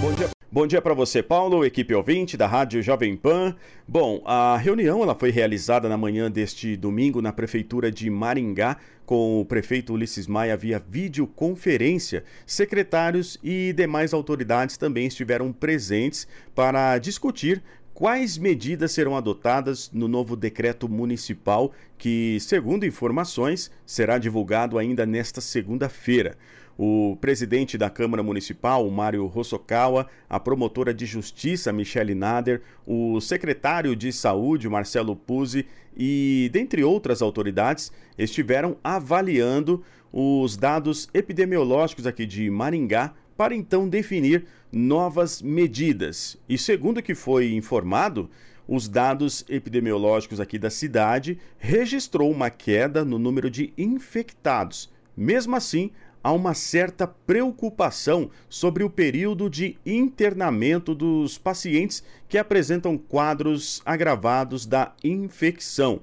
Bom 0.00 0.12
dia. 0.12 0.35
Bom 0.50 0.64
dia 0.64 0.80
para 0.80 0.94
você, 0.94 1.24
Paulo, 1.24 1.64
equipe 1.64 1.92
ouvinte 1.92 2.36
da 2.36 2.46
Rádio 2.46 2.80
Jovem 2.80 3.16
Pan. 3.16 3.56
Bom, 3.86 4.22
a 4.24 4.56
reunião 4.56 5.02
ela 5.02 5.12
foi 5.12 5.30
realizada 5.30 5.88
na 5.88 5.96
manhã 5.96 6.30
deste 6.30 6.76
domingo 6.76 7.20
na 7.20 7.32
Prefeitura 7.32 7.90
de 7.90 8.08
Maringá 8.08 8.76
com 9.04 9.40
o 9.40 9.44
prefeito 9.44 9.92
Ulisses 9.92 10.28
Maia 10.28 10.56
via 10.56 10.78
videoconferência. 10.78 12.22
Secretários 12.46 13.36
e 13.42 13.72
demais 13.72 14.14
autoridades 14.14 14.76
também 14.76 15.08
estiveram 15.08 15.52
presentes 15.52 16.28
para 16.54 16.96
discutir 16.98 17.60
quais 17.92 18.38
medidas 18.38 18.92
serão 18.92 19.16
adotadas 19.16 19.90
no 19.92 20.06
novo 20.06 20.36
decreto 20.36 20.88
municipal 20.88 21.72
que, 21.98 22.38
segundo 22.40 22.86
informações, 22.86 23.68
será 23.84 24.16
divulgado 24.16 24.78
ainda 24.78 25.04
nesta 25.04 25.40
segunda-feira. 25.40 26.36
O 26.78 27.16
presidente 27.20 27.78
da 27.78 27.88
Câmara 27.88 28.22
Municipal, 28.22 28.88
Mário 28.90 29.26
Rossokawa, 29.26 30.06
a 30.28 30.38
promotora 30.38 30.92
de 30.92 31.06
Justiça, 31.06 31.72
Michele 31.72 32.14
Nader, 32.14 32.60
o 32.86 33.20
secretário 33.20 33.96
de 33.96 34.12
Saúde, 34.12 34.68
Marcelo 34.68 35.16
Puzzi, 35.16 35.66
e, 35.96 36.50
dentre 36.52 36.84
outras 36.84 37.22
autoridades, 37.22 37.90
estiveram 38.18 38.76
avaliando 38.84 39.82
os 40.12 40.56
dados 40.56 41.08
epidemiológicos 41.14 42.06
aqui 42.06 42.26
de 42.26 42.50
Maringá 42.50 43.14
para 43.36 43.54
então 43.54 43.88
definir 43.88 44.46
novas 44.72 45.40
medidas. 45.40 46.38
E 46.48 46.58
segundo 46.58 46.98
o 46.98 47.02
que 47.02 47.14
foi 47.14 47.52
informado, 47.52 48.28
os 48.68 48.88
dados 48.88 49.44
epidemiológicos 49.48 50.40
aqui 50.40 50.58
da 50.58 50.70
cidade 50.70 51.38
registrou 51.58 52.30
uma 52.30 52.50
queda 52.50 53.04
no 53.04 53.18
número 53.18 53.48
de 53.48 53.72
infectados. 53.78 54.90
Mesmo 55.16 55.54
assim, 55.54 55.90
há 56.26 56.32
uma 56.32 56.54
certa 56.54 57.06
preocupação 57.06 58.28
sobre 58.48 58.82
o 58.82 58.90
período 58.90 59.48
de 59.48 59.78
internamento 59.86 60.92
dos 60.92 61.38
pacientes 61.38 62.02
que 62.28 62.36
apresentam 62.36 62.98
quadros 62.98 63.80
agravados 63.86 64.66
da 64.66 64.92
infecção. 65.04 66.00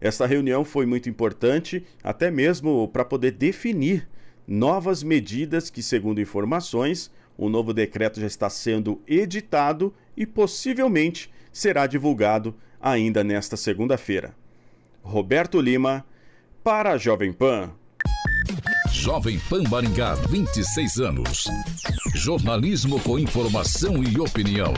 Esta 0.00 0.26
reunião 0.26 0.64
foi 0.64 0.86
muito 0.86 1.08
importante, 1.08 1.86
até 2.02 2.32
mesmo 2.32 2.88
para 2.88 3.04
poder 3.04 3.30
definir 3.30 4.08
novas 4.44 5.04
medidas 5.04 5.70
que, 5.70 5.84
segundo 5.84 6.20
informações, 6.20 7.08
o 7.38 7.48
novo 7.48 7.72
decreto 7.72 8.18
já 8.18 8.26
está 8.26 8.50
sendo 8.50 9.00
editado 9.06 9.94
e 10.16 10.26
possivelmente 10.26 11.30
será 11.52 11.86
divulgado 11.86 12.56
ainda 12.80 13.22
nesta 13.22 13.56
segunda-feira. 13.56 14.34
Roberto 15.00 15.60
Lima, 15.60 16.04
para 16.64 16.90
a 16.90 16.98
Jovem 16.98 17.32
Pan. 17.32 17.70
Jovem 19.00 19.38
Pan 19.48 19.62
Maringá, 19.62 20.14
26 20.28 20.98
anos. 21.00 21.46
Jornalismo 22.14 23.00
com 23.00 23.18
informação 23.18 24.04
e 24.04 24.20
opinião. 24.20 24.74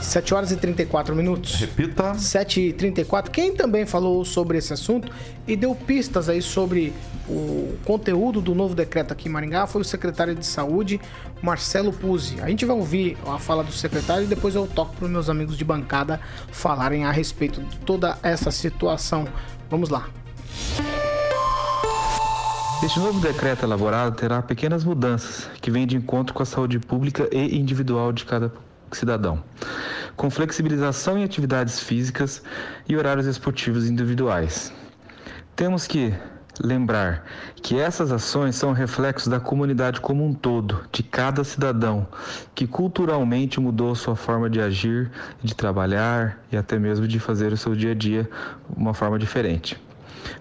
7 0.00 0.34
horas 0.34 0.52
e 0.52 0.56
34 0.56 1.16
minutos. 1.16 1.56
Repita. 1.56 2.14
7 2.14 2.60
e 2.60 2.72
34. 2.72 3.32
Quem 3.32 3.52
também 3.52 3.84
falou 3.84 4.24
sobre 4.24 4.58
esse 4.58 4.72
assunto 4.72 5.12
e 5.48 5.56
deu 5.56 5.74
pistas 5.74 6.28
aí 6.28 6.40
sobre 6.40 6.92
o 7.28 7.76
conteúdo 7.84 8.40
do 8.40 8.54
novo 8.54 8.76
decreto 8.76 9.12
aqui 9.12 9.28
em 9.28 9.32
Maringá 9.32 9.66
foi 9.66 9.82
o 9.82 9.84
secretário 9.84 10.34
de 10.34 10.46
Saúde, 10.46 11.00
Marcelo 11.42 11.92
Puzzi. 11.92 12.40
A 12.40 12.48
gente 12.48 12.64
vai 12.64 12.76
ouvir 12.76 13.18
a 13.26 13.38
fala 13.38 13.64
do 13.64 13.72
secretário 13.72 14.24
e 14.24 14.26
depois 14.28 14.54
eu 14.54 14.66
toco 14.68 14.94
para 14.94 15.06
os 15.06 15.10
meus 15.10 15.28
amigos 15.28 15.58
de 15.58 15.64
bancada 15.64 16.20
falarem 16.52 17.04
a 17.04 17.10
respeito 17.10 17.60
de 17.60 17.76
toda 17.80 18.16
essa 18.22 18.52
situação. 18.52 19.26
Vamos 19.70 19.90
lá. 19.90 20.08
Este 22.82 23.00
novo 23.00 23.20
decreto 23.20 23.64
elaborado 23.64 24.16
terá 24.16 24.40
pequenas 24.40 24.84
mudanças 24.84 25.50
que 25.60 25.70
vêm 25.70 25.86
de 25.86 25.96
encontro 25.96 26.32
com 26.32 26.42
a 26.42 26.46
saúde 26.46 26.78
pública 26.78 27.28
e 27.32 27.58
individual 27.58 28.12
de 28.12 28.24
cada 28.24 28.52
cidadão, 28.92 29.42
com 30.16 30.30
flexibilização 30.30 31.18
em 31.18 31.24
atividades 31.24 31.80
físicas 31.80 32.42
e 32.88 32.96
horários 32.96 33.26
esportivos 33.26 33.90
individuais. 33.90 34.72
Temos 35.56 35.86
que 35.86 36.14
lembrar 36.60 37.24
que 37.62 37.78
essas 37.78 38.12
ações 38.12 38.56
são 38.56 38.72
reflexos 38.72 39.28
da 39.28 39.40
comunidade 39.40 40.00
como 40.00 40.24
um 40.24 40.34
todo, 40.34 40.84
de 40.92 41.02
cada 41.02 41.44
cidadão, 41.44 42.06
que 42.54 42.66
culturalmente 42.66 43.60
mudou 43.60 43.94
sua 43.94 44.16
forma 44.16 44.48
de 44.48 44.60
agir, 44.60 45.10
de 45.42 45.54
trabalhar 45.54 46.38
e 46.50 46.56
até 46.56 46.78
mesmo 46.78 47.06
de 47.06 47.18
fazer 47.18 47.52
o 47.52 47.56
seu 47.56 47.74
dia 47.74 47.92
a 47.92 47.94
dia 47.94 48.28
uma 48.76 48.94
forma 48.94 49.18
diferente 49.18 49.87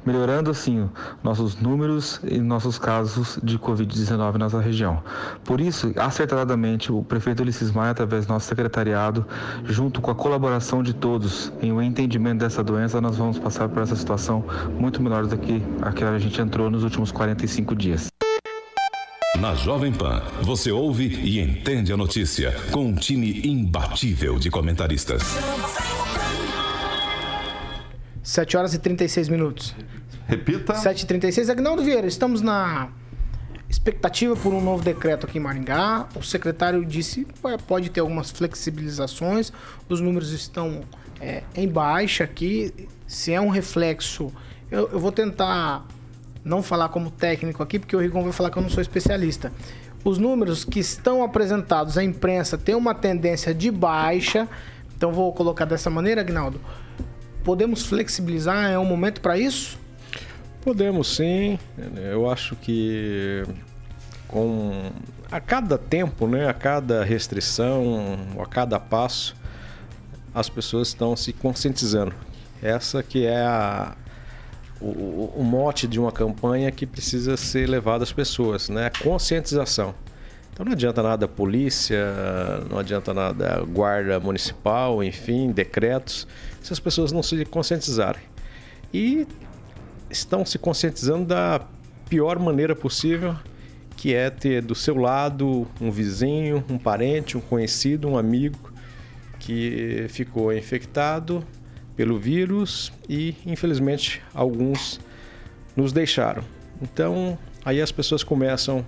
melhorando 0.06 0.50
assim 0.50 0.90
nossos 1.24 1.60
números 1.60 2.20
e 2.24 2.40
nossos 2.40 2.78
casos 2.78 3.40
de 3.44 3.58
Covid-19 3.58 4.34
na 4.34 4.40
nossa 4.40 4.60
região. 4.60 5.02
Por 5.44 5.60
isso, 5.62 5.92
acertadamente, 5.98 6.92
o 6.92 7.04
prefeito 7.04 7.42
Ulisses 7.42 7.72
Maia, 7.72 7.92
através 7.92 8.26
do 8.26 8.34
nosso 8.34 8.48
secretariado, 8.48 9.26
junto 9.66 10.02
com 10.02 10.12
a 10.12 10.16
colaboração 10.16 10.82
de 10.82 10.94
todos 10.94 11.52
em 11.62 11.72
um 11.72 11.82
entendimento 11.82 12.40
dessa 12.40 12.64
doença, 12.64 13.02
nós 13.02 13.18
vamos 13.18 13.40
passar 13.40 13.70
por 13.70 13.82
essa 13.82 13.96
situação 13.96 14.44
muito 14.80 15.02
menor 15.02 15.26
do 15.26 15.38
que 15.38 15.62
a 15.82 15.92
que 15.92 16.04
a 16.04 16.20
gente 16.20 16.40
entrou 16.42 16.70
nos 16.70 16.84
últimos 16.84 17.12
45 17.12 17.76
dias. 17.76 18.08
Na 19.40 19.54
Jovem 19.54 19.92
Pan, 19.92 20.24
você 20.42 20.72
ouve 20.72 21.08
e 21.08 21.40
entende 21.40 21.94
a 21.94 21.98
notícia 21.98 22.56
com 22.72 22.88
um 22.88 22.96
time 22.96 23.42
imbatível 23.44 24.40
de 24.40 24.50
comentaristas. 24.50 25.22
7 28.28 28.58
horas 28.58 28.74
e 28.74 28.78
36 28.78 29.30
minutos. 29.30 29.74
Repita. 30.28 30.76
7 30.76 31.04
e 31.04 31.08
36 31.08 31.50
Agnaldo 31.50 31.82
Vieira, 31.82 32.06
estamos 32.06 32.42
na 32.42 32.90
expectativa 33.70 34.36
por 34.36 34.54
um 34.54 34.60
novo 34.60 34.84
decreto 34.84 35.26
aqui 35.26 35.38
em 35.38 35.42
Maringá. 35.42 36.10
O 36.14 36.22
secretário 36.22 36.84
disse 36.84 37.24
que 37.24 37.34
pode 37.66 37.90
ter 37.90 38.02
algumas 38.02 38.30
flexibilizações. 38.30 39.54
Os 39.88 40.02
números 40.02 40.34
estão 40.34 40.82
é, 41.22 41.44
em 41.56 41.70
baixa 41.70 42.26
aqui. 42.26 42.74
Se 43.08 43.32
é 43.32 43.40
um 43.40 43.48
reflexo, 43.48 44.30
eu, 44.70 44.90
eu, 44.92 45.00
vou 45.00 45.14
tentar 45.14 45.88
não 46.44 46.62
falar 46.62 46.90
como 46.90 47.10
técnico 47.10 47.64
aqui, 47.64 47.80
porque 47.80 47.96
o 47.96 48.00
Rigon 48.00 48.24
vai 48.24 48.34
falar 48.34 48.52
que 48.52 48.58
eu 48.58 48.62
não 48.62 48.70
sou 48.70 48.82
especialista. 48.82 49.54
Os 50.04 50.18
números 50.18 50.66
que 50.66 50.82
estão 50.82 51.24
apresentados 51.24 51.98
à 51.98 52.04
imprensa 52.04 52.58
têm 52.58 52.76
uma 52.76 52.94
tendência 52.94 53.54
de 53.54 53.72
baixa. 53.72 54.50
Então 54.98 55.14
vou 55.14 55.32
colocar 55.32 55.64
dessa 55.64 55.90
maneira, 55.90 56.20
Agnaldo 56.20 56.60
podemos 57.48 57.86
flexibilizar? 57.86 58.70
É 58.70 58.78
um 58.78 58.84
momento 58.84 59.22
para 59.22 59.38
isso? 59.38 59.80
Podemos 60.60 61.16
sim. 61.16 61.58
Eu 61.96 62.30
acho 62.30 62.58
que 62.58 63.42
com 64.28 64.92
a 65.32 65.40
cada 65.40 65.78
tempo, 65.78 66.28
né, 66.28 66.50
a 66.50 66.54
cada 66.54 67.06
restrição, 67.06 68.18
a 68.38 68.46
cada 68.46 68.78
passo, 68.82 69.34
as 70.36 70.50
pessoas 70.50 70.90
estão 70.90 71.16
se 71.16 71.32
conscientizando. 71.32 72.14
Essa 72.62 73.02
que 73.02 73.26
é 73.26 73.42
a, 73.42 73.96
o, 74.82 75.32
o, 75.38 75.42
mote 75.42 75.88
de 75.88 76.02
uma 76.02 76.12
campanha 76.12 76.70
que 76.70 76.86
precisa 76.86 77.38
ser 77.38 77.70
levada 77.70 78.04
às 78.04 78.12
pessoas, 78.12 78.68
né? 78.68 78.88
A 78.88 79.04
conscientização. 79.04 79.96
Então 80.58 80.66
não 80.66 80.74
adianta 80.74 81.04
nada 81.04 81.28
polícia, 81.28 82.04
não 82.68 82.80
adianta 82.80 83.14
nada 83.14 83.64
guarda 83.64 84.20
municipal, 84.20 85.04
enfim, 85.04 85.52
decretos 85.52 86.28
se 86.64 86.74
as 86.74 86.80
pessoas 86.80 87.12
não 87.12 87.22
se 87.22 87.46
conscientizarem. 87.46 88.24
E 88.92 89.28
estão 90.10 90.44
se 90.44 90.58
conscientizando 90.58 91.26
da 91.26 91.62
pior 92.10 92.40
maneira 92.40 92.76
possível, 92.76 93.36
que 93.96 94.16
é 94.16 94.32
ter 94.32 94.64
do 94.64 94.74
seu 94.74 94.96
lado 94.96 95.68
um 95.80 95.92
vizinho, 95.92 96.66
um 96.68 96.80
parente, 96.80 97.38
um 97.38 97.42
conhecido, 97.42 98.08
um 98.08 98.18
amigo 98.18 98.74
que 99.40 100.08
ficou 100.10 100.52
infectado 100.52 101.46
pelo 101.96 102.18
vírus 102.18 102.92
e 103.08 103.36
infelizmente 103.46 104.24
alguns 104.34 105.00
nos 105.76 105.94
deixaram. 105.94 106.44
Então, 106.82 107.38
aí 107.64 107.80
as 107.80 107.92
pessoas 107.92 108.24
começam 108.24 108.84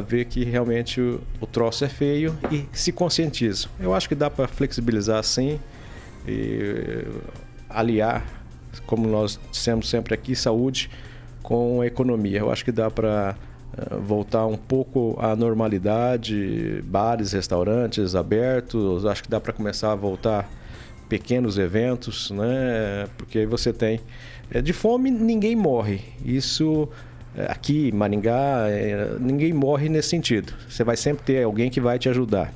ver 0.00 0.26
que 0.26 0.44
realmente 0.44 1.00
o, 1.00 1.20
o 1.40 1.46
troço 1.46 1.84
é 1.84 1.88
feio 1.88 2.36
e 2.50 2.66
se 2.72 2.92
conscientizam. 2.92 3.70
Eu 3.80 3.92
acho 3.94 4.08
que 4.08 4.14
dá 4.14 4.30
para 4.30 4.46
flexibilizar 4.46 5.22
sim 5.24 5.58
e 6.26 7.04
aliar, 7.68 8.24
como 8.86 9.06
nós 9.08 9.38
dissemos 9.50 9.88
sempre 9.88 10.14
aqui, 10.14 10.36
saúde 10.36 10.90
com 11.42 11.80
a 11.80 11.86
economia. 11.86 12.38
Eu 12.38 12.50
acho 12.50 12.64
que 12.64 12.72
dá 12.72 12.90
para 12.90 13.36
eh, 13.76 13.96
voltar 13.96 14.46
um 14.46 14.56
pouco 14.56 15.16
à 15.18 15.34
normalidade, 15.34 16.82
bares, 16.84 17.32
restaurantes 17.32 18.14
abertos, 18.14 19.04
acho 19.04 19.22
que 19.22 19.28
dá 19.28 19.40
para 19.40 19.52
começar 19.52 19.92
a 19.92 19.94
voltar 19.94 20.48
pequenos 21.08 21.58
eventos, 21.58 22.30
né? 22.30 23.06
Porque 23.16 23.40
aí 23.40 23.46
você 23.46 23.72
tem 23.72 24.00
eh, 24.50 24.62
de 24.62 24.72
fome 24.72 25.10
ninguém 25.10 25.56
morre. 25.56 26.00
Isso 26.24 26.88
eh, 27.11 27.11
aqui 27.48 27.88
em 27.88 27.92
Maringá 27.92 28.66
ninguém 29.20 29.52
morre 29.52 29.88
nesse 29.88 30.10
sentido. 30.10 30.52
Você 30.68 30.84
vai 30.84 30.96
sempre 30.96 31.24
ter 31.24 31.42
alguém 31.42 31.70
que 31.70 31.80
vai 31.80 31.98
te 31.98 32.08
ajudar 32.08 32.52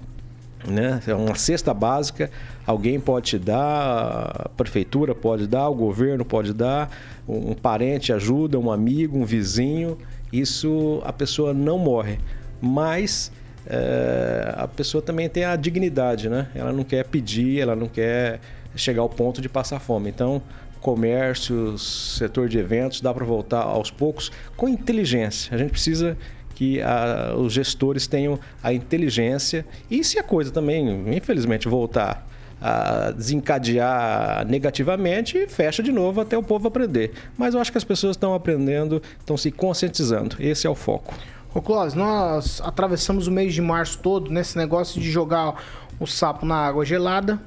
né? 0.66 1.00
É 1.06 1.14
uma 1.14 1.34
cesta 1.34 1.72
básica, 1.72 2.30
alguém 2.66 2.98
pode 2.98 3.26
te 3.26 3.38
dar, 3.38 4.46
a 4.46 4.48
prefeitura 4.56 5.14
pode 5.14 5.46
dar, 5.46 5.68
o 5.68 5.74
governo 5.74 6.24
pode 6.24 6.52
dar, 6.52 6.90
um 7.28 7.54
parente 7.54 8.12
ajuda, 8.12 8.58
um 8.58 8.70
amigo, 8.70 9.18
um 9.18 9.24
vizinho. 9.24 9.98
Isso 10.32 11.00
a 11.04 11.12
pessoa 11.12 11.54
não 11.54 11.78
morre, 11.78 12.18
mas 12.60 13.30
é, 13.66 14.54
a 14.56 14.68
pessoa 14.68 15.00
também 15.00 15.28
tem 15.28 15.44
a 15.44 15.56
dignidade, 15.56 16.28
né? 16.28 16.48
Ela 16.54 16.72
não 16.72 16.84
quer 16.84 17.04
pedir, 17.04 17.60
ela 17.60 17.76
não 17.76 17.88
quer 17.88 18.40
chegar 18.74 19.02
ao 19.02 19.08
ponto 19.08 19.40
de 19.40 19.48
passar 19.48 19.80
fome. 19.80 20.10
Então, 20.10 20.42
comércio, 20.86 21.76
setor 21.76 22.48
de 22.48 22.58
eventos, 22.58 23.00
dá 23.00 23.12
para 23.12 23.24
voltar 23.24 23.62
aos 23.62 23.90
poucos 23.90 24.30
com 24.56 24.68
inteligência. 24.68 25.52
A 25.52 25.58
gente 25.58 25.70
precisa 25.70 26.16
que 26.54 26.80
a, 26.80 27.34
os 27.36 27.52
gestores 27.52 28.06
tenham 28.06 28.38
a 28.62 28.72
inteligência 28.72 29.66
e 29.90 30.04
se 30.04 30.16
a 30.16 30.22
coisa 30.22 30.52
também, 30.52 31.12
infelizmente, 31.12 31.66
voltar 31.66 32.24
a 32.62 33.10
desencadear 33.10 34.46
negativamente, 34.46 35.48
fecha 35.48 35.82
de 35.82 35.90
novo 35.90 36.20
até 36.20 36.38
o 36.38 36.42
povo 36.42 36.68
aprender. 36.68 37.10
Mas 37.36 37.54
eu 37.54 37.60
acho 37.60 37.72
que 37.72 37.78
as 37.78 37.84
pessoas 37.84 38.14
estão 38.14 38.32
aprendendo, 38.32 39.02
estão 39.18 39.36
se 39.36 39.50
conscientizando. 39.50 40.36
Esse 40.38 40.68
é 40.68 40.70
o 40.70 40.76
foco. 40.76 41.12
Ô 41.52 41.60
Clóvis, 41.60 41.94
nós 41.94 42.60
atravessamos 42.64 43.26
o 43.26 43.32
mês 43.32 43.52
de 43.52 43.60
março 43.60 43.98
todo 43.98 44.30
nesse 44.30 44.56
negócio 44.56 45.00
de 45.00 45.10
jogar 45.10 45.60
o 45.98 46.06
sapo 46.06 46.46
na 46.46 46.54
água 46.54 46.84
gelada, 46.84 47.40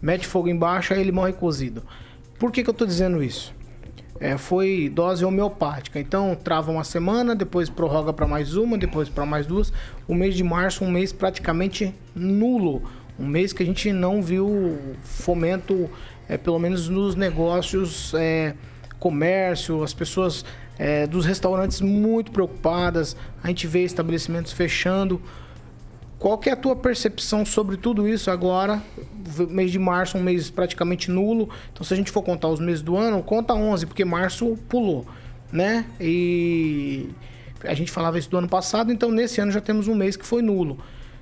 mete 0.00 0.26
fogo 0.26 0.48
embaixo, 0.48 0.92
aí 0.92 1.00
ele 1.00 1.12
morre 1.12 1.32
cozido. 1.32 1.84
Por 2.42 2.50
que, 2.50 2.64
que 2.64 2.68
eu 2.68 2.72
estou 2.72 2.86
dizendo 2.86 3.22
isso? 3.22 3.54
é, 4.22 4.38
foi 4.38 4.88
dose 4.88 5.24
homeopática. 5.24 5.98
Então 5.98 6.36
trava 6.36 6.70
uma 6.70 6.84
semana, 6.84 7.34
depois 7.34 7.68
prorroga 7.68 8.12
para 8.12 8.24
mais 8.24 8.54
uma, 8.54 8.78
depois 8.78 9.08
para 9.08 9.26
mais 9.26 9.46
duas. 9.46 9.72
O 10.06 10.14
mês 10.14 10.36
de 10.36 10.44
março, 10.44 10.84
um 10.84 10.90
mês 10.90 11.12
praticamente 11.12 11.92
nulo. 12.14 12.82
Um 13.18 13.26
mês 13.26 13.52
que 13.52 13.64
a 13.64 13.66
gente 13.66 13.92
não 13.92 14.22
viu 14.22 14.78
fomento, 15.02 15.90
é, 16.28 16.38
pelo 16.38 16.60
menos 16.60 16.88
nos 16.88 17.16
negócios, 17.16 18.14
é, 18.14 18.54
comércio, 19.00 19.82
as 19.82 19.92
pessoas 19.92 20.44
é, 20.78 21.04
dos 21.04 21.26
restaurantes 21.26 21.80
muito 21.80 22.30
preocupadas. 22.30 23.16
A 23.42 23.48
gente 23.48 23.66
vê 23.66 23.82
estabelecimentos 23.82 24.52
fechando. 24.52 25.20
Qual 26.22 26.38
que 26.38 26.48
é 26.48 26.52
a 26.52 26.56
tua 26.56 26.76
percepção 26.76 27.44
sobre 27.44 27.76
tudo 27.76 28.06
isso 28.06 28.30
agora? 28.30 28.80
Mês 29.50 29.72
de 29.72 29.78
março, 29.80 30.16
um 30.16 30.22
mês 30.22 30.50
praticamente 30.50 31.10
nulo. 31.10 31.50
Então, 31.72 31.84
se 31.84 31.92
a 31.92 31.96
gente 31.96 32.12
for 32.12 32.22
contar 32.22 32.46
os 32.46 32.60
meses 32.60 32.80
do 32.80 32.96
ano, 32.96 33.20
conta 33.24 33.52
11, 33.52 33.86
porque 33.86 34.04
março 34.04 34.56
pulou, 34.68 35.04
né? 35.50 35.84
E 36.00 37.10
a 37.64 37.74
gente 37.74 37.90
falava 37.90 38.20
isso 38.20 38.30
do 38.30 38.38
ano 38.38 38.48
passado, 38.48 38.92
então 38.92 39.10
nesse 39.10 39.40
ano 39.40 39.50
já 39.50 39.60
temos 39.60 39.88
um 39.88 39.96
mês 39.96 40.14
que 40.14 40.24
foi 40.24 40.42
nulo. 40.42 40.78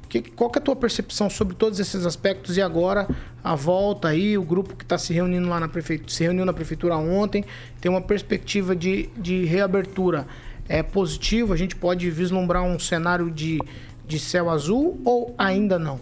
Que, 0.06 0.20
qual 0.20 0.50
que 0.50 0.58
é 0.58 0.60
a 0.60 0.62
tua 0.62 0.76
percepção 0.76 1.30
sobre 1.30 1.54
todos 1.54 1.80
esses 1.80 2.04
aspectos 2.04 2.58
e 2.58 2.60
agora 2.60 3.08
a 3.42 3.54
volta 3.54 4.08
aí, 4.08 4.36
o 4.36 4.42
grupo 4.42 4.76
que 4.76 4.84
está 4.84 4.98
se 4.98 5.14
reunindo 5.14 5.48
lá 5.48 5.58
na 5.58 5.68
prefeitura, 5.68 6.12
se 6.12 6.22
reuniu 6.24 6.44
na 6.44 6.52
prefeitura 6.52 6.94
ontem, 6.96 7.42
tem 7.80 7.90
uma 7.90 8.02
perspectiva 8.02 8.76
de, 8.76 9.08
de 9.16 9.46
reabertura. 9.46 10.26
É? 10.68 10.84
A 10.84 11.56
gente 11.56 11.74
pode 11.74 12.08
vislumbrar 12.10 12.62
um 12.62 12.78
cenário 12.78 13.28
de, 13.28 13.58
de 14.10 14.18
céu 14.18 14.50
azul 14.50 15.00
ou 15.04 15.34
ainda 15.38 15.78
não? 15.78 16.00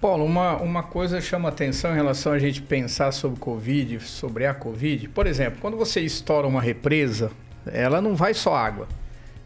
Paulo, 0.00 0.24
uma, 0.24 0.56
uma 0.56 0.82
coisa 0.82 1.20
chama 1.20 1.50
atenção 1.50 1.92
em 1.92 1.96
relação 1.96 2.32
a 2.32 2.38
gente 2.38 2.62
pensar 2.62 3.12
sobre 3.12 3.38
Covid, 3.38 4.00
sobre 4.00 4.46
a 4.46 4.54
Covid. 4.54 5.08
Por 5.08 5.26
exemplo, 5.26 5.58
quando 5.60 5.76
você 5.76 6.00
estoura 6.00 6.46
uma 6.46 6.62
represa, 6.62 7.30
ela 7.66 8.00
não 8.00 8.14
vai 8.16 8.32
só 8.32 8.54
água 8.54 8.88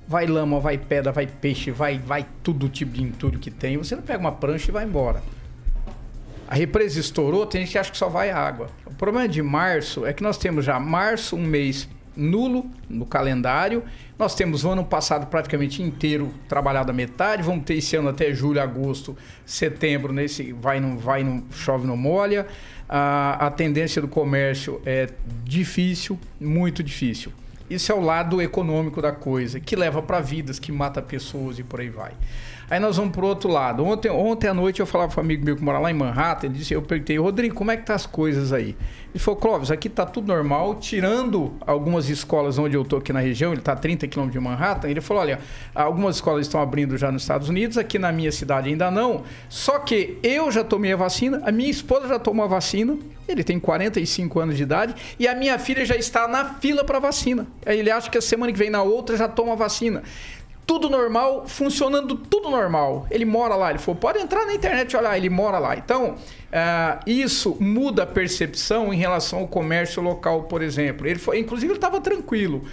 vai 0.06 0.26
lama, 0.26 0.60
vai 0.60 0.78
pedra, 0.78 1.10
vai 1.10 1.26
peixe, 1.26 1.70
vai, 1.70 1.98
vai 1.98 2.26
tudo 2.42 2.68
tipo 2.68 2.92
de 2.92 3.02
entulho 3.02 3.38
que 3.38 3.50
tem. 3.50 3.76
Você 3.76 3.96
não 3.96 4.02
pega 4.02 4.18
uma 4.18 4.32
prancha 4.32 4.70
e 4.70 4.72
vai 4.72 4.84
embora. 4.84 5.22
A 6.46 6.54
represa 6.54 7.00
estourou, 7.00 7.46
tem 7.46 7.62
gente 7.62 7.72
que 7.72 7.78
acha 7.78 7.90
que 7.90 7.96
só 7.96 8.08
vai 8.08 8.30
água. 8.30 8.68
O 8.84 8.94
problema 8.94 9.26
de 9.26 9.42
março 9.42 10.04
é 10.04 10.12
que 10.12 10.22
nós 10.22 10.36
temos 10.36 10.64
já 10.64 10.78
março, 10.78 11.36
um 11.36 11.42
mês 11.42 11.88
nulo 12.16 12.66
no 12.88 13.04
calendário. 13.06 13.82
Nós 14.18 14.34
temos 14.34 14.64
o 14.64 14.70
ano 14.70 14.84
passado 14.84 15.26
praticamente 15.26 15.82
inteiro 15.82 16.32
trabalhado 16.48 16.90
a 16.90 16.94
metade. 16.94 17.42
Vamos 17.42 17.64
ter 17.64 17.74
esse 17.74 17.96
ano 17.96 18.08
até 18.08 18.32
julho, 18.32 18.60
agosto, 18.60 19.16
setembro, 19.44 20.12
nesse 20.12 20.52
vai 20.52 20.80
não 20.80 20.96
vai 20.96 21.24
não 21.24 21.44
chove 21.50 21.86
não 21.86 21.96
molha. 21.96 22.46
A, 22.88 23.46
a 23.46 23.50
tendência 23.50 24.00
do 24.00 24.08
comércio 24.08 24.80
é 24.84 25.08
difícil, 25.44 26.18
muito 26.40 26.82
difícil. 26.82 27.32
Isso 27.68 27.90
é 27.90 27.94
o 27.94 28.00
lado 28.00 28.42
econômico 28.42 29.00
da 29.00 29.10
coisa, 29.10 29.58
que 29.58 29.74
leva 29.74 30.02
para 30.02 30.20
vidas, 30.20 30.58
que 30.58 30.70
mata 30.70 31.00
pessoas 31.00 31.58
e 31.58 31.62
por 31.62 31.80
aí 31.80 31.88
vai. 31.88 32.12
Aí 32.70 32.80
nós 32.80 32.96
vamos 32.96 33.12
para 33.12 33.24
o 33.24 33.28
outro 33.28 33.50
lado. 33.50 33.84
Ontem, 33.84 34.10
ontem 34.10 34.48
à 34.48 34.54
noite 34.54 34.80
eu 34.80 34.86
falava 34.86 35.14
com 35.14 35.20
um 35.20 35.24
amigo 35.24 35.44
meu 35.44 35.56
que 35.56 35.62
mora 35.62 35.78
lá 35.78 35.90
em 35.90 35.94
Manhattan, 35.94 36.46
ele 36.46 36.58
disse, 36.58 36.72
eu 36.72 36.82
perguntei, 36.82 37.18
Rodrigo, 37.18 37.54
como 37.54 37.70
é 37.70 37.76
que 37.76 37.84
tá 37.84 37.94
as 37.94 38.06
coisas 38.06 38.52
aí? 38.52 38.76
Ele 39.14 39.22
falou, 39.22 39.38
Clóvis, 39.38 39.70
aqui 39.70 39.88
tá 39.88 40.04
tudo 40.04 40.26
normal, 40.26 40.74
tirando 40.76 41.52
algumas 41.64 42.08
escolas 42.08 42.58
onde 42.58 42.76
eu 42.76 42.84
tô 42.84 42.96
aqui 42.96 43.12
na 43.12 43.20
região, 43.20 43.52
ele 43.52 43.60
tá 43.60 43.72
a 43.72 43.76
30 43.76 44.08
quilômetros 44.08 44.40
de 44.40 44.44
Manhattan, 44.44 44.88
ele 44.88 45.00
falou, 45.00 45.22
olha, 45.22 45.38
algumas 45.72 46.16
escolas 46.16 46.46
estão 46.46 46.60
abrindo 46.60 46.98
já 46.98 47.12
nos 47.12 47.22
Estados 47.22 47.48
Unidos, 47.48 47.78
aqui 47.78 47.96
na 47.96 48.10
minha 48.10 48.32
cidade 48.32 48.68
ainda 48.68 48.90
não, 48.90 49.22
só 49.48 49.78
que 49.78 50.18
eu 50.20 50.50
já 50.50 50.64
tomei 50.64 50.92
a 50.92 50.96
vacina, 50.96 51.40
a 51.44 51.52
minha 51.52 51.70
esposa 51.70 52.08
já 52.08 52.18
tomou 52.18 52.44
a 52.44 52.48
vacina, 52.48 52.98
ele 53.28 53.44
tem 53.44 53.60
45 53.60 54.40
anos 54.40 54.56
de 54.56 54.64
idade 54.64 54.94
e 55.18 55.28
a 55.28 55.34
minha 55.34 55.58
filha 55.58 55.84
já 55.84 55.94
está 55.94 56.26
na 56.26 56.54
fila 56.54 56.84
para 56.84 56.98
vacina. 56.98 57.46
Aí 57.64 57.78
ele 57.78 57.90
acha 57.90 58.10
que 58.10 58.18
a 58.18 58.20
semana 58.20 58.52
que 58.52 58.58
vem 58.58 58.68
na 58.68 58.82
outra 58.82 59.16
já 59.16 59.26
toma 59.26 59.52
a 59.52 59.56
vacina 59.56 60.02
tudo 60.66 60.88
normal, 60.88 61.46
funcionando 61.46 62.14
tudo 62.16 62.50
normal. 62.50 63.06
Ele 63.10 63.24
mora 63.24 63.54
lá, 63.54 63.70
ele 63.70 63.78
falou, 63.78 64.00
pode 64.00 64.18
entrar 64.18 64.46
na 64.46 64.54
internet 64.54 64.92
e 64.92 64.96
olhar, 64.96 65.16
ele 65.16 65.28
mora 65.28 65.58
lá. 65.58 65.76
Então, 65.76 66.12
uh, 66.14 67.00
isso 67.06 67.56
muda 67.60 68.04
a 68.04 68.06
percepção 68.06 68.92
em 68.92 68.96
relação 68.96 69.40
ao 69.40 69.48
comércio 69.48 70.02
local, 70.02 70.44
por 70.44 70.62
exemplo. 70.62 71.06
Ele 71.06 71.18
foi, 71.18 71.38
inclusive, 71.38 71.72
ele 71.72 71.78
estava 71.78 72.00
tranquilo. 72.00 72.64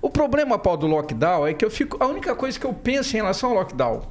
O 0.00 0.08
problema, 0.08 0.58
Paulo, 0.58 0.80
do 0.80 0.86
lockdown 0.86 1.46
é 1.46 1.52
que 1.52 1.64
eu 1.64 1.70
fico. 1.70 2.02
A 2.02 2.06
única 2.06 2.34
coisa 2.34 2.58
que 2.58 2.64
eu 2.64 2.72
penso 2.72 3.14
em 3.14 3.20
relação 3.20 3.50
ao 3.50 3.56
lockdown 3.56 4.02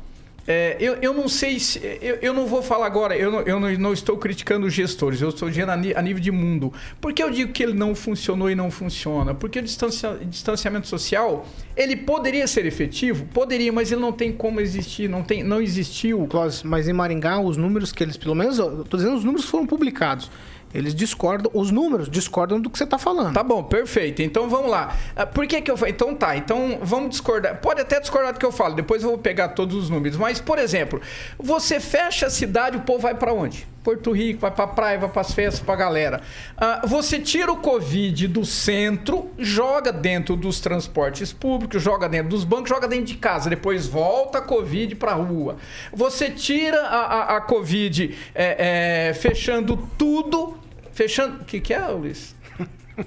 é, 0.48 0.78
eu, 0.80 0.96
eu 1.02 1.14
não 1.14 1.28
sei 1.28 1.60
se. 1.60 1.80
Eu, 2.02 2.18
eu 2.22 2.34
não 2.34 2.48
vou 2.48 2.62
falar 2.62 2.86
agora, 2.86 3.16
eu, 3.16 3.32
não, 3.32 3.42
eu 3.42 3.60
não, 3.60 3.94
estou 3.94 4.18
criticando 4.18 4.68
os 4.68 4.74
gestores, 4.74 5.22
eu 5.22 5.30
estou 5.30 5.50
dizendo 5.50 5.70
a, 5.70 5.74
a, 5.74 6.02
nível 6.02 6.22
de 6.22 6.32
mundo. 6.32 6.74
Por 7.00 7.14
que 7.14 7.22
eu 7.22 7.30
digo 7.30 7.52
que 7.52 7.62
ele 7.62 7.74
não 7.74 7.94
funcionou 7.94 8.50
e 8.50 8.56
não 8.56 8.72
funciona? 8.72 9.34
Porque 9.34 9.60
o 9.60 9.62
distancia, 9.62 10.18
distanciamento 10.24 10.88
social, 10.88 11.46
ele 11.76 11.96
poderia 11.96 12.48
ser 12.48 12.66
efetivo? 12.66 13.26
Poderia, 13.34 13.72
mas 13.72 13.92
ele 13.92 14.02
não 14.02 14.12
tem 14.12 14.32
como 14.32 14.60
existir, 14.60 15.10
não, 15.10 15.24
tem, 15.24 15.44
não 15.44 15.62
existiu. 15.62 16.28
Mas 16.64 16.88
em 16.88 16.94
Maringá, 16.94 17.40
os 17.40 17.58
números 17.58 17.92
que 17.92 18.04
eles, 18.04 18.18
pelo 18.18 18.36
menos, 18.36 18.58
estou 18.58 18.98
dizendo 18.98 19.16
os 19.16 19.24
números 19.24 19.46
foram 19.46 19.66
publicados. 19.68 20.32
Eles 20.74 20.94
discordam, 20.94 21.52
os 21.54 21.72
números 21.72 22.10
discordam 22.10 22.60
do 22.62 22.70
que 22.70 22.78
você 22.78 22.84
está 22.84 22.98
falando. 22.98 23.34
Tá 23.34 23.44
bom, 23.44 23.64
perfeito. 23.64 24.22
Então 24.22 24.48
vamos 24.48 24.70
lá. 24.70 24.96
Ah, 25.16 25.26
por 25.26 25.48
que 25.48 25.62
que 25.62 25.72
eu? 25.72 25.78
Então 25.88 26.14
tá, 26.14 26.38
então 26.38 26.80
vamos 26.82 27.10
discordar. 27.12 27.60
Pode 27.60 27.82
até 27.82 28.00
discordar 28.00 28.34
do 28.34 28.40
que 28.40 28.46
eu 28.46 28.52
falo, 28.52 28.76
depois 28.76 29.02
eu 29.04 29.10
vou 29.10 29.18
pegar 29.18 29.50
todos 29.50 29.76
os 29.76 29.90
números. 29.90 30.18
Mas, 30.18 30.40
por 30.40 30.60
exemplo, 30.60 31.02
você 31.38 31.80
fecha 31.80 32.28
a 32.28 32.30
cidade, 32.30 32.78
o 32.78 32.82
povo 32.82 33.00
vai 33.00 33.16
para 33.16 33.34
onde? 33.34 33.68
Porto 33.90 34.12
Rico, 34.12 34.42
vai 34.42 34.52
pra 34.52 34.68
praia, 34.68 35.00
vai 35.00 35.10
pras 35.10 35.34
festas, 35.34 35.60
pra 35.60 35.76
galera. 35.76 36.22
Ah, 36.56 36.82
você 36.86 37.18
tira 37.18 37.52
o 37.52 37.58
Covid 37.58 38.28
do 38.28 38.46
centro, 38.46 39.32
joga 39.40 39.92
dentro 39.92 40.36
dos 40.36 40.60
transportes 40.60 41.34
públicos, 41.34 41.82
joga 41.82 42.08
dentro 42.08 42.30
dos 42.30 42.44
bancos, 42.44 42.70
joga 42.70 42.88
dentro 42.88 43.06
de 43.06 43.16
casa, 43.16 43.50
depois 43.50 43.88
volta 43.88 44.38
a 44.38 44.42
Covid 44.42 44.94
pra 44.94 45.14
rua. 45.14 45.58
Você 45.92 46.30
tira 46.30 46.82
a, 46.82 47.00
a, 47.00 47.38
a 47.38 47.42
Covid 47.42 48.16
é, 48.36 49.08
é, 49.10 49.14
fechando 49.16 49.90
tudo, 49.98 50.56
fechando. 50.92 51.42
O 51.42 51.46
que, 51.46 51.60
que 51.60 51.74
é, 51.74 51.88
Luiz? 51.88 52.36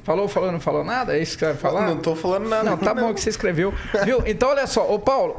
Falou, 0.05 0.29
falou, 0.29 0.53
não 0.53 0.61
falou 0.61 0.85
nada? 0.85 1.17
É 1.17 1.21
isso 1.21 1.37
que 1.37 1.45
você 1.45 1.53
vai 1.53 1.61
falar? 1.61 1.87
Não 1.87 1.99
tô 1.99 2.15
falando 2.15 2.49
nada. 2.49 2.63
Não, 2.69 2.77
tá 2.77 2.95
bom 2.95 3.13
que 3.13 3.21
você 3.21 3.31
escreveu. 3.31 3.73
Viu? 4.05 4.23
Então, 4.27 4.51
olha 4.51 4.67
só, 4.67 4.93
ô 4.93 4.99
Paulo, 4.99 5.37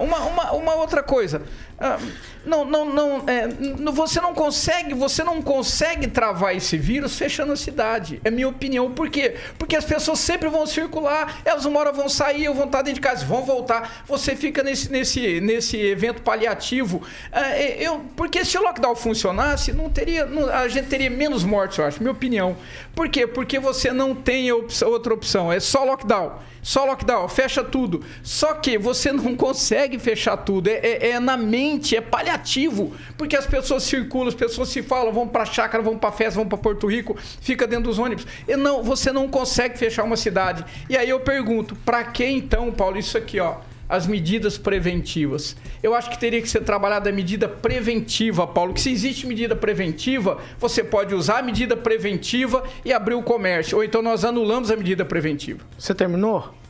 uma, 0.00 0.18
uma, 0.24 0.52
uma 0.52 0.74
outra 0.74 1.02
coisa. 1.02 1.42
Ah, 1.84 1.98
não, 2.44 2.64
não, 2.64 2.84
não, 2.84 3.24
é, 3.28 3.48
você 3.92 4.20
não 4.20 4.34
consegue, 4.34 4.94
você 4.94 5.24
não 5.24 5.42
consegue 5.42 6.06
travar 6.06 6.56
esse 6.56 6.76
vírus 6.76 7.16
fechando 7.18 7.52
a 7.52 7.56
cidade. 7.56 8.20
É 8.24 8.30
minha 8.30 8.48
opinião. 8.48 8.90
Por 8.92 9.10
quê? 9.10 9.34
Porque 9.58 9.74
as 9.74 9.84
pessoas 9.84 10.20
sempre 10.20 10.48
vão 10.48 10.64
circular, 10.64 11.40
elas 11.44 11.64
uma 11.64 11.80
hora 11.80 11.90
vão 11.90 12.08
sair, 12.08 12.48
vão 12.52 12.66
estar 12.66 12.82
dentro 12.82 12.94
de 12.94 13.00
casa, 13.00 13.24
vão 13.24 13.44
voltar. 13.44 14.04
Você 14.06 14.36
fica 14.36 14.62
nesse, 14.62 14.92
nesse, 14.92 15.40
nesse 15.40 15.76
evento 15.76 16.22
paliativo. 16.22 17.02
É, 17.32 17.82
eu, 17.82 18.00
porque 18.16 18.44
se 18.44 18.56
o 18.56 18.62
lockdown 18.62 18.94
funcionasse, 18.94 19.72
não 19.72 19.90
teria, 19.90 20.24
não, 20.24 20.48
a 20.50 20.68
gente 20.68 20.86
teria 20.86 21.10
menos 21.10 21.42
mortes, 21.42 21.78
eu 21.78 21.84
acho, 21.84 22.00
minha 22.00 22.12
opinião. 22.12 22.56
Por 22.94 23.08
quê? 23.08 23.26
Porque 23.26 23.58
você 23.58 23.71
não 23.92 24.14
tem 24.14 24.50
outra 24.52 25.14
opção, 25.14 25.52
é 25.52 25.60
só 25.60 25.84
lockdown. 25.84 26.38
Só 26.62 26.84
lockdown, 26.84 27.28
fecha 27.28 27.64
tudo. 27.64 28.04
Só 28.22 28.54
que 28.54 28.78
você 28.78 29.12
não 29.12 29.34
consegue 29.36 29.98
fechar 29.98 30.36
tudo. 30.36 30.68
É, 30.68 30.74
é, 30.74 31.10
é, 31.10 31.20
na 31.20 31.36
mente, 31.36 31.96
é 31.96 32.00
paliativo. 32.00 32.94
Porque 33.18 33.36
as 33.36 33.46
pessoas 33.46 33.82
circulam, 33.82 34.28
as 34.28 34.34
pessoas 34.34 34.68
se 34.68 34.80
falam, 34.80 35.12
vão 35.12 35.26
pra 35.26 35.44
chácara, 35.44 35.82
vão 35.82 35.98
pra 35.98 36.12
festa, 36.12 36.36
vão 36.38 36.48
pra 36.48 36.56
Porto 36.56 36.86
Rico, 36.86 37.16
fica 37.40 37.66
dentro 37.66 37.86
dos 37.86 37.98
ônibus. 37.98 38.26
E 38.46 38.56
não, 38.56 38.82
você 38.82 39.10
não 39.10 39.26
consegue 39.26 39.76
fechar 39.76 40.04
uma 40.04 40.16
cidade. 40.16 40.64
E 40.88 40.96
aí 40.96 41.08
eu 41.08 41.18
pergunto, 41.18 41.74
pra 41.84 42.04
que 42.04 42.24
então, 42.24 42.70
Paulo, 42.70 42.96
isso 42.96 43.18
aqui, 43.18 43.40
ó? 43.40 43.56
As 43.92 44.06
medidas 44.06 44.56
preventivas. 44.56 45.54
Eu 45.82 45.94
acho 45.94 46.08
que 46.08 46.18
teria 46.18 46.40
que 46.40 46.48
ser 46.48 46.62
trabalhada 46.62 47.10
a 47.10 47.12
medida 47.12 47.46
preventiva, 47.46 48.46
Paulo. 48.46 48.72
Que 48.72 48.80
se 48.80 48.90
existe 48.90 49.26
medida 49.26 49.54
preventiva, 49.54 50.38
você 50.58 50.82
pode 50.82 51.14
usar 51.14 51.40
a 51.40 51.42
medida 51.42 51.76
preventiva 51.76 52.64
e 52.86 52.90
abrir 52.90 53.14
o 53.14 53.22
comércio. 53.22 53.76
Ou 53.76 53.84
então 53.84 54.00
nós 54.00 54.24
anulamos 54.24 54.70
a 54.70 54.76
medida 54.76 55.04
preventiva. 55.04 55.60
Você 55.78 55.94
terminou? 55.94 56.61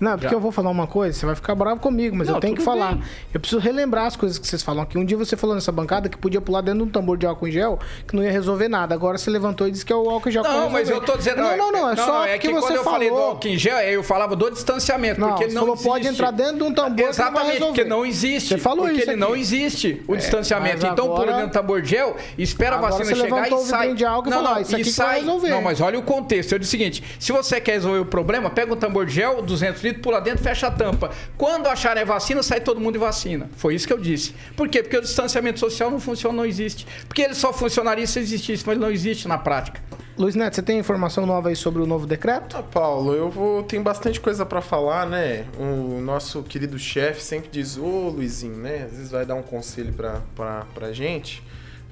Não, 0.00 0.12
porque 0.12 0.28
Já. 0.28 0.34
eu 0.34 0.40
vou 0.40 0.52
falar 0.52 0.70
uma 0.70 0.86
coisa, 0.86 1.18
você 1.18 1.26
vai 1.26 1.34
ficar 1.34 1.54
bravo 1.54 1.80
comigo, 1.80 2.16
mas 2.16 2.28
não, 2.28 2.36
eu 2.36 2.40
tenho 2.40 2.56
que 2.56 2.62
falar. 2.62 2.94
Bem. 2.94 3.04
Eu 3.32 3.40
preciso 3.40 3.60
relembrar 3.60 4.06
as 4.06 4.16
coisas 4.16 4.38
que 4.38 4.46
vocês 4.46 4.62
falam 4.62 4.82
aqui. 4.82 4.98
Um 4.98 5.04
dia 5.04 5.16
você 5.16 5.36
falou 5.36 5.54
nessa 5.54 5.72
bancada 5.72 6.08
que 6.08 6.16
podia 6.16 6.40
pular 6.40 6.60
dentro 6.60 6.80
de 6.80 6.88
um 6.88 6.90
tambor 6.90 7.16
de 7.16 7.26
álcool 7.26 7.48
em 7.48 7.52
gel, 7.52 7.78
que 8.06 8.14
não 8.14 8.22
ia 8.22 8.30
resolver 8.30 8.68
nada. 8.68 8.94
Agora 8.94 9.18
você 9.18 9.30
levantou 9.30 9.68
e 9.68 9.70
disse 9.70 9.84
que 9.84 9.92
é 9.92 9.96
o 9.96 10.08
álcool 10.08 10.28
em 10.28 10.32
gel 10.32 10.42
Não, 10.42 10.70
mas 10.70 10.88
eu 10.88 11.00
tô 11.00 11.16
dizendo. 11.16 11.42
Não, 11.42 11.56
não, 11.56 11.72
não. 11.72 11.90
É 11.90 11.94
não, 11.94 12.04
só 12.06 12.26
é 12.26 12.38
que 12.38 12.48
quando 12.48 12.62
eu 12.74 12.82
falou... 12.82 12.84
falei 12.84 13.10
do 13.10 13.16
álcool 13.16 13.48
em 13.48 13.58
gel, 13.58 13.78
eu 13.78 14.02
falava 14.02 14.36
do 14.36 14.50
distanciamento. 14.50 15.20
Não, 15.20 15.30
porque 15.30 15.46
não 15.46 15.60
falou, 15.60 15.74
existe. 15.74 15.88
pode 15.88 16.08
entrar 16.08 16.30
dentro 16.30 16.56
de 16.56 16.62
um 16.62 16.72
tambor 16.72 17.08
Exatamente, 17.08 17.60
não 17.60 17.66
porque 17.68 17.84
não 17.84 18.06
existe. 18.06 18.48
Você 18.48 18.58
falou 18.58 18.84
porque 18.84 18.98
isso. 18.98 19.06
Porque 19.06 19.20
não 19.20 19.36
existe 19.36 20.02
o 20.06 20.14
é, 20.14 20.18
distanciamento. 20.18 20.86
Então 20.86 21.14
pula 21.14 21.32
dentro 21.32 21.46
do 21.48 21.52
tambor 21.52 21.82
de 21.82 21.90
gel, 21.90 22.16
espera 22.36 22.76
a 22.76 22.80
vacina 22.80 23.14
chegar 23.14 23.50
e 23.50 23.58
sai. 23.58 23.94
De 23.94 24.04
álcool 24.04 24.30
não, 24.30 24.42
não, 24.42 24.60
isso 24.60 24.74
aqui 24.74 24.90
resolver. 25.20 25.50
Não, 25.50 25.62
mas 25.62 25.80
olha 25.80 25.98
o 25.98 26.02
contexto. 26.02 26.52
Eu 26.52 26.58
disse 26.58 26.70
o 26.70 26.78
seguinte: 26.78 27.02
se 27.18 27.32
você 27.32 27.60
quer 27.60 27.72
resolver 27.72 27.98
o 27.98 28.06
problema, 28.06 28.50
pega 28.50 28.72
um 28.72 28.76
tambor 28.76 29.06
de 29.06 29.14
gel, 29.14 29.42
200 29.42 29.82
litros, 29.82 29.93
pula 29.94 30.20
dentro, 30.20 30.42
fecha 30.42 30.66
a 30.66 30.70
tampa. 30.70 31.10
Quando 31.36 31.66
acharem 31.66 32.02
a 32.02 32.06
vacina, 32.06 32.42
sai 32.42 32.60
todo 32.60 32.80
mundo 32.80 32.96
e 32.96 32.98
vacina. 32.98 33.48
Foi 33.56 33.74
isso 33.74 33.86
que 33.86 33.92
eu 33.92 33.98
disse. 33.98 34.34
Por 34.56 34.68
quê? 34.68 34.82
Porque 34.82 34.96
o 34.96 35.00
distanciamento 35.00 35.60
social 35.60 35.90
não 35.90 36.00
funciona, 36.00 36.36
não 36.36 36.46
existe. 36.46 36.86
Porque 37.06 37.22
ele 37.22 37.34
só 37.34 37.52
funcionaria 37.52 38.06
se 38.06 38.18
existisse, 38.18 38.64
mas 38.66 38.76
ele 38.76 38.84
não 38.84 38.90
existe 38.90 39.26
na 39.26 39.38
prática. 39.38 39.80
Luiz 40.16 40.36
Neto, 40.36 40.54
você 40.54 40.62
tem 40.62 40.78
informação 40.78 41.26
nova 41.26 41.48
aí 41.48 41.56
sobre 41.56 41.82
o 41.82 41.86
novo 41.86 42.06
decreto? 42.06 42.56
Ah, 42.56 42.62
Paulo, 42.62 43.14
eu 43.14 43.28
vou 43.28 43.64
tenho 43.64 43.82
bastante 43.82 44.20
coisa 44.20 44.46
para 44.46 44.60
falar, 44.60 45.06
né? 45.08 45.44
O 45.58 46.00
nosso 46.00 46.44
querido 46.44 46.78
chefe 46.78 47.20
sempre 47.20 47.50
diz, 47.50 47.76
ô 47.76 48.10
Luizinho, 48.10 48.56
né? 48.56 48.84
Às 48.84 48.92
vezes 48.92 49.10
vai 49.10 49.26
dar 49.26 49.34
um 49.34 49.42
conselho 49.42 49.92
pra, 49.92 50.22
pra, 50.36 50.66
pra 50.72 50.92
gente. 50.92 51.42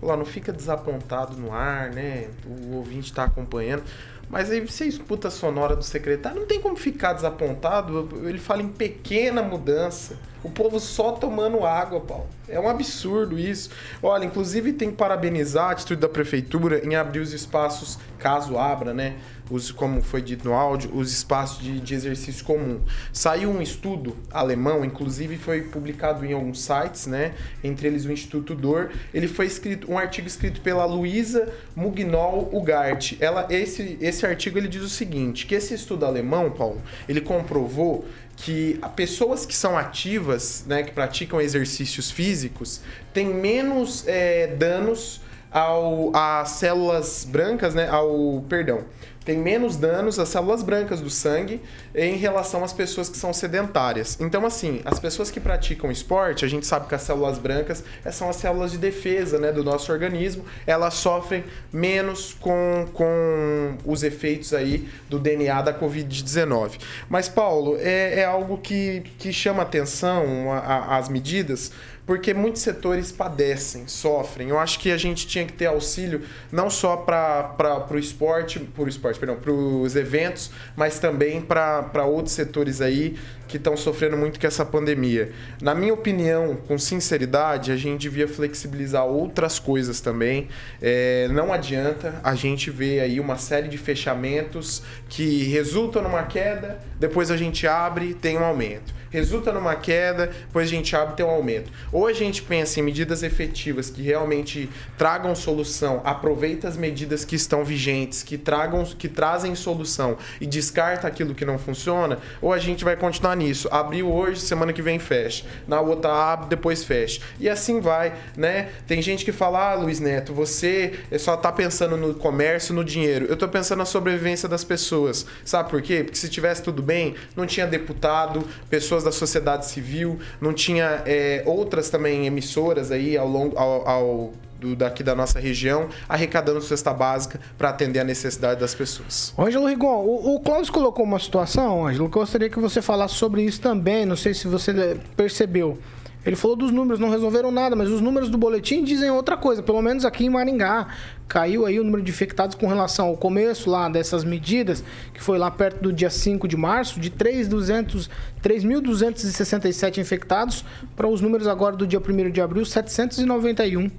Falou, 0.01 0.17
não 0.17 0.25
fica 0.25 0.53
desapontado 0.53 1.37
no 1.37 1.53
ar, 1.53 1.91
né? 1.91 2.29
O 2.47 2.77
ouvinte 2.77 3.13
tá 3.13 3.25
acompanhando. 3.25 3.83
Mas 4.29 4.51
aí 4.51 4.61
você 4.61 4.87
escuta 4.87 5.29
a 5.29 5.31
sonora 5.31 5.77
do 5.77 5.85
secretário, 5.85 6.41
não 6.41 6.47
tem 6.47 6.61
como 6.61 6.77
ficar 6.77 7.12
desapontado. 7.12 8.09
Ele 8.27 8.39
fala 8.39 8.62
em 8.62 8.68
pequena 8.68 9.43
mudança. 9.43 10.18
O 10.43 10.51
povo 10.51 10.80
só 10.80 11.12
tomando 11.12 11.64
água, 11.64 12.01
Paulo. 12.01 12.26
É 12.49 12.59
um 12.59 12.68
absurdo 12.68 13.38
isso. 13.38 13.70
Olha, 14.03 14.24
inclusive 14.24 14.72
tem 14.72 14.90
que 14.90 14.97
parabenizar 14.97 15.68
a 15.68 15.70
atitude 15.72 16.01
da 16.01 16.09
prefeitura 16.09 16.84
em 16.84 16.97
abrir 16.97 17.20
os 17.20 17.32
espaços, 17.32 17.99
caso 18.18 18.59
abra, 18.59 18.93
né? 18.93 19.16
Os, 19.51 19.70
como 19.70 20.03
foi 20.03 20.22
dito 20.22 20.49
no 20.49 20.55
áudio, 20.55 20.90
os 20.95 21.12
espaços 21.12 21.62
de, 21.62 21.78
de 21.78 21.95
exercício 21.95 22.45
comum. 22.45 22.80
Saiu 23.12 23.51
um 23.51 23.61
estudo 23.61 24.16
alemão, 24.30 24.84
inclusive 24.84 25.36
foi 25.36 25.62
publicado 25.62 26.24
em 26.24 26.32
alguns 26.32 26.61
sites, 26.62 27.07
né? 27.07 27.34
Entre 27.62 27.86
eles 27.86 28.05
o 28.05 28.12
Instituto 28.12 28.55
Dor. 28.55 28.90
Ele 29.12 29.28
foi 29.28 29.47
escrito, 29.47 29.90
um 29.90 29.99
artigo 29.99 30.26
escrito 30.26 30.61
pela 30.61 30.84
Luísa 30.84 31.53
Mugnol 31.76 32.49
Ugart. 32.53 33.14
Ela, 33.20 33.47
esse, 33.51 33.99
esse 34.01 34.26
artigo 34.26 34.59
ele 34.59 34.68
diz 34.68 34.82
o 34.82 34.88
seguinte: 34.88 35.47
que 35.47 35.55
esse 35.55 35.74
estudo 35.74 36.05
alemão, 36.05 36.51
Paulo, 36.51 36.80
ele 37.09 37.20
comprovou 37.20 38.05
que 38.43 38.80
pessoas 38.97 39.47
que 39.47 39.55
são 39.55 39.78
ativas, 39.78 40.64
né, 40.66 40.82
que 40.82 40.90
praticam 40.90 41.40
exercícios 41.40 42.11
físicos, 42.11 42.80
têm 43.14 43.26
menos 43.26 44.05
é, 44.07 44.49
danos 44.49 45.20
ao, 45.51 46.14
às 46.14 46.51
células 46.51 47.24
brancas, 47.24 47.72
né, 47.72 47.88
ao, 47.88 48.45
perdão, 48.49 48.84
tem 49.25 49.39
menos 49.39 49.77
danos 49.77 50.18
às 50.18 50.29
células 50.29 50.62
brancas 50.62 51.01
do 51.01 51.11
sangue 51.11 51.61
em 51.95 52.16
relação 52.16 52.64
às 52.64 52.73
pessoas 52.73 53.09
que 53.09 53.16
são 53.16 53.33
sedentárias. 53.33 54.18
Então, 54.20 54.45
assim, 54.45 54.81
as 54.85 54.99
pessoas 54.99 55.31
que 55.31 55.41
praticam 55.41 55.91
esporte, 55.91 56.45
a 56.45 56.49
gente 56.49 56.66
sabe 56.66 56.89
que 56.89 56.95
as 56.95 57.03
células 57.03 57.39
brancas 57.39 57.85
são 58.11 58.29
as 58.29 58.37
células 58.37 58.73
de 58.73 58.79
defesa 58.79 59.39
né, 59.39 59.53
do 59.53 59.62
nosso 59.62 59.93
organismo, 59.93 60.45
elas 60.66 60.95
sofrem 60.95 61.45
menos 61.73 62.35
com, 62.41 62.87
com 62.93 63.77
os 63.85 64.03
efeitos 64.03 64.53
aí 64.53 64.89
do 65.09 65.18
DNA 65.18 65.62
da 65.62 65.73
Covid-19. 65.73 66.79
Mas, 67.09 67.29
Paulo, 67.29 67.77
é, 67.79 68.20
é 68.20 68.25
algo 68.25 68.59
que, 68.59 69.03
que 69.18 69.33
chama 69.33 69.62
atenção 69.62 70.53
a, 70.53 70.59
a, 70.59 70.99
as 70.99 71.09
medidas, 71.09 71.73
porque 72.05 72.35
muitos 72.35 72.63
setores 72.63 73.13
padecem, 73.13 73.87
sofrem. 73.87 74.49
Eu 74.49 74.59
acho 74.59 74.79
que 74.79 74.91
a 74.91 74.97
gente 74.97 75.27
tinha 75.27 75.45
que 75.45 75.53
ter 75.53 75.67
auxílio 75.67 76.23
não 76.51 76.69
só 76.69 76.97
para 76.97 77.87
o 77.91 77.99
esporte, 77.99 78.59
por 78.59 78.89
esporte, 78.89 79.19
perdão, 79.21 79.37
para 79.37 79.53
os 79.53 79.95
eventos, 79.95 80.51
mas 80.77 80.99
também 80.99 81.41
para 81.41 82.05
outros 82.05 82.35
setores 82.35 82.81
aí 82.81 83.17
que 83.47 83.57
estão 83.57 83.77
sofrendo 83.77 84.17
muito 84.17 84.41
com 84.41 84.47
essa 84.47 84.65
pandemia. 84.65 85.31
Na 85.61 85.75
minha 85.75 85.93
opinião, 85.93 86.57
com 86.57 86.79
sinceridade, 86.79 87.71
a 87.71 87.77
gente 87.77 88.01
devia 88.01 88.27
flexibilizar 88.27 89.05
outras 89.05 89.59
coisas 89.59 90.01
também. 90.01 90.49
É, 90.81 91.29
não 91.29 91.53
adianta 91.53 92.19
a 92.25 92.35
gente 92.35 92.71
ver 92.71 93.01
aí 93.01 93.21
uma 93.21 93.37
série 93.37 93.69
de 93.69 93.77
fechamentos 93.77 94.83
que 95.09 95.45
resultam 95.45 96.03
numa 96.03 96.23
queda, 96.23 96.81
depois 96.99 97.31
a 97.31 97.37
gente 97.37 97.67
abre 97.67 98.15
tem 98.15 98.39
um 98.39 98.45
aumento 98.45 99.02
resulta 99.13 99.53
numa 99.53 99.77
queda, 99.77 100.27
depois 100.27 100.67
a 100.67 100.71
gente 100.71 100.97
abre 100.97 101.13
e 101.13 101.17
tem 101.17 101.27
um 101.27 101.31
aumento. 101.31 101.71
Ou 101.93 102.07
a 102.07 102.13
gente 102.13 102.43
pensa 102.43 102.81
em 102.81 102.83
medidas 102.83 103.23
efetivas 103.23 103.91
que 103.91 104.03
realmente 104.03 104.69
tragam 104.97 105.35
solução, 105.35 106.01
aproveita 106.05 106.67
as 106.67 106.77
medidas 106.77 107.25
que 107.25 107.37
estão 107.37 107.65
vigentes, 107.65 108.23
que 108.23 108.39
tragam, 108.39 108.85
que 108.85 109.09
trazem 109.09 109.55
solução 109.55 110.17
e 110.41 110.47
descarta 110.47 111.07
aquilo 111.07 111.35
que 111.35 111.45
não 111.45 111.59
funciona, 111.59 112.19
ou 112.41 112.53
a 112.53 112.59
gente 112.59 112.85
vai 112.85 112.97
continuar 112.97 113.37
nisso. 113.37 113.69
Abriu 113.71 114.11
hoje, 114.11 114.41
semana 114.41 114.73
que 114.73 114.83
vem 114.83 114.99
fecha. 114.99 115.45
Na 115.69 115.81
outra 115.81 116.13
abre, 116.13 116.49
depois 116.49 116.83
fecha. 116.83 117.21
E 117.39 117.49
assim 117.49 117.81
vai, 117.81 118.15
né? 118.37 118.71
Tem 118.87 119.03
gente 119.03 119.25
que 119.25 119.33
fala, 119.33 119.73
ah, 119.73 119.75
Luiz 119.75 120.01
Neto, 120.01 120.33
você 120.33 120.95
só 121.19 121.37
tá 121.37 121.53
pensando 121.53 121.97
no 121.97 122.15
comércio, 122.15 122.75
no 122.75 122.85
dinheiro. 122.85 123.27
Eu 123.29 123.37
tô 123.37 123.47
pensando 123.49 123.79
na 123.79 123.85
sobrevivência 123.85 124.49
das 124.49 124.65
pessoas. 124.65 125.27
Sabe 125.45 125.71
por 125.71 125.83
quê? 125.83 126.03
Porque 126.03 126.19
se 126.19 126.29
tivesse 126.29 126.63
tudo 126.63 126.83
bem, 126.83 127.15
não 127.37 127.47
tinha 127.47 127.67
deputado, 127.67 128.47
pessoas 128.71 129.02
pessoas 129.03 129.05
da 129.05 129.13
sociedade 129.13 129.67
civil, 129.67 130.19
não 130.41 130.53
tinha 130.53 131.03
é, 131.05 131.43
outras 131.45 131.91
também 131.91 132.27
emissoras 132.27 132.91
aí 132.91 133.17
ao 133.17 133.29
longo 133.29 133.59
ao, 133.59 133.89
ao 133.89 134.33
do, 134.59 134.77
daqui 134.77 135.03
da 135.03 135.15
nossa 135.15 135.41
região, 135.41 135.89
arrecadando 136.09 136.61
cesta 136.61 136.95
básica 136.95 137.41
para 137.59 137.69
atender 137.71 137.99
a 137.99 138.05
necessidade 138.05 138.61
das 138.61 138.75
pessoas. 138.75 139.35
Ângelo 139.37 139.67
Rigon, 139.67 140.05
o, 140.05 140.37
o 140.37 140.41
Cláudio 140.41 140.73
colocou 140.73 141.05
uma 141.05 141.19
situação, 141.19 141.87
Ângelo, 141.87 142.09
gostaria 142.09 142.49
que 142.49 142.61
você 142.61 142.81
falasse 142.81 143.15
sobre 143.15 143.43
isso 143.43 143.61
também, 143.61 144.07
não 144.07 144.17
sei 144.17 144.33
se 144.33 144.47
você 144.47 144.97
percebeu. 145.17 145.79
Ele 146.25 146.37
falou 146.37 146.57
dos 146.57 146.70
números, 146.70 147.01
não 147.01 147.11
resolveram 147.11 147.51
nada, 147.51 147.75
mas 147.75 147.91
os 147.91 148.01
números 148.01 148.31
do 148.31 148.39
boletim 148.39 148.85
dizem 148.85 149.11
outra 149.11 149.37
coisa. 149.37 149.61
Pelo 149.61 149.83
menos 149.83 150.05
aqui 150.05 150.25
em 150.25 150.31
Maringá, 150.31 150.87
caiu 151.27 151.66
aí 151.66 151.81
o 151.81 151.85
número 151.85 152.01
de 152.01 152.12
infectados 152.12 152.55
com 152.55 152.68
relação 152.68 153.09
ao 153.09 153.16
começo 153.16 153.68
lá 153.68 153.89
dessas 153.89 154.23
medidas, 154.23 154.85
que 155.12 155.20
foi 155.20 155.37
lá 155.37 155.51
perto 155.51 155.83
do 155.83 155.93
dia 155.93 156.11
5 156.11 156.47
de 156.47 156.57
março, 156.57 157.01
de 157.01 157.11
3.267 157.11 159.99
infectados, 159.99 160.64
para 160.95 161.09
os 161.09 161.20
números 161.20 161.49
agora 161.49 161.75
do 161.75 161.85
dia 161.87 161.99
1 161.99 162.31
de 162.31 162.41
abril, 162.41 162.64
791. 162.64 163.91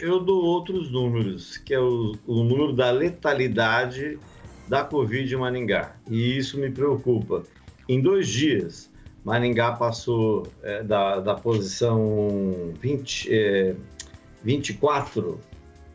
Eu 0.00 0.18
dou 0.18 0.44
outros 0.44 0.90
números, 0.90 1.58
que 1.58 1.72
é 1.72 1.78
o, 1.78 2.16
o 2.26 2.42
número 2.42 2.72
da 2.72 2.90
letalidade 2.90 4.18
da 4.68 4.82
Covid 4.82 5.32
em 5.32 5.38
Maringá. 5.38 5.94
E 6.10 6.36
isso 6.36 6.58
me 6.58 6.70
preocupa. 6.70 7.44
Em 7.88 8.00
dois 8.00 8.28
dias, 8.28 8.90
Maringá 9.24 9.72
passou 9.72 10.46
é, 10.62 10.82
da, 10.82 11.20
da 11.20 11.34
posição 11.34 12.72
20, 12.78 13.28
é, 13.32 13.74
24, 14.42 15.40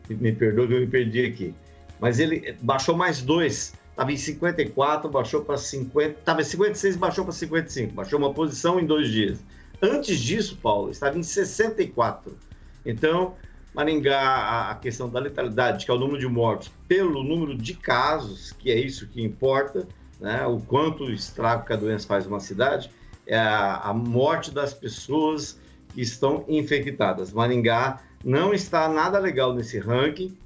me 0.08 0.32
perdoe 0.32 0.66
que 0.66 0.74
eu 0.74 0.80
me 0.80 0.86
perdi 0.88 1.24
aqui, 1.24 1.54
mas 2.00 2.18
ele 2.18 2.56
baixou 2.60 2.96
mais 2.96 3.22
dois, 3.22 3.72
estava 3.90 4.12
em 4.12 4.16
54, 4.16 5.08
baixou 5.08 5.42
para 5.44 5.56
50, 5.56 6.18
estava 6.18 6.40
em 6.40 6.44
56, 6.44 6.96
baixou 6.96 7.24
para 7.24 7.32
55, 7.32 7.94
baixou 7.94 8.18
uma 8.18 8.34
posição 8.34 8.80
em 8.80 8.84
dois 8.84 9.08
dias. 9.08 9.38
Antes 9.80 10.18
disso, 10.18 10.58
Paulo, 10.60 10.90
estava 10.90 11.16
em 11.16 11.22
64. 11.22 12.36
Então, 12.84 13.36
Maringá, 13.72 14.70
a 14.70 14.74
questão 14.74 15.08
da 15.08 15.20
letalidade, 15.20 15.84
que 15.84 15.90
é 15.90 15.94
o 15.94 15.98
número 15.98 16.18
de 16.18 16.26
mortos, 16.26 16.72
pelo 16.88 17.22
número 17.22 17.56
de 17.56 17.74
casos, 17.74 18.52
que 18.52 18.70
é 18.70 18.78
isso 18.78 19.06
que 19.06 19.22
importa, 19.22 19.86
né? 20.20 20.44
o 20.46 20.58
quanto 20.58 21.04
o 21.04 21.12
estrago 21.12 21.64
que 21.64 21.72
a 21.72 21.76
doença 21.76 22.06
faz 22.06 22.26
numa 22.26 22.40
cidade, 22.40 22.90
a 23.36 23.92
morte 23.94 24.50
das 24.50 24.74
pessoas 24.74 25.58
que 25.94 26.00
estão 26.00 26.44
infectadas. 26.48 27.32
Maringá 27.32 28.00
não 28.24 28.52
está 28.52 28.88
nada 28.88 29.18
legal 29.18 29.54
nesse 29.54 29.78
ranking, 29.78 30.36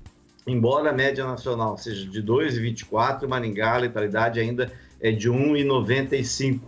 embora 0.46 0.90
a 0.90 0.92
média 0.92 1.24
nacional 1.24 1.76
seja 1.76 2.06
de 2.06 2.22
2,24, 2.22 3.26
Maringá 3.26 3.74
a 3.74 3.78
letalidade 3.78 4.40
ainda 4.40 4.72
é 5.00 5.10
de 5.10 5.30
1,95. 5.30 6.60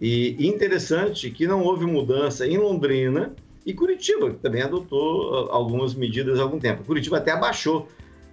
E 0.00 0.46
interessante 0.46 1.30
que 1.30 1.46
não 1.46 1.62
houve 1.62 1.86
mudança 1.86 2.46
em 2.46 2.58
Londrina 2.58 3.32
e 3.64 3.72
Curitiba, 3.72 4.30
que 4.30 4.36
também 4.36 4.62
adotou 4.62 5.48
ah, 5.48 5.54
algumas 5.54 5.94
medidas 5.94 6.38
há 6.38 6.42
algum 6.42 6.58
tempo. 6.58 6.84
Curitiba 6.84 7.18
até 7.18 7.30
abaixou. 7.30 7.88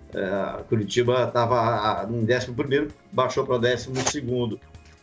Uh, 0.09 0.61
Curitiba 0.65 1.23
estava 1.23 2.05
em 2.11 2.23
11, 2.23 2.87
baixou 3.13 3.45
para 3.45 3.57
12. 3.57 3.89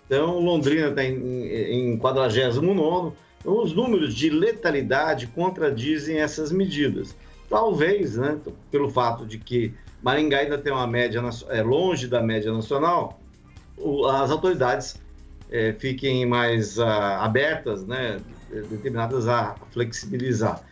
Então, 0.08 0.40
Londrina 0.40 0.88
está 0.88 1.04
em, 1.04 1.92
em 1.92 1.98
49. 1.98 3.12
Então, 3.40 3.62
os 3.62 3.74
números 3.74 4.14
de 4.14 4.30
letalidade 4.30 5.26
contradizem 5.26 6.18
essas 6.18 6.50
medidas. 6.50 7.14
Talvez, 7.48 8.16
né, 8.16 8.38
pelo 8.70 8.88
fato 8.88 9.26
de 9.26 9.38
que 9.38 9.74
Maringá 10.02 10.38
ainda 10.38 10.56
tem 10.56 10.72
uma 10.72 10.86
média, 10.86 11.22
é 11.50 11.62
longe 11.62 12.08
da 12.08 12.22
média 12.22 12.50
nacional, 12.52 13.20
as 14.10 14.30
autoridades 14.30 15.00
é, 15.50 15.72
fiquem 15.72 16.24
mais 16.26 16.78
ah, 16.78 17.24
abertas, 17.24 17.86
né, 17.86 18.18
determinadas 18.50 19.28
a 19.28 19.56
flexibilizar. 19.70 20.62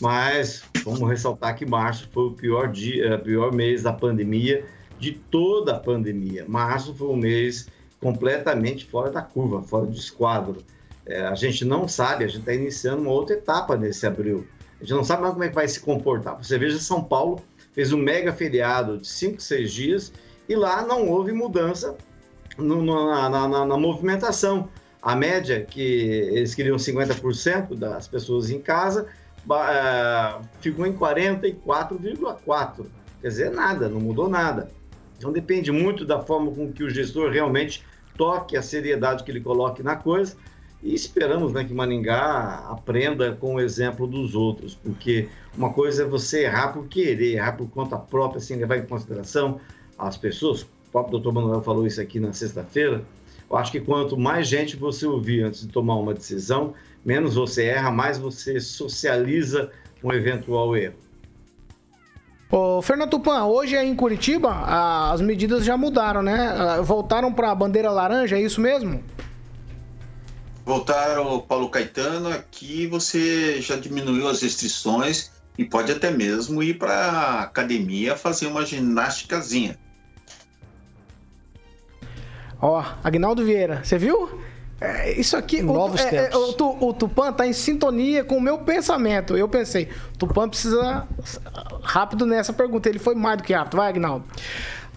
Mas 0.00 0.64
vamos 0.84 1.08
ressaltar 1.08 1.54
que 1.54 1.64
março 1.64 2.08
foi 2.12 2.24
o 2.24 2.32
pior, 2.32 2.68
dia, 2.70 3.14
é, 3.14 3.16
pior 3.18 3.52
mês 3.52 3.82
da 3.82 3.92
pandemia, 3.92 4.64
de 4.98 5.12
toda 5.12 5.76
a 5.76 5.78
pandemia. 5.78 6.44
Março 6.48 6.94
foi 6.94 7.08
um 7.08 7.16
mês 7.16 7.68
completamente 8.00 8.86
fora 8.86 9.10
da 9.10 9.22
curva, 9.22 9.62
fora 9.62 9.86
do 9.86 9.96
esquadro. 9.96 10.62
É, 11.04 11.20
a 11.22 11.34
gente 11.34 11.64
não 11.64 11.86
sabe, 11.86 12.24
a 12.24 12.26
gente 12.26 12.40
está 12.40 12.52
iniciando 12.52 13.02
uma 13.02 13.12
outra 13.12 13.34
etapa 13.36 13.76
nesse 13.76 14.06
abril. 14.06 14.46
A 14.80 14.84
gente 14.84 14.92
não 14.94 15.04
sabe 15.04 15.22
mais 15.22 15.32
como 15.32 15.44
é 15.44 15.48
que 15.48 15.54
vai 15.54 15.68
se 15.68 15.80
comportar. 15.80 16.36
Você 16.36 16.58
veja, 16.58 16.78
São 16.78 17.02
Paulo 17.02 17.40
fez 17.72 17.92
um 17.92 17.98
mega 17.98 18.32
feriado 18.32 18.98
de 18.98 19.06
5, 19.06 19.40
6 19.40 19.72
dias 19.72 20.12
e 20.48 20.54
lá 20.56 20.82
não 20.82 21.08
houve 21.08 21.32
mudança 21.32 21.96
no, 22.58 22.84
na, 22.84 23.28
na, 23.28 23.48
na, 23.48 23.64
na 23.66 23.76
movimentação. 23.76 24.68
A 25.00 25.14
média, 25.14 25.64
que 25.64 25.80
eles 25.80 26.54
queriam 26.54 26.76
50% 26.76 27.76
das 27.76 28.08
pessoas 28.08 28.50
em 28.50 28.60
casa, 28.60 29.06
uh, 29.46 30.42
ficou 30.60 30.84
em 30.86 30.92
44,4%. 30.92 32.86
Quer 33.20 33.28
dizer, 33.28 33.50
nada, 33.50 33.88
não 33.88 34.00
mudou 34.00 34.28
nada. 34.28 34.70
Então 35.16 35.32
depende 35.32 35.72
muito 35.72 36.04
da 36.04 36.20
forma 36.20 36.50
com 36.50 36.72
que 36.72 36.82
o 36.82 36.90
gestor 36.90 37.30
realmente 37.30 37.84
toque 38.16 38.56
a 38.56 38.62
seriedade 38.62 39.24
que 39.24 39.30
ele 39.30 39.40
coloque 39.40 39.82
na 39.82 39.96
coisa. 39.96 40.36
E 40.82 40.94
esperamos 40.94 41.52
né, 41.52 41.64
que 41.64 41.72
Maningá 41.72 42.66
aprenda 42.68 43.32
com 43.32 43.54
o 43.54 43.60
exemplo 43.60 44.06
dos 44.06 44.34
outros, 44.34 44.74
porque 44.74 45.28
uma 45.56 45.72
coisa 45.72 46.02
é 46.02 46.06
você 46.06 46.44
errar 46.44 46.68
por 46.68 46.86
querer, 46.86 47.34
errar 47.34 47.52
por 47.52 47.68
conta 47.70 47.96
própria, 47.96 48.40
sem 48.40 48.58
levar 48.58 48.76
em 48.76 48.86
consideração 48.86 49.58
as 49.98 50.16
pessoas, 50.16 50.62
o 50.62 50.68
próprio 50.92 51.12
doutor 51.12 51.32
Manuel 51.32 51.62
falou 51.62 51.86
isso 51.86 52.00
aqui 52.00 52.20
na 52.20 52.32
sexta-feira, 52.32 53.02
eu 53.48 53.56
acho 53.56 53.72
que 53.72 53.80
quanto 53.80 54.16
mais 54.18 54.46
gente 54.48 54.76
você 54.76 55.06
ouvir 55.06 55.44
antes 55.44 55.62
de 55.62 55.68
tomar 55.68 55.96
uma 55.96 56.12
decisão, 56.12 56.74
menos 57.04 57.34
você 57.34 57.64
erra, 57.64 57.90
mais 57.90 58.18
você 58.18 58.60
socializa 58.60 59.70
um 60.04 60.12
eventual 60.12 60.76
erro. 60.76 61.05
Ô, 62.50 62.80
Fernando 62.80 63.10
Tupan, 63.10 63.44
hoje 63.44 63.76
aí 63.76 63.88
em 63.88 63.94
Curitiba, 63.94 64.52
as 65.10 65.20
medidas 65.20 65.64
já 65.64 65.76
mudaram, 65.76 66.22
né? 66.22 66.80
Voltaram 66.82 67.32
para 67.32 67.50
a 67.50 67.54
bandeira 67.54 67.90
laranja, 67.90 68.36
é 68.36 68.40
isso 68.40 68.60
mesmo? 68.60 69.02
Voltaram, 70.64 71.40
Paulo 71.40 71.68
Caetano, 71.68 72.28
aqui 72.28 72.86
você 72.86 73.60
já 73.60 73.76
diminuiu 73.76 74.28
as 74.28 74.42
restrições 74.42 75.30
e 75.58 75.64
pode 75.64 75.90
até 75.90 76.10
mesmo 76.10 76.62
ir 76.62 76.74
para 76.74 76.94
a 76.94 77.42
academia 77.42 78.16
fazer 78.16 78.46
uma 78.46 78.64
ginásticazinha. 78.64 79.78
Ó, 82.60 82.84
Agnaldo 83.02 83.44
Vieira, 83.44 83.84
você 83.84 83.98
viu? 83.98 84.40
É, 84.80 85.18
isso 85.18 85.36
aqui. 85.36 85.62
Novos 85.62 86.00
o, 86.00 86.08
tempos. 86.08 86.34
É, 86.34 86.62
o, 86.62 86.88
o 86.88 86.92
Tupan 86.92 87.32
tá 87.32 87.46
em 87.46 87.52
sintonia 87.52 88.24
com 88.24 88.36
o 88.36 88.40
meu 88.40 88.58
pensamento. 88.58 89.36
Eu 89.36 89.48
pensei, 89.48 89.88
o 90.14 90.18
Tupan 90.18 90.48
precisa 90.48 91.06
rápido 91.82 92.26
nessa 92.26 92.52
pergunta. 92.52 92.88
Ele 92.88 92.98
foi 92.98 93.14
mais 93.14 93.38
do 93.38 93.42
que 93.42 93.54
rápido. 93.54 93.76
Vai, 93.76 93.88
Agnaldo. 93.88 94.24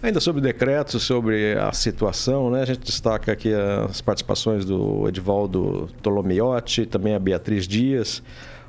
Ainda 0.02 0.18
sobre 0.18 0.40
decretos, 0.40 1.02
sobre 1.02 1.58
a 1.58 1.72
situação, 1.72 2.50
né? 2.50 2.62
A 2.62 2.64
gente 2.64 2.80
destaca 2.80 3.32
aqui 3.32 3.52
as 3.52 4.00
participações 4.00 4.64
do 4.64 5.06
Edivaldo 5.06 5.90
Tolomiotti, 6.02 6.86
também 6.86 7.14
a 7.14 7.18
Beatriz 7.18 7.68
Dias, 7.68 8.22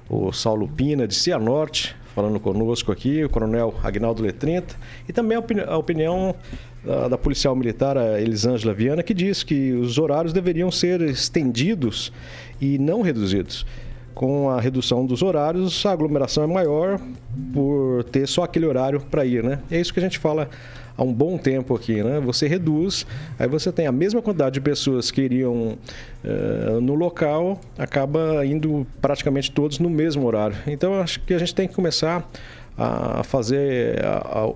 o 0.10 0.34
Saulo 0.34 0.68
Pina, 0.68 1.08
de 1.08 1.16
Cianorte, 1.16 1.96
falando 2.14 2.40
conosco 2.40 2.92
aqui, 2.92 3.24
o 3.24 3.30
Coronel 3.30 3.74
Agnaldo 3.84 4.22
Letrinta, 4.22 4.76
e 5.08 5.14
também 5.14 5.38
a, 5.38 5.40
opini 5.40 5.62
a 5.62 5.78
opinião 5.78 6.36
da, 6.84 7.10
da, 7.10 7.18
policial 7.18 7.56
militar, 7.56 7.96
Elisângela 8.20 8.74
Viana, 8.74 9.04
que 9.04 9.14
diz 9.14 9.44
que 9.44 9.74
os 9.74 9.98
horários 9.98 10.34
deveriam 10.34 10.72
ser 10.72 11.02
estendidos 11.02 12.12
e 12.60 12.78
não 12.78 13.02
reduzidos. 13.02 13.66
Com 14.14 14.50
a 14.50 14.60
redução 14.60 15.06
dos 15.06 15.22
horários, 15.22 15.86
a 15.86 15.92
aglomeração 15.92 16.44
é 16.44 16.48
maior 16.48 17.00
por 17.54 18.04
ter 18.06 18.28
só 18.28 18.44
aquele 18.44 18.66
horário 18.66 19.00
para 19.00 19.26
ir, 19.26 19.44
né? 19.44 19.60
É 19.72 19.80
isso 19.80 19.94
que 19.94 20.00
a 20.00 20.04
gente 20.04 20.20
fala 20.20 20.50
há 20.98 21.04
um 21.04 21.14
bom 21.14 21.38
tempo 21.38 21.76
aqui, 21.76 22.04
né? 22.04 22.20
Você 22.20 22.48
reduz, 22.48 23.06
aí 23.40 23.48
você 23.48 23.72
tem 23.72 23.88
a 23.88 23.92
mesma 23.92 24.22
quantidade 24.22 24.54
de 24.54 24.62
pessoas 24.62 25.12
que 25.12 25.22
iriam 25.22 25.78
uh, 26.24 26.82
no 26.82 26.96
local, 26.96 27.60
acaba 27.78 28.46
indo 28.46 28.86
praticamente 29.02 29.52
todos 29.52 29.80
no 29.80 29.90
mesmo 29.90 30.26
horário. 30.26 30.56
Então, 30.68 31.00
acho 31.00 31.20
que 31.22 31.34
a 31.34 31.40
gente 31.40 31.56
tem 31.56 31.68
que 31.68 31.74
começar 31.74 32.28
a 32.78 33.24
fazer 33.24 34.02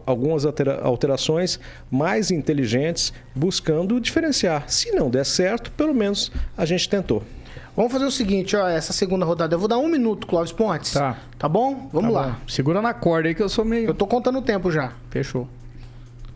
algumas 0.06 0.46
alterações 0.82 1.60
mais 1.92 2.32
inteligentes, 2.32 3.14
buscando 3.36 4.00
diferenciar. 4.00 4.64
Se 4.68 4.92
não 4.92 5.10
der 5.10 5.26
certo, 5.26 5.72
pelo 5.72 5.94
menos 5.94 6.32
a 6.58 6.66
gente 6.66 6.90
tentou. 6.90 7.22
Vamos 7.76 7.92
fazer 7.92 8.06
o 8.06 8.12
seguinte, 8.12 8.56
ó, 8.56 8.68
essa 8.68 8.94
segunda 8.94 9.26
rodada, 9.26 9.54
eu 9.54 9.60
vou 9.60 9.68
dar 9.68 9.78
um 9.78 9.90
minuto, 9.90 10.26
Clóvis 10.26 10.54
Pontes. 10.54 10.94
Tá. 10.94 11.18
Tá 11.38 11.50
bom? 11.50 11.90
Vamos 11.92 12.14
tá 12.14 12.20
lá. 12.20 12.28
Bom. 12.30 12.36
Segura 12.48 12.82
na 12.82 12.94
corda 12.94 13.28
aí 13.28 13.36
que 13.36 13.44
eu 13.44 13.50
sou 13.50 13.66
meio... 13.66 13.90
Eu 13.90 13.94
tô 13.94 14.08
contando 14.08 14.40
o 14.40 14.42
tempo 14.42 14.72
já. 14.72 14.94
Fechou. 15.10 15.48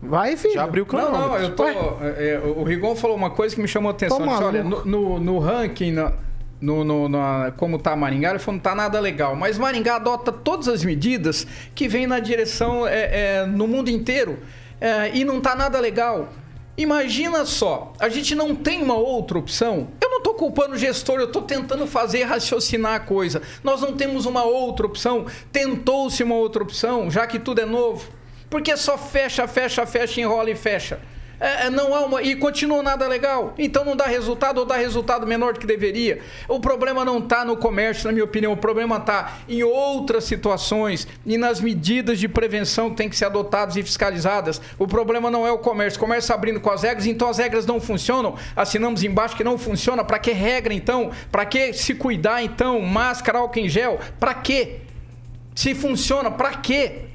Vai, 0.02 0.36
filho. 0.36 0.54
Já 0.54 0.64
abriu 0.64 0.84
o 0.84 0.86
cronômetro. 0.86 1.20
Não, 1.20 1.28
não, 1.28 1.38
eu 1.38 1.54
tô... 1.54 1.64
É, 1.66 2.40
o 2.56 2.62
Rigon 2.62 2.96
falou 2.96 3.16
uma 3.16 3.30
coisa 3.30 3.54
que 3.54 3.60
me 3.60 3.68
chamou 3.68 3.90
a 3.90 3.92
atenção. 3.92 4.26
Disse, 4.26 4.42
olha, 4.42 4.64
no, 4.64 4.84
no, 4.84 5.20
no 5.20 5.38
ranking... 5.38 5.92
Na 5.92 6.12
no, 6.60 6.84
no, 6.84 7.08
no, 7.08 7.18
como 7.56 7.76
está 7.76 7.96
Maringá, 7.96 8.30
ele 8.30 8.38
falou 8.38 8.54
não 8.54 8.58
está 8.58 8.74
nada 8.74 9.00
legal. 9.00 9.34
Mas 9.34 9.56
Maringá 9.56 9.96
adota 9.96 10.30
todas 10.30 10.68
as 10.68 10.84
medidas 10.84 11.46
que 11.74 11.88
vêm 11.88 12.06
na 12.06 12.20
direção 12.20 12.86
é, 12.86 13.40
é, 13.40 13.46
no 13.46 13.66
mundo 13.66 13.88
inteiro 13.88 14.38
é, 14.80 15.10
e 15.16 15.24
não 15.24 15.38
está 15.38 15.54
nada 15.54 15.80
legal. 15.80 16.28
Imagina 16.76 17.44
só, 17.44 17.92
a 17.98 18.08
gente 18.08 18.34
não 18.34 18.54
tem 18.54 18.82
uma 18.82 18.94
outra 18.94 19.38
opção. 19.38 19.88
Eu 20.00 20.08
não 20.08 20.18
estou 20.18 20.34
culpando 20.34 20.74
o 20.74 20.78
gestor, 20.78 21.18
eu 21.18 21.26
estou 21.26 21.42
tentando 21.42 21.86
fazer 21.86 22.22
raciocinar 22.24 22.94
a 22.94 23.00
coisa. 23.00 23.42
Nós 23.62 23.80
não 23.80 23.94
temos 23.94 24.24
uma 24.24 24.44
outra 24.44 24.86
opção. 24.86 25.26
Tentou-se 25.52 26.22
uma 26.22 26.36
outra 26.36 26.62
opção, 26.62 27.10
já 27.10 27.26
que 27.26 27.38
tudo 27.38 27.60
é 27.60 27.66
novo. 27.66 28.08
Porque 28.50 28.76
só 28.76 28.98
fecha, 28.98 29.46
fecha, 29.48 29.86
fecha, 29.86 30.20
enrola 30.20 30.50
e 30.50 30.56
fecha 30.56 31.00
é, 31.40 31.66
é, 31.66 31.70
não 31.70 31.94
há 31.94 32.04
uma. 32.04 32.22
E 32.22 32.36
continua 32.36 32.82
nada 32.82 33.08
legal. 33.08 33.54
Então 33.58 33.82
não 33.82 33.96
dá 33.96 34.04
resultado 34.04 34.58
ou 34.58 34.66
dá 34.66 34.76
resultado 34.76 35.26
menor 35.26 35.54
do 35.54 35.58
que 35.58 35.66
deveria. 35.66 36.20
O 36.46 36.60
problema 36.60 37.02
não 37.04 37.18
está 37.18 37.44
no 37.44 37.56
comércio, 37.56 38.06
na 38.06 38.12
minha 38.12 38.24
opinião. 38.24 38.52
O 38.52 38.56
problema 38.56 38.98
está 38.98 39.38
em 39.48 39.62
outras 39.62 40.24
situações 40.24 41.08
e 41.24 41.38
nas 41.38 41.60
medidas 41.60 42.18
de 42.18 42.28
prevenção 42.28 42.90
que 42.90 42.96
têm 42.96 43.08
que 43.08 43.16
ser 43.16 43.24
adotadas 43.24 43.76
e 43.76 43.82
fiscalizadas. 43.82 44.60
O 44.78 44.86
problema 44.86 45.30
não 45.30 45.46
é 45.46 45.50
o 45.50 45.58
comércio. 45.58 45.96
O 45.96 46.00
comércio 46.00 46.34
abrindo 46.34 46.60
com 46.60 46.70
as 46.70 46.82
regras, 46.82 47.06
então 47.06 47.28
as 47.28 47.38
regras 47.38 47.64
não 47.64 47.80
funcionam. 47.80 48.36
Assinamos 48.54 49.02
embaixo 49.02 49.34
que 49.34 49.42
não 49.42 49.56
funciona. 49.56 50.04
Para 50.04 50.18
que 50.18 50.32
regra 50.32 50.74
então? 50.74 51.10
Para 51.32 51.46
que 51.46 51.72
se 51.72 51.94
cuidar 51.94 52.42
então? 52.42 52.80
Máscara, 52.82 53.38
álcool 53.38 53.60
em 53.60 53.68
gel? 53.68 53.98
Para 54.18 54.34
quê? 54.34 54.80
Se 55.54 55.74
funciona, 55.74 56.30
para 56.30 56.54
quê? 56.56 57.09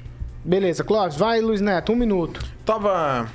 Beleza, 0.46 0.84
Clóvis, 0.84 1.16
vai, 1.16 1.40
Luiz 1.40 1.60
Neto, 1.60 1.90
um 1.90 1.96
minuto. 1.96 2.40
Tava 2.64 3.28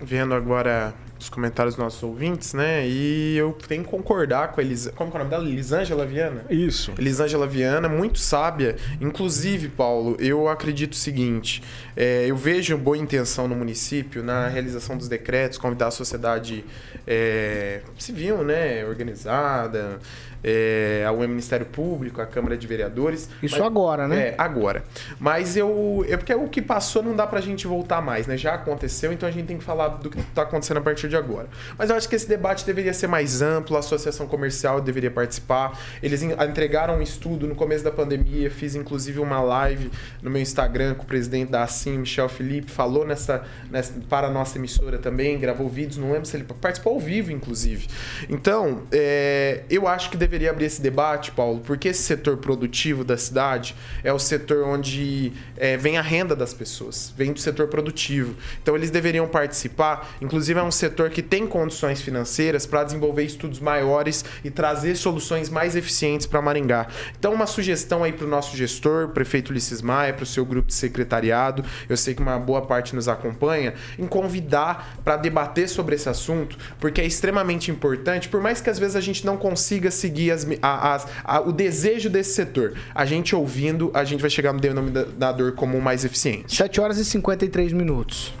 vendo 0.00 0.32
agora 0.32 0.94
os 1.18 1.28
comentários 1.28 1.74
dos 1.74 1.84
nossos 1.84 2.02
ouvintes, 2.02 2.54
né? 2.54 2.88
E 2.88 3.36
eu 3.36 3.52
tenho 3.68 3.84
que 3.84 3.90
concordar 3.90 4.50
com 4.52 4.58
a 4.58 4.64
Elis... 4.64 4.90
Como 4.94 5.10
é 5.10 5.14
o 5.16 5.18
nome 5.18 5.28
dela? 5.28 5.46
Elisângela 5.46 6.06
Viana? 6.06 6.46
Isso. 6.48 6.94
Elisângela 6.96 7.46
Viana, 7.46 7.90
muito 7.90 8.18
sábia. 8.18 8.76
Inclusive, 9.02 9.68
Paulo, 9.68 10.16
eu 10.18 10.48
acredito 10.48 10.94
o 10.94 10.96
seguinte: 10.96 11.62
é, 11.94 12.24
eu 12.26 12.36
vejo 12.36 12.74
boa 12.78 12.96
intenção 12.96 13.46
no 13.46 13.54
município 13.54 14.22
na 14.22 14.48
realização 14.48 14.96
dos 14.96 15.08
decretos, 15.08 15.58
convidar 15.58 15.88
a 15.88 15.90
sociedade 15.90 16.64
é, 17.06 17.82
civil, 17.98 18.42
né? 18.42 18.82
Organizada 18.86 19.98
é, 20.42 21.04
ao 21.06 21.16
Ministério 21.16 21.66
Público, 21.66 22.20
à 22.20 22.26
Câmara 22.26 22.56
de 22.56 22.66
Vereadores. 22.66 23.28
Isso 23.42 23.58
mas, 23.58 23.66
agora, 23.66 24.08
né? 24.08 24.28
É, 24.28 24.34
agora. 24.38 24.84
Mas 25.18 25.56
eu. 25.56 26.04
É 26.08 26.16
porque 26.16 26.34
o 26.34 26.48
que 26.48 26.62
passou 26.62 27.02
não 27.02 27.14
dá 27.14 27.26
pra 27.26 27.40
gente 27.40 27.66
voltar 27.66 28.00
mais, 28.00 28.26
né? 28.26 28.36
Já 28.36 28.54
aconteceu, 28.54 29.12
então 29.12 29.28
a 29.28 29.32
gente 29.32 29.46
tem 29.46 29.58
que 29.58 29.64
falar 29.64 29.88
do 29.88 30.10
que 30.10 30.22
tá 30.34 30.42
acontecendo 30.42 30.78
a 30.78 30.80
partir 30.80 31.08
de 31.08 31.16
agora. 31.16 31.48
Mas 31.76 31.90
eu 31.90 31.96
acho 31.96 32.08
que 32.08 32.16
esse 32.16 32.28
debate 32.28 32.64
deveria 32.64 32.92
ser 32.92 33.06
mais 33.06 33.42
amplo, 33.42 33.76
a 33.76 33.80
associação 33.80 34.26
comercial 34.26 34.80
deveria 34.80 35.10
participar. 35.10 35.78
Eles 36.02 36.22
entregaram 36.22 36.96
um 36.98 37.02
estudo 37.02 37.46
no 37.46 37.54
começo 37.54 37.84
da 37.84 37.90
pandemia, 37.90 38.50
fiz 38.50 38.74
inclusive 38.74 39.20
uma 39.20 39.40
live 39.40 39.90
no 40.22 40.30
meu 40.30 40.40
Instagram 40.40 40.94
com 40.94 41.02
o 41.02 41.06
presidente 41.06 41.50
da 41.50 41.60
Assim, 41.62 41.98
Michel 41.98 42.28
Felipe, 42.28 42.70
falou 42.70 43.06
nessa, 43.06 43.44
nessa 43.70 43.92
para 44.08 44.26
a 44.26 44.30
nossa 44.30 44.58
emissora 44.58 44.98
também, 44.98 45.38
gravou 45.38 45.68
vídeos, 45.68 45.98
não 45.98 46.10
lembro 46.12 46.26
se 46.26 46.36
ele 46.36 46.44
participou 46.44 46.94
ao 46.94 47.00
vivo, 47.00 47.30
inclusive. 47.30 47.86
Então, 48.28 48.82
é, 48.90 49.62
eu 49.68 49.86
acho 49.86 50.10
que 50.10 50.16
deveria 50.16 50.29
deveria 50.30 50.50
abrir 50.50 50.66
esse 50.66 50.80
debate, 50.80 51.32
Paulo, 51.32 51.60
porque 51.66 51.88
esse 51.88 52.04
setor 52.04 52.36
produtivo 52.36 53.02
da 53.02 53.16
cidade 53.16 53.74
é 54.04 54.12
o 54.12 54.18
setor 54.18 54.64
onde 54.64 55.32
é, 55.56 55.76
vem 55.76 55.98
a 55.98 56.02
renda 56.02 56.36
das 56.36 56.54
pessoas, 56.54 57.12
vem 57.16 57.32
do 57.32 57.40
setor 57.40 57.66
produtivo. 57.66 58.36
Então 58.62 58.76
eles 58.76 58.92
deveriam 58.92 59.26
participar. 59.26 60.08
Inclusive 60.20 60.60
é 60.60 60.62
um 60.62 60.70
setor 60.70 61.10
que 61.10 61.20
tem 61.20 61.48
condições 61.48 62.00
financeiras 62.00 62.64
para 62.64 62.84
desenvolver 62.84 63.24
estudos 63.24 63.58
maiores 63.58 64.24
e 64.44 64.50
trazer 64.50 64.94
soluções 64.94 65.48
mais 65.50 65.74
eficientes 65.74 66.28
para 66.28 66.40
Maringá. 66.40 66.86
Então 67.18 67.34
uma 67.34 67.46
sugestão 67.46 68.04
aí 68.04 68.12
para 68.12 68.24
o 68.24 68.30
nosso 68.30 68.56
gestor, 68.56 69.08
prefeito 69.08 69.50
Ulisses 69.50 69.82
Maia, 69.82 70.14
para 70.14 70.22
o 70.22 70.26
seu 70.26 70.44
grupo 70.44 70.68
de 70.68 70.74
secretariado, 70.74 71.64
eu 71.88 71.96
sei 71.96 72.14
que 72.14 72.22
uma 72.22 72.38
boa 72.38 72.62
parte 72.62 72.94
nos 72.94 73.08
acompanha, 73.08 73.74
em 73.98 74.06
convidar 74.06 75.00
para 75.02 75.16
debater 75.16 75.68
sobre 75.68 75.96
esse 75.96 76.08
assunto, 76.08 76.56
porque 76.78 77.00
é 77.00 77.04
extremamente 77.04 77.68
importante, 77.68 78.28
por 78.28 78.40
mais 78.40 78.60
que 78.60 78.70
às 78.70 78.78
vezes 78.78 78.94
a 78.94 79.00
gente 79.00 79.26
não 79.26 79.36
consiga 79.36 79.90
seguir 79.90 80.19
seguir 80.20 80.30
as, 80.30 80.46
a, 80.62 81.06
a, 81.24 81.40
o 81.40 81.52
desejo 81.52 82.10
desse 82.10 82.34
setor. 82.34 82.74
A 82.94 83.04
gente 83.04 83.34
ouvindo, 83.34 83.90
a 83.94 84.04
gente 84.04 84.20
vai 84.20 84.30
chegar 84.30 84.52
no 84.52 84.60
denominador 84.60 85.52
comum 85.52 85.80
mais 85.80 86.04
eficiente. 86.04 86.54
7 86.54 86.80
horas 86.80 86.98
e 86.98 87.04
53 87.04 87.72
minutos. 87.72 88.34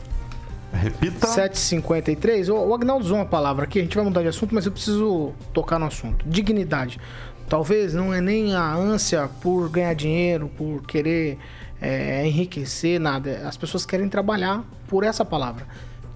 Repita. 0.72 1.26
7h53. 1.26 2.48
O, 2.48 2.68
o 2.68 2.74
Agnaldo 2.74 3.04
usou 3.04 3.16
uma 3.16 3.26
palavra 3.26 3.64
aqui, 3.64 3.78
a 3.78 3.82
gente 3.82 3.96
vai 3.96 4.04
mudar 4.04 4.22
de 4.22 4.28
assunto, 4.28 4.54
mas 4.54 4.66
eu 4.66 4.72
preciso 4.72 5.32
tocar 5.52 5.78
no 5.78 5.86
assunto. 5.86 6.24
Dignidade. 6.28 7.00
Talvez 7.48 7.94
não 7.94 8.14
é 8.14 8.20
nem 8.20 8.54
a 8.54 8.74
ânsia 8.74 9.28
por 9.40 9.68
ganhar 9.68 9.94
dinheiro, 9.94 10.48
por 10.56 10.82
querer 10.86 11.36
é, 11.80 12.24
enriquecer, 12.24 13.00
nada. 13.00 13.42
As 13.48 13.56
pessoas 13.56 13.84
querem 13.84 14.08
trabalhar 14.08 14.62
por 14.86 15.02
essa 15.02 15.24
palavra 15.24 15.66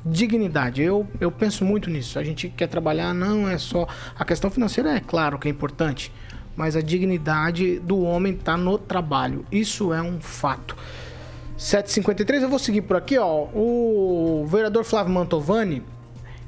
dignidade. 0.05 0.83
Eu, 0.83 1.07
eu 1.21 1.31
penso 1.31 1.65
muito 1.65 1.89
nisso. 1.89 2.19
A 2.19 2.25
gente 2.25 2.49
quer 2.49 2.67
trabalhar, 2.67 3.15
não 3.15 3.49
é 3.49 3.59
só. 3.59 3.87
A 4.19 4.25
questão 4.25 4.51
financeira 4.51 4.95
é 4.95 5.01
claro 5.01 5.39
que 5.39 5.49
é 5.49 5.51
importante, 5.51 6.13
mas 6.57 6.77
a 6.77 6.83
dignidade 6.83 7.79
do 7.81 8.01
homem 8.03 8.35
está 8.35 8.57
no 8.57 8.79
trabalho. 8.79 9.45
Isso 9.51 9.93
é 9.93 10.03
um 10.03 10.21
fato. 10.21 10.77
753, 11.57 12.43
eu 12.43 12.49
vou 12.49 12.59
seguir 12.59 12.83
por 12.83 12.97
aqui, 12.97 13.17
ó. 13.17 13.47
O 13.55 14.45
vereador 14.49 14.85
Flávio 14.85 15.13
Mantovani, 15.13 15.83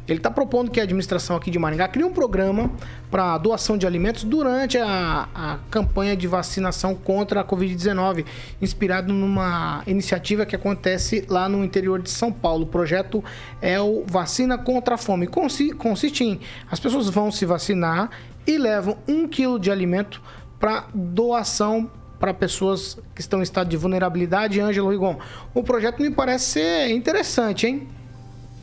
ele 0.08 0.18
está 0.18 0.30
propondo 0.30 0.70
que 0.70 0.80
a 0.80 0.84
administração 0.84 1.36
aqui 1.36 1.50
de 1.50 1.58
Maringá 1.58 1.88
crie 1.88 2.04
um 2.04 2.12
programa 2.12 2.70
para 3.10 3.36
doação 3.38 3.76
de 3.76 3.86
alimentos 3.86 4.24
durante 4.24 4.78
a, 4.78 5.28
a 5.34 5.58
campanha 5.70 6.16
de 6.16 6.26
vacinação 6.26 6.94
contra 6.94 7.40
a 7.40 7.44
Covid-19, 7.44 8.24
inspirado 8.62 9.12
numa 9.12 9.82
iniciativa 9.86 10.46
que 10.46 10.54
acontece 10.54 11.24
lá 11.28 11.48
no 11.48 11.64
interior 11.64 12.00
de 12.00 12.10
São 12.10 12.32
Paulo. 12.32 12.64
O 12.64 12.66
projeto 12.66 13.22
é 13.60 13.80
o 13.80 14.04
Vacina 14.06 14.56
contra 14.56 14.94
a 14.94 14.98
Fome. 14.98 15.26
Consi 15.26 15.72
consiste 15.72 16.24
em 16.24 16.40
as 16.70 16.78
pessoas 16.78 17.08
vão 17.08 17.30
se 17.30 17.44
vacinar 17.44 18.10
e 18.46 18.56
levam 18.58 18.98
um 19.08 19.26
quilo 19.26 19.58
de 19.58 19.70
alimento 19.70 20.22
para 20.58 20.86
doação 20.94 21.90
para 22.18 22.32
pessoas 22.32 22.98
que 23.14 23.20
estão 23.20 23.40
em 23.40 23.42
estado 23.42 23.68
de 23.68 23.76
vulnerabilidade. 23.76 24.60
Ângelo 24.60 24.90
Rigon, 24.90 25.18
o 25.52 25.62
projeto 25.62 26.00
me 26.00 26.10
parece 26.10 26.44
ser 26.46 26.90
interessante, 26.90 27.66
hein? 27.66 27.88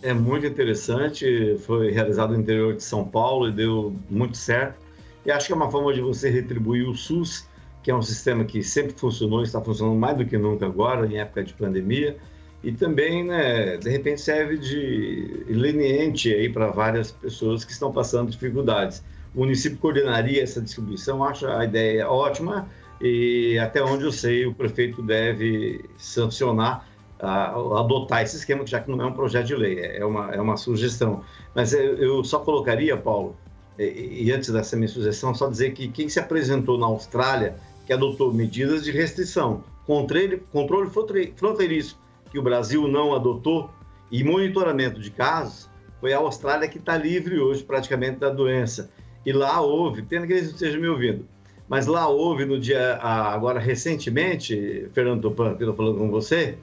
É 0.03 0.13
muito 0.13 0.45
interessante, 0.45 1.57
foi 1.59 1.89
realizado 1.89 2.33
no 2.33 2.41
interior 2.41 2.75
de 2.75 2.83
São 2.83 3.07
Paulo 3.07 3.47
e 3.47 3.53
deu 3.53 3.95
muito 4.09 4.35
certo. 4.35 4.77
E 5.25 5.31
acho 5.31 5.47
que 5.47 5.53
é 5.53 5.55
uma 5.55 5.71
forma 5.71 5.93
de 5.93 6.01
você 6.01 6.29
retribuir 6.29 6.85
o 6.89 6.93
SUS, 6.93 7.47
que 7.81 7.89
é 7.89 7.95
um 7.95 8.01
sistema 8.01 8.43
que 8.43 8.61
sempre 8.61 8.91
funcionou, 8.91 9.43
está 9.43 9.61
funcionando 9.61 9.95
mais 9.95 10.17
do 10.17 10.25
que 10.25 10.37
nunca 10.37 10.65
agora, 10.65 11.07
em 11.07 11.19
época 11.19 11.41
de 11.45 11.53
pandemia. 11.53 12.17
E 12.61 12.73
também, 12.73 13.23
né, 13.23 13.77
de 13.77 13.89
repente, 13.89 14.19
serve 14.19 14.57
de 14.57 15.45
leniente 15.47 16.33
aí 16.33 16.49
para 16.49 16.67
várias 16.67 17.09
pessoas 17.09 17.63
que 17.63 17.71
estão 17.71 17.89
passando 17.89 18.29
dificuldades. 18.29 19.01
O 19.33 19.39
município 19.39 19.77
coordenaria 19.77 20.43
essa 20.43 20.61
distribuição, 20.61 21.23
acho 21.23 21.47
a 21.47 21.63
ideia 21.63 22.09
ótima 22.09 22.67
e 22.99 23.57
até 23.57 23.81
onde 23.81 24.03
eu 24.03 24.11
sei, 24.11 24.45
o 24.45 24.53
prefeito 24.53 25.01
deve 25.01 25.85
sancionar 25.97 26.92
uh, 27.23 27.77
adotar 27.77 28.21
esse 28.21 28.35
esquema, 28.35 28.67
já 28.67 28.79
que 28.79 28.91
não 28.91 29.01
é 29.01 29.05
um 29.07 29.13
projeto 29.13 29.47
de 29.47 29.55
lei, 29.55 29.79
é 29.79 30.05
uma, 30.05 30.31
é 30.33 30.41
uma 30.41 30.57
sugestão. 30.57 31.23
Mas 31.55 31.73
eu, 31.73 32.23
só 32.23 32.39
colocaria, 32.39 32.97
Paulo, 32.97 33.35
e, 33.79 34.25
e, 34.25 34.31
antes 34.31 34.49
dessa 34.49 34.75
minha 34.75 34.87
sugestão, 34.87 35.33
só 35.33 35.49
dizer 35.49 35.73
que 35.73 35.87
quem 35.87 36.09
se 36.09 36.19
apresentou 36.19 36.77
na 36.77 36.85
Austrália, 36.85 37.55
que 37.87 37.93
adotou 37.93 38.33
medidas 38.33 38.83
de 38.83 38.91
restrição, 38.91 39.63
controle, 39.85 40.43
controle 40.51 40.89
fronteiriço, 41.35 41.97
que 42.29 42.37
o 42.37 42.43
Brasil 42.43 42.87
não 42.87 43.15
adotou, 43.15 43.69
e 44.11 44.23
monitoramento 44.23 44.99
de 44.99 45.09
casos, 45.09 45.69
foi 45.99 46.13
a 46.13 46.17
Austrália 46.17 46.67
que 46.67 46.77
está 46.77 46.97
livre 46.97 47.39
hoje 47.39 47.63
praticamente 47.63 48.19
da 48.19 48.29
doença. 48.29 48.91
E 49.25 49.31
lá 49.31 49.61
houve, 49.61 50.01
tendo 50.03 50.27
que 50.27 50.33
eles 50.33 50.49
estejam 50.49 50.79
me 50.79 50.87
ouvindo, 50.87 51.25
mas 51.67 51.87
lá 51.87 52.07
houve 52.07 52.45
no 52.45 52.59
dia, 52.59 52.97
agora 52.97 53.59
recentemente, 53.59 54.87
Fernando 54.93 55.21
Tupan, 55.21 55.55
que 55.55 55.63
eu 55.63 55.69
estou 55.71 55.75
falando 55.75 55.97
com 55.97 56.11
você, 56.11 56.57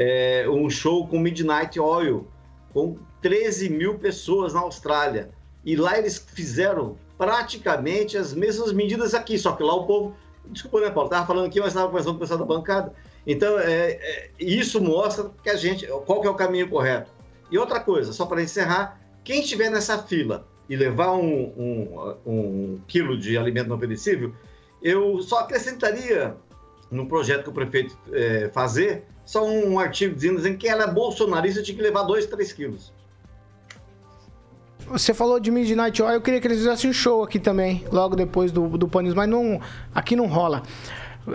é, 0.00 0.48
um 0.48 0.70
show 0.70 1.08
com 1.08 1.18
Midnight 1.18 1.80
Oil, 1.80 2.28
com 2.72 2.96
13 3.20 3.68
mil 3.68 3.98
pessoas 3.98 4.54
na 4.54 4.60
Austrália. 4.60 5.30
E 5.64 5.74
lá 5.74 5.98
eles 5.98 6.16
fizeram 6.18 6.96
praticamente 7.18 8.16
as 8.16 8.32
mesmas 8.32 8.72
medidas 8.72 9.12
aqui, 9.12 9.36
só 9.36 9.56
que 9.56 9.62
lá 9.64 9.74
o 9.74 9.86
povo. 9.88 10.14
Desculpa, 10.46 10.80
né, 10.80 10.90
Paulo? 10.90 11.08
Estava 11.08 11.26
falando 11.26 11.46
aqui, 11.46 11.58
mas 11.58 11.70
estava 11.70 11.88
conversando 11.88 12.12
com 12.12 12.18
o 12.18 12.20
pessoal 12.20 12.38
da 12.38 12.44
bancada. 12.44 12.94
Então, 13.26 13.58
é, 13.58 13.90
é, 13.90 14.30
isso 14.38 14.80
mostra 14.80 15.32
que 15.42 15.50
a 15.50 15.56
gente. 15.56 15.84
qual 16.06 16.20
que 16.20 16.28
é 16.28 16.30
o 16.30 16.34
caminho 16.34 16.68
correto. 16.68 17.10
E 17.50 17.58
outra 17.58 17.80
coisa, 17.80 18.12
só 18.12 18.24
para 18.24 18.40
encerrar, 18.40 19.00
quem 19.24 19.40
estiver 19.40 19.68
nessa 19.68 19.98
fila 19.98 20.46
e 20.68 20.76
levar 20.76 21.10
um, 21.10 21.52
um, 21.56 22.16
um 22.24 22.80
quilo 22.86 23.18
de 23.18 23.36
alimento 23.36 23.68
não 23.68 23.78
perecível, 23.78 24.32
eu 24.80 25.20
só 25.22 25.40
acrescentaria 25.40 26.36
no 26.88 27.08
projeto 27.08 27.42
que 27.42 27.50
o 27.50 27.52
prefeito 27.52 27.98
é, 28.12 28.48
fazer 28.52 29.04
só 29.28 29.44
um 29.46 29.78
artigo 29.78 30.14
dizendo, 30.14 30.56
que 30.56 30.66
ela 30.66 30.84
é 30.84 30.86
bolsonarista 30.90 31.62
tinha 31.62 31.76
que 31.76 31.82
levar 31.82 32.02
2, 32.02 32.24
3 32.24 32.50
quilos. 32.50 32.94
Você 34.86 35.12
falou 35.12 35.38
de 35.38 35.50
Midnight 35.50 36.02
Oil, 36.02 36.14
eu 36.14 36.20
queria 36.22 36.40
que 36.40 36.46
eles 36.46 36.56
fizessem 36.56 36.88
um 36.88 36.94
show 36.94 37.22
aqui 37.22 37.38
também, 37.38 37.84
logo 37.92 38.16
depois 38.16 38.50
do, 38.50 38.66
do 38.78 38.88
Panis, 38.88 39.12
mas 39.12 39.28
não, 39.28 39.60
aqui 39.94 40.16
não 40.16 40.24
rola. 40.24 40.62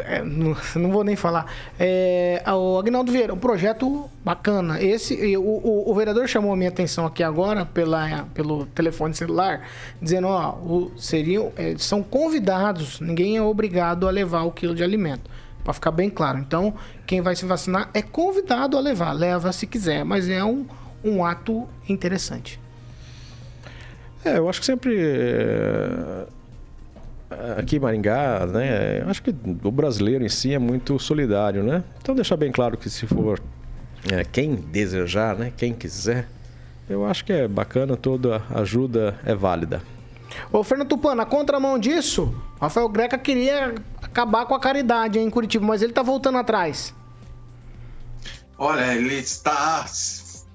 É, 0.05 0.23
não, 0.23 0.57
não, 0.75 0.91
vou 0.91 1.03
nem 1.03 1.15
falar. 1.15 1.45
É, 1.79 2.41
o 2.47 2.79
Agnaldo 2.79 3.11
Vieira, 3.11 3.31
um 3.31 3.37
projeto 3.37 4.09
bacana. 4.25 4.81
Esse, 4.81 5.37
o, 5.37 5.43
o, 5.43 5.91
o, 5.91 5.93
vereador 5.93 6.27
chamou 6.27 6.51
a 6.51 6.55
minha 6.57 6.69
atenção 6.69 7.05
aqui 7.05 7.21
agora 7.21 7.63
pela, 7.63 8.25
pelo 8.33 8.65
telefone 8.65 9.13
celular, 9.13 9.67
dizendo, 10.01 10.29
ó, 10.29 10.55
o, 10.55 10.91
seriam, 10.97 11.53
é, 11.55 11.75
são 11.77 12.01
convidados, 12.01 12.99
ninguém 12.99 13.37
é 13.37 13.41
obrigado 13.43 14.07
a 14.07 14.09
levar 14.09 14.41
o 14.45 14.51
quilo 14.51 14.73
de 14.73 14.83
alimento 14.83 15.29
para 15.63 15.73
ficar 15.73 15.91
bem 15.91 16.09
claro. 16.09 16.39
Então, 16.39 16.73
quem 17.05 17.21
vai 17.21 17.35
se 17.35 17.45
vacinar 17.45 17.89
é 17.93 18.01
convidado 18.01 18.77
a 18.77 18.81
levar, 18.81 19.13
leva 19.13 19.51
se 19.51 19.65
quiser, 19.65 20.03
mas 20.03 20.29
é 20.29 20.43
um, 20.43 20.65
um 21.03 21.23
ato 21.23 21.67
interessante. 21.87 22.59
É, 24.25 24.37
eu 24.37 24.47
acho 24.49 24.59
que 24.59 24.65
sempre 24.65 24.97
é, 24.99 26.25
aqui 27.57 27.75
em 27.75 27.79
Maringá, 27.79 28.45
né, 28.45 29.01
eu 29.01 29.09
acho 29.09 29.21
que 29.21 29.35
o 29.63 29.71
brasileiro 29.71 30.25
em 30.25 30.29
si 30.29 30.53
é 30.53 30.59
muito 30.59 30.97
solidário, 30.99 31.63
né? 31.63 31.83
Então 32.01 32.15
deixar 32.15 32.37
bem 32.37 32.51
claro 32.51 32.77
que 32.77 32.89
se 32.89 33.05
for 33.05 33.41
é, 34.11 34.23
quem 34.23 34.55
desejar, 34.55 35.35
né, 35.35 35.51
quem 35.55 35.73
quiser, 35.73 36.27
eu 36.89 37.05
acho 37.05 37.25
que 37.25 37.33
é 37.33 37.47
bacana, 37.47 37.97
toda 37.97 38.41
ajuda 38.53 39.15
é 39.25 39.33
válida. 39.33 39.81
Ô, 40.51 40.63
Fernando 40.63 40.89
Tupan, 40.89 41.15
na 41.15 41.25
contramão 41.25 41.77
disso, 41.77 42.33
Rafael 42.59 42.87
Greca 42.89 43.17
queria 43.17 43.75
acabar 44.01 44.45
com 44.45 44.55
a 44.55 44.59
caridade 44.59 45.19
em 45.19 45.29
Curitiba, 45.29 45.65
mas 45.65 45.81
ele 45.81 45.91
está 45.91 46.01
voltando 46.01 46.37
atrás. 46.37 46.93
Olha, 48.57 48.93
ele 48.95 49.15
está 49.15 49.85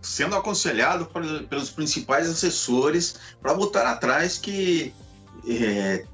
sendo 0.01 0.37
aconselhado 0.37 1.07
pelos 1.49 1.71
principais 1.71 2.29
assessores 2.29 3.17
para 3.43 3.53
voltar 3.53 3.87
atrás 3.87 4.39
que 4.39 4.95
é, 5.47 6.05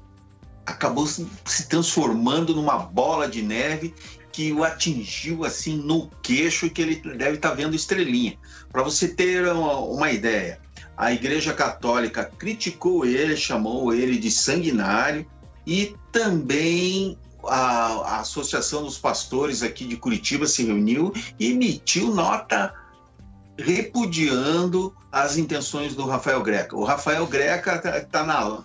acabou 0.65 1.07
se 1.07 1.69
transformando 1.69 2.53
numa 2.53 2.77
bola 2.77 3.27
de 3.27 3.41
neve 3.41 3.93
que 4.31 4.51
o 4.51 4.65
atingiu 4.65 5.45
assim 5.45 5.77
no 5.77 6.09
queixo 6.21 6.69
que 6.69 6.81
ele 6.81 6.95
deve 6.95 7.35
estar 7.35 7.51
tá 7.51 7.55
vendo 7.55 7.75
estrelinha. 7.75 8.37
Para 8.69 8.83
você 8.83 9.07
ter 9.07 9.47
uma, 9.47 9.77
uma 9.79 10.11
ideia, 10.11 10.59
a 10.97 11.11
Igreja 11.11 11.53
Católica 11.53 12.29
criticou 12.37 13.05
ele, 13.05 13.35
chamou 13.35 13.93
ele 13.93 14.17
de 14.17 14.31
sanguinário 14.31 15.25
e 15.65 15.95
também 16.11 17.17
a, 17.47 18.15
a, 18.15 18.19
Associação 18.19 18.83
dos 18.83 18.97
Pastores 18.97 19.61
aqui 19.61 19.85
de 19.85 19.97
Curitiba 19.97 20.47
se 20.47 20.63
reuniu 20.63 21.13
e 21.39 21.51
emitiu 21.51 22.13
nota 22.13 22.73
repudiando 23.57 24.95
as 25.11 25.37
intenções 25.37 25.95
do 25.95 26.05
Rafael 26.05 26.41
Greca. 26.41 26.75
O 26.75 26.83
Rafael 26.83 27.25
Greca 27.25 27.75
está 27.75 28.01
tá 28.01 28.23
na 28.23 28.63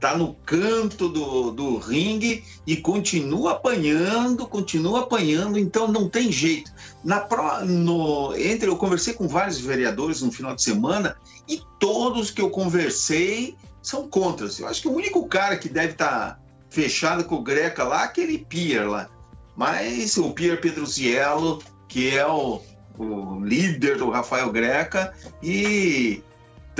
tá 0.00 0.16
no 0.16 0.34
canto 0.46 1.10
do, 1.10 1.50
do 1.50 1.76
ringue 1.76 2.42
e 2.66 2.74
continua 2.78 3.52
apanhando, 3.52 4.46
continua 4.46 5.00
apanhando, 5.00 5.58
então 5.58 5.86
não 5.86 6.08
tem 6.08 6.32
jeito. 6.32 6.72
Na 7.04 7.20
pro, 7.20 7.64
no, 7.66 8.34
entre 8.34 8.68
eu 8.68 8.76
conversei 8.76 9.12
com 9.12 9.28
vários 9.28 9.60
vereadores 9.60 10.22
no 10.22 10.32
final 10.32 10.54
de 10.54 10.62
semana 10.62 11.16
e 11.46 11.60
todos 11.78 12.30
que 12.30 12.40
eu 12.40 12.48
conversei 12.48 13.54
são 13.82 14.08
contras. 14.08 14.58
Eu 14.58 14.68
acho 14.68 14.80
que 14.80 14.88
o 14.88 14.94
único 14.94 15.28
cara 15.28 15.56
que 15.58 15.68
deve 15.68 15.92
estar 15.92 16.08
tá 16.08 16.38
fechado 16.70 17.24
com 17.24 17.36
o 17.36 17.42
Greca 17.42 17.84
lá, 17.84 18.04
aquele 18.04 18.38
Pierre 18.38 18.86
lá. 18.86 19.10
Mas 19.54 20.16
o 20.16 20.30
Pierre 20.32 20.56
Pedruziello, 20.56 21.62
que 21.86 22.16
é 22.16 22.26
o, 22.26 22.62
o 22.98 23.44
líder 23.44 23.98
do 23.98 24.08
Rafael 24.08 24.50
Greca 24.50 25.12
e 25.42 26.22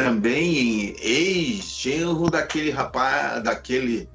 também 0.05 0.94
ex-genro 1.01 2.30
daquele 2.30 2.70
rapaz, 2.70 3.42
daquele 3.42 4.09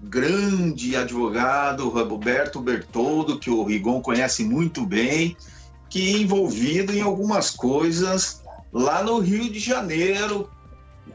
grande 0.00 0.96
advogado 0.96 1.88
Roberto 1.88 2.60
Bertoldo, 2.60 3.38
que 3.38 3.50
o 3.50 3.62
Rigon 3.62 4.00
conhece 4.00 4.44
muito 4.44 4.86
bem, 4.86 5.36
que 5.90 6.14
é 6.14 6.18
envolvido 6.18 6.92
em 6.92 7.00
algumas 7.00 7.50
coisas 7.50 8.42
lá 8.72 9.02
no 9.02 9.18
Rio 9.18 9.50
de 9.50 9.58
Janeiro 9.58 10.50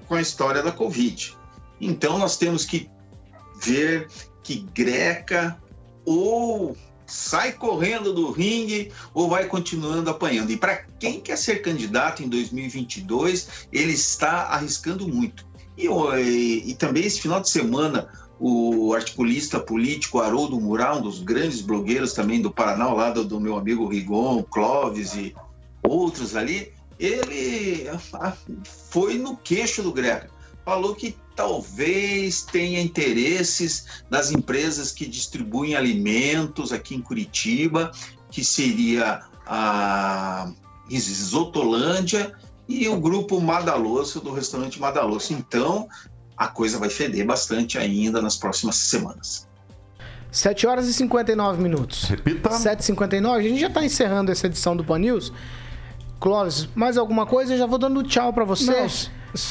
com 0.08 0.16
a 0.16 0.22
história 0.22 0.62
da 0.62 0.72
Covid. 0.72 1.36
Então 1.80 2.18
nós 2.18 2.38
temos 2.38 2.66
que 2.66 2.90
ver 3.64 4.08
que 4.44 4.66
Greca 4.74 5.58
ou 6.06 6.76
sai 7.12 7.52
correndo 7.52 8.14
do 8.14 8.32
ringue 8.32 8.92
ou 9.14 9.30
vai 9.30 9.46
continuando 9.46 10.10
apanhando. 10.10 10.52
E 10.52 10.58
para 10.58 10.78
quem 11.00 11.20
quer 11.20 11.38
ser 11.38 11.62
candidato 11.62 12.24
em 12.24 12.30
2022, 12.30 13.68
ele 13.72 13.92
está 13.92 14.44
arriscando 14.44 15.08
muito. 15.08 15.46
E, 15.78 15.88
e, 16.66 16.74
também 16.76 17.06
esse 17.06 17.22
final 17.22 17.42
de 17.42 17.50
semana, 17.50 18.08
o 18.40 18.94
articulista 18.94 19.60
político 19.60 20.20
Haroldo 20.20 20.60
Mural, 20.60 21.00
um 21.00 21.02
dos 21.02 21.22
grandes 21.22 21.62
blogueiros 21.62 22.14
também 22.14 22.42
do 22.42 22.52
Paraná, 22.52 22.86
ao 22.86 22.96
lado 22.96 23.24
do 23.24 23.40
meu 23.40 23.58
amigo 23.58 23.88
Rigon, 23.88 24.44
Clóvis 24.44 25.16
e 25.16 25.36
outros 25.84 26.36
ali, 26.36 26.72
ele 27.00 27.88
foi 28.64 29.18
no 29.18 29.36
queixo 29.36 29.82
do 29.82 29.92
Greca. 29.92 30.30
Falou 30.64 30.94
que 30.94 31.16
talvez 31.42 32.44
tenha 32.44 32.80
interesses 32.80 34.04
das 34.12 34.32
empresas 34.32 34.92
que 34.92 35.08
distribuem 35.08 35.74
alimentos 35.74 36.72
aqui 36.72 36.94
em 36.94 37.02
Curitiba, 37.02 37.92
que 38.30 38.46
seria 38.46 39.22
a 39.48 40.52
Isotolândia 40.88 42.32
e 42.70 42.88
o 42.88 43.00
grupo 43.00 43.42
Madaloso 43.42 44.22
do 44.22 44.32
restaurante 44.32 44.80
Madaloso. 44.80 45.34
Então, 45.34 45.88
a 46.38 46.48
coisa 46.48 46.78
vai 46.78 46.90
feder 46.90 47.26
bastante 47.26 47.80
ainda 47.80 48.22
nas 48.22 48.38
próximas 48.38 48.76
semanas. 48.76 49.48
7 50.32 50.68
horas 50.68 50.88
e 50.88 50.94
59 50.94 51.60
minutos. 51.60 52.04
Repita. 52.04 52.52
7h59. 52.52 53.36
A 53.36 53.42
gente 53.42 53.60
já 53.60 53.70
tá 53.70 53.84
encerrando 53.84 54.32
essa 54.32 54.46
edição 54.46 54.78
do 54.78 54.84
Pan 54.84 55.00
News. 55.00 55.34
Clóvis, 56.20 56.70
mais 56.76 57.00
alguma 57.00 57.26
coisa? 57.26 57.56
Eu 57.56 57.58
já 57.58 57.66
vou 57.66 57.80
dando 57.80 58.04
tchau 58.04 58.32
pra 58.32 58.46
você. 58.46 58.86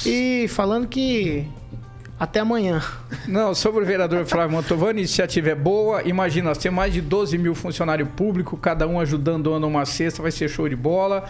E 0.07 0.47
falando 0.49 0.87
que 0.87 1.49
até 2.21 2.41
amanhã. 2.41 2.83
Não, 3.27 3.55
sobre 3.55 3.83
o 3.83 3.87
vereador 3.87 4.27
Flávio 4.27 4.55
Mantovani, 4.55 5.01
iniciativa 5.01 5.49
é 5.49 5.55
boa. 5.55 6.03
Imagina, 6.03 6.51
nós 6.51 6.59
temos 6.59 6.77
mais 6.77 6.93
de 6.93 7.01
12 7.01 7.39
mil 7.39 7.55
funcionários 7.55 8.09
públicos, 8.11 8.59
cada 8.61 8.87
um 8.87 9.01
ajudando 9.01 9.51
dando 9.51 9.67
uma 9.67 9.87
cesta, 9.87 10.21
vai 10.21 10.31
ser 10.31 10.49
show 10.49 10.69
de 10.69 10.77
bola. 10.77 11.25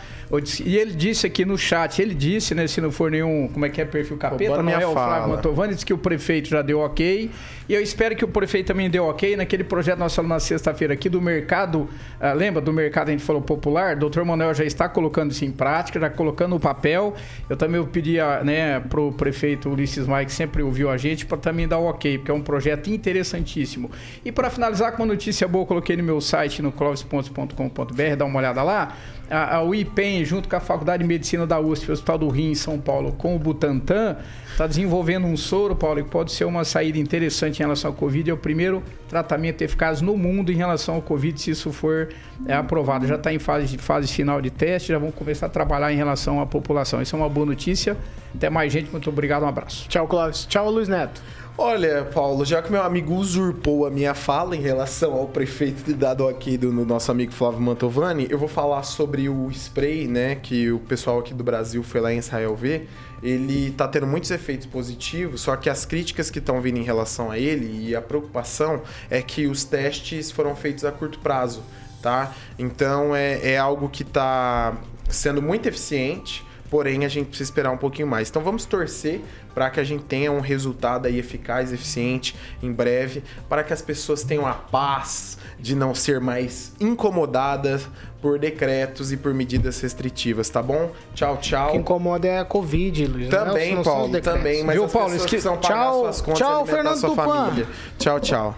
E 0.64 0.76
ele 0.76 0.92
disse 0.92 1.26
aqui 1.26 1.44
no 1.44 1.56
chat, 1.56 2.02
ele 2.02 2.14
disse, 2.14 2.54
né, 2.54 2.66
se 2.66 2.80
não 2.80 2.90
for 2.90 3.10
nenhum, 3.10 3.48
como 3.52 3.64
é 3.64 3.68
que 3.68 3.80
é, 3.80 3.84
perfil 3.84 4.16
capeta, 4.16 4.50
Roubando 4.50 4.66
não 4.66 4.72
é 4.72 4.86
o 4.86 4.92
Flávio 4.92 5.22
fala. 5.22 5.36
Mantovani, 5.36 5.74
disse 5.74 5.86
que 5.86 5.94
o 5.94 5.98
prefeito 5.98 6.48
já 6.48 6.60
deu 6.60 6.80
ok. 6.80 7.30
E 7.68 7.74
eu 7.74 7.80
espero 7.80 8.16
que 8.16 8.24
o 8.24 8.28
prefeito 8.28 8.66
também 8.66 8.90
dê 8.90 8.98
ok 8.98 9.36
naquele 9.36 9.62
projeto 9.62 10.00
nós 10.00 10.12
falamos 10.12 10.34
na 10.34 10.40
sexta-feira 10.40 10.94
aqui 10.94 11.08
do 11.08 11.22
mercado, 11.22 11.88
ah, 12.20 12.32
lembra 12.32 12.60
do 12.60 12.72
mercado 12.72 13.10
a 13.10 13.12
gente 13.12 13.22
falou 13.22 13.40
popular? 13.40 13.94
Doutor 13.94 14.24
Manuel 14.24 14.52
já 14.54 14.64
está 14.64 14.88
colocando 14.88 15.30
isso 15.30 15.44
em 15.44 15.52
prática, 15.52 16.00
já 16.00 16.10
colocando 16.10 16.56
o 16.56 16.60
papel. 16.60 17.14
Eu 17.48 17.56
também 17.56 17.80
pedia, 17.84 18.42
né, 18.42 18.80
pro 18.80 19.12
prefeito 19.12 19.70
Ulisses 19.70 20.06
Maia, 20.06 20.26
que 20.26 20.32
sempre 20.32 20.62
ouviu 20.62 20.79
a 20.88 20.96
gente, 20.96 21.26
para 21.26 21.36
também 21.36 21.68
dar 21.68 21.78
o 21.78 21.86
ok, 21.86 22.18
porque 22.18 22.30
é 22.30 22.34
um 22.34 22.40
projeto 22.40 22.88
interessantíssimo. 22.88 23.90
E 24.24 24.32
para 24.32 24.48
finalizar 24.48 24.92
com 24.92 25.02
uma 25.02 25.12
notícia 25.12 25.46
boa, 25.46 25.66
coloquei 25.66 25.96
no 25.96 26.02
meu 26.02 26.20
site, 26.20 26.62
no 26.62 26.72
clovispontes.com.br, 26.72 28.16
dá 28.16 28.24
uma 28.24 28.38
olhada 28.38 28.62
lá. 28.62 28.96
A, 29.30 29.56
a 29.56 29.62
UIPEM, 29.62 30.24
junto 30.24 30.48
com 30.48 30.56
a 30.56 30.60
Faculdade 30.60 31.02
de 31.02 31.08
Medicina 31.08 31.46
da 31.46 31.60
USP, 31.60 31.88
o 31.88 31.92
Hospital 31.92 32.18
do 32.18 32.28
Rio, 32.28 32.50
em 32.50 32.54
São 32.54 32.78
Paulo, 32.78 33.12
com 33.12 33.36
o 33.36 33.38
Butantan, 33.38 34.16
está 34.50 34.66
desenvolvendo 34.66 35.26
um 35.26 35.36
soro, 35.36 35.76
Paulo, 35.76 36.02
que 36.02 36.10
pode 36.10 36.32
ser 36.32 36.44
uma 36.44 36.64
saída 36.64 36.98
interessante 36.98 37.60
em 37.60 37.62
relação 37.62 37.90
ao 37.90 37.96
Covid. 37.96 38.28
É 38.28 38.34
o 38.34 38.36
primeiro 38.36 38.82
tratamento 39.08 39.62
eficaz 39.62 40.00
no 40.00 40.16
mundo 40.16 40.50
em 40.50 40.56
relação 40.56 40.96
ao 40.96 41.02
Covid, 41.02 41.40
se 41.40 41.52
isso 41.52 41.72
for 41.72 42.08
é, 42.46 42.54
aprovado. 42.54 43.06
Já 43.06 43.14
está 43.14 43.32
em 43.32 43.38
fase, 43.38 43.78
fase 43.78 44.08
final 44.08 44.40
de 44.42 44.50
teste, 44.50 44.88
já 44.88 44.98
vão 44.98 45.10
começar 45.10 45.46
a 45.46 45.48
trabalhar 45.50 45.92
em 45.92 45.96
relação 45.96 46.40
à 46.40 46.46
população. 46.46 47.00
Isso 47.00 47.14
é 47.14 47.18
uma 47.18 47.28
boa 47.28 47.46
notícia. 47.46 47.96
Até 48.34 48.50
mais, 48.50 48.72
gente. 48.72 48.90
Muito 48.90 49.08
obrigado. 49.08 49.44
Um 49.44 49.48
abraço. 49.48 49.88
Tchau, 49.88 50.06
Clóvis. 50.06 50.44
Tchau, 50.46 50.70
Luiz 50.70 50.88
Neto. 50.88 51.22
Olha, 51.62 52.06
Paulo, 52.06 52.42
já 52.42 52.62
que 52.62 52.72
meu 52.72 52.82
amigo 52.82 53.12
usurpou 53.14 53.84
a 53.84 53.90
minha 53.90 54.14
fala 54.14 54.56
em 54.56 54.62
relação 54.62 55.12
ao 55.12 55.28
prefeito 55.28 55.84
de 55.84 55.92
dado 55.92 56.26
aqui 56.26 56.56
do 56.56 56.72
no 56.72 56.86
nosso 56.86 57.10
amigo 57.10 57.32
Flávio 57.32 57.60
Mantovani, 57.60 58.26
eu 58.30 58.38
vou 58.38 58.48
falar 58.48 58.82
sobre 58.82 59.28
o 59.28 59.50
spray, 59.50 60.08
né, 60.08 60.36
que 60.36 60.72
o 60.72 60.78
pessoal 60.78 61.18
aqui 61.18 61.34
do 61.34 61.44
Brasil 61.44 61.82
foi 61.82 62.00
lá 62.00 62.14
em 62.14 62.16
Israel 62.16 62.56
ver. 62.56 62.88
Ele 63.22 63.72
tá 63.72 63.86
tendo 63.86 64.06
muitos 64.06 64.30
efeitos 64.30 64.66
positivos, 64.66 65.42
só 65.42 65.54
que 65.54 65.68
as 65.68 65.84
críticas 65.84 66.30
que 66.30 66.38
estão 66.38 66.62
vindo 66.62 66.78
em 66.78 66.82
relação 66.82 67.30
a 67.30 67.38
ele 67.38 67.90
e 67.90 67.94
a 67.94 68.00
preocupação 68.00 68.80
é 69.10 69.20
que 69.20 69.46
os 69.46 69.62
testes 69.62 70.30
foram 70.30 70.56
feitos 70.56 70.86
a 70.86 70.90
curto 70.90 71.18
prazo, 71.18 71.62
tá? 72.00 72.34
Então 72.58 73.14
é, 73.14 73.38
é 73.52 73.58
algo 73.58 73.90
que 73.90 74.02
tá 74.02 74.78
sendo 75.10 75.42
muito 75.42 75.68
eficiente, 75.68 76.42
porém 76.70 77.04
a 77.04 77.08
gente 77.08 77.26
precisa 77.28 77.50
esperar 77.50 77.70
um 77.72 77.76
pouquinho 77.76 78.06
mais. 78.06 78.30
Então 78.30 78.42
vamos 78.42 78.64
torcer 78.64 79.20
para 79.54 79.68
que 79.70 79.80
a 79.80 79.84
gente 79.84 80.04
tenha 80.04 80.30
um 80.30 80.40
resultado 80.40 81.06
aí 81.06 81.18
eficaz, 81.18 81.72
eficiente 81.72 82.36
em 82.62 82.72
breve, 82.72 83.22
para 83.48 83.64
que 83.64 83.72
as 83.72 83.82
pessoas 83.82 84.22
tenham 84.22 84.46
a 84.46 84.52
paz 84.54 85.36
de 85.58 85.74
não 85.74 85.94
ser 85.94 86.20
mais 86.20 86.72
incomodadas 86.80 87.86
por 88.22 88.38
decretos 88.38 89.12
e 89.12 89.16
por 89.16 89.32
medidas 89.34 89.80
restritivas, 89.80 90.48
tá 90.48 90.62
bom? 90.62 90.92
Tchau, 91.14 91.34
O 91.34 91.36
que 91.38 91.48
tchau. 91.48 91.74
incomoda 91.74 92.28
é 92.28 92.38
a 92.38 92.44
Covid, 92.44 93.06
Luiz. 93.06 93.28
Também, 93.30 93.74
não 93.74 93.82
Paulo, 93.82 94.12
decretos. 94.12 94.32
também, 94.38 94.62
mas 94.62 94.74
Viu, 94.74 94.84
as 94.84 94.92
Paulo? 94.92 95.08
pessoas 95.10 95.30
precisam 95.30 95.56
pagar 95.56 95.74
Tchau, 95.74 96.00
suas 96.00 96.20
contas, 96.20 96.38
tchau, 96.38 96.48
alimentar 96.60 96.76
Fernando 96.76 96.96
sua 97.00 97.08
Tupan. 97.10 97.24
família. 97.46 97.66
Tchau, 97.98 98.20
tchau. 98.20 98.54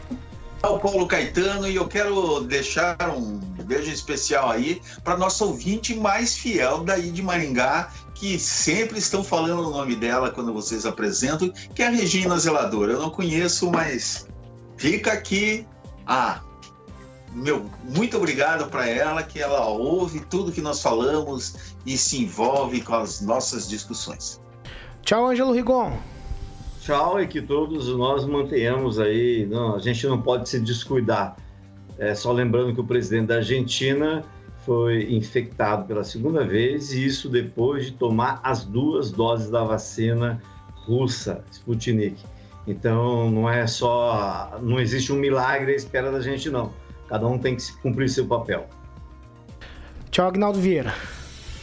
o 0.65 0.79
Paulo 0.79 1.07
Caetano 1.07 1.69
e 1.69 1.77
eu 1.77 1.87
quero 1.89 2.41
deixar 2.43 2.97
um 3.17 3.39
beijo 3.65 3.91
especial 3.91 4.51
aí 4.51 4.83
para 5.05 5.17
nosso 5.17 5.45
ouvinte 5.47 5.95
mais 5.95 6.37
fiel 6.37 6.83
daí 6.85 7.11
de 7.11 7.23
Maringá, 7.23 7.89
que 8.23 8.39
sempre 8.39 9.01
estão 9.01 9.25
falando 9.25 9.67
o 9.67 9.71
nome 9.73 9.97
dela 9.97 10.31
quando 10.31 10.53
vocês 10.53 10.87
apresentam, 10.87 11.51
que 11.75 11.83
é 11.83 11.89
a 11.89 11.91
Regina 11.91 12.39
Zeladora. 12.39 12.93
Eu 12.93 13.01
não 13.01 13.11
conheço, 13.11 13.69
mas 13.69 14.29
fica 14.77 15.13
aqui 15.13 15.67
a 16.07 16.41
meu 17.35 17.67
muito 17.83 18.17
obrigado 18.17 18.71
para 18.71 18.89
ela 18.89 19.25
que 19.25 19.41
ela 19.41 19.67
ouve 19.67 20.21
tudo 20.21 20.53
que 20.53 20.61
nós 20.61 20.81
falamos 20.81 21.75
e 21.85 21.99
se 21.99 22.23
envolve 22.23 22.81
com 22.83 22.95
as 22.95 23.21
nossas 23.21 23.69
discussões. 23.69 24.41
Tchau, 25.03 25.27
Ângelo 25.27 25.53
Rigon. 25.53 25.99
Tchau 26.81 27.21
e 27.21 27.27
que 27.27 27.43
todos 27.43 27.89
nós 27.89 28.25
mantenhamos 28.25 29.01
aí. 29.01 29.49
Não, 29.51 29.75
a 29.75 29.81
gente 29.81 30.07
não 30.07 30.23
pode 30.23 30.49
se 30.49 30.61
descuidar. 30.61 31.35
É, 31.99 32.15
só 32.15 32.31
lembrando 32.31 32.73
que 32.73 32.81
o 32.81 32.85
presidente 32.85 33.27
da 33.27 33.37
Argentina 33.37 34.25
foi 34.65 35.13
infectado 35.13 35.87
pela 35.87 36.05
segunda 36.05 36.45
vez 36.45 36.93
e 36.93 37.05
isso 37.05 37.29
depois 37.29 37.87
de 37.87 37.93
tomar 37.93 38.41
as 38.43 38.65
duas 38.65 39.11
doses 39.11 39.51
da 39.51 39.65
vacina 39.65 40.41
russa, 40.87 41.45
Sputnik. 41.51 42.23
Então 42.67 43.31
não 43.31 43.51
é 43.51 43.67
só, 43.67 44.59
não 44.63 44.79
existe 44.79 45.13
um 45.13 45.17
milagre 45.17 45.73
à 45.73 45.77
espera 45.77 46.11
da 46.11 46.21
gente 46.21 46.49
não. 46.49 46.73
Cada 47.09 47.27
um 47.27 47.39
tem 47.39 47.57
que 47.57 47.73
cumprir 47.83 48.09
seu 48.09 48.27
papel. 48.27 48.69
Tchau, 50.11 50.29
Agnaldo 50.29 50.61
Vieira. 50.61 50.95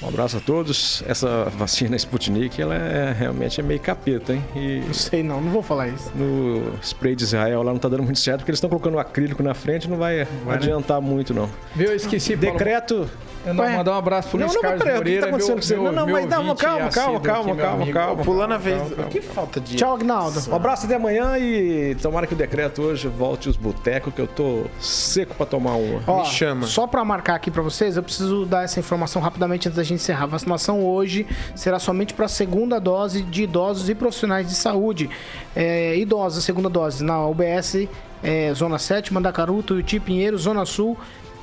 Um 0.02 0.08
abraço 0.08 0.38
a 0.38 0.40
todos. 0.40 1.04
Essa 1.08 1.46
vacina 1.46 1.96
Sputnik, 1.98 2.62
ela 2.62 2.74
é 2.76 3.12
realmente 3.18 3.60
é 3.60 3.64
meio 3.64 3.80
capeta, 3.80 4.34
hein? 4.34 4.44
E 4.56 4.82
Não 4.86 4.94
sei 4.94 5.22
não, 5.24 5.42
não 5.42 5.52
vou 5.52 5.62
falar 5.62 5.90
isso. 5.90 6.10
no 6.16 6.74
spray 6.82 7.16
de 7.16 7.24
Israel 7.26 7.64
lá 7.64 7.72
não 7.74 7.80
tá 7.80 7.90
dando 7.90 8.04
muito 8.04 8.20
certo, 8.20 8.40
porque 8.40 8.52
eles 8.52 8.58
estão 8.58 8.70
colocando 8.70 8.96
o 8.96 9.00
acrílico 9.00 9.44
na 9.44 9.54
frente, 9.54 9.90
não 9.90 9.98
vai, 9.98 10.26
adiantar 10.48 11.02
muito, 11.02 11.34
não. 11.34 11.50
Viu? 11.76 11.90
Eu 11.90 11.96
esqueci, 11.96 12.38
Paulo. 12.38 12.58
Decreto. 12.58 13.10
Eu 13.46 13.54
não 13.54 13.64
Ué. 13.64 13.78
mandar 13.78 13.94
um 13.94 13.98
abraço 13.98 14.30
pro 14.30 14.38
Não, 14.38 14.48
Luiz 14.48 14.56
não, 14.62 14.70
mas 14.70 14.84
Carlos 14.84 15.04
que 15.10 15.18
tá 15.20 15.28
acontecendo 15.28 15.56
com 15.56 15.62
você? 15.62 15.74
meu, 15.76 15.84
Não, 15.86 15.92
não, 15.94 16.08
mas 16.12 16.26
não, 16.30 16.56
calma, 16.56 16.90
calma, 16.90 17.20
calma, 17.22 17.56
calma, 17.56 17.88
calma. 17.88 18.24
Pulando 18.24 18.54
a 18.54 18.58
vez. 18.58 18.78
calma, 18.78 18.96
calma. 18.96 19.10
Que 19.12 19.22
falta 19.22 19.62
de. 19.62 19.76
Tchau, 19.78 19.96
Agnaldo. 19.96 20.40
Um 20.52 20.56
abraço 20.56 20.86
até 20.86 20.96
amanhã 20.96 21.38
e 21.38 21.96
tomara 22.02 22.28
que 22.28 22.34
o 22.34 22.38
decreto 22.38 22.82
hoje 22.82 23.08
volte 23.08 23.48
os 23.48 23.56
botecos, 23.56 24.14
que 24.14 24.20
eu 24.20 24.28
tô 24.28 24.66
seco 24.82 25.36
pra 25.36 25.46
tomar 25.46 25.76
uma. 25.76 26.02
Ó, 26.06 26.20
Me 26.20 26.26
chama. 26.26 26.68
Só 26.68 26.86
pra 26.86 27.04
marcar 27.06 27.36
aqui 27.36 27.50
pra 27.50 27.62
vocês, 27.64 27.96
eu 27.96 28.04
preciso 28.04 28.46
dar 28.46 28.64
essa 28.66 28.78
informação 28.78 29.22
rapidamente 29.22 29.70
antes 29.70 29.78
da 29.78 29.84
gente 29.84 29.89
encerrar. 29.94 30.24
A 30.24 30.28
vacinação 30.28 30.86
hoje 30.86 31.26
será 31.56 31.80
somente 31.80 32.14
para 32.14 32.26
a 32.26 32.30
segunda 32.30 32.80
dose 32.80 33.22
de 33.24 33.44
idosos 33.44 33.90
e 33.90 33.96
profissionais 33.96 34.48
de 34.48 34.56
saúde. 34.56 35.10
É, 35.56 35.98
idosos, 35.98 36.44
segunda 36.44 36.70
dose 36.70 37.04
na 37.04 37.26
UBS, 37.26 37.88
é, 38.24 38.54
Zona 38.54 38.78
7, 38.78 39.14
Mandacaru, 39.14 39.64
Tuiuti, 39.64 40.00
Pinheiro, 40.00 40.38
Zona 40.38 40.66
Sul, 40.66 40.98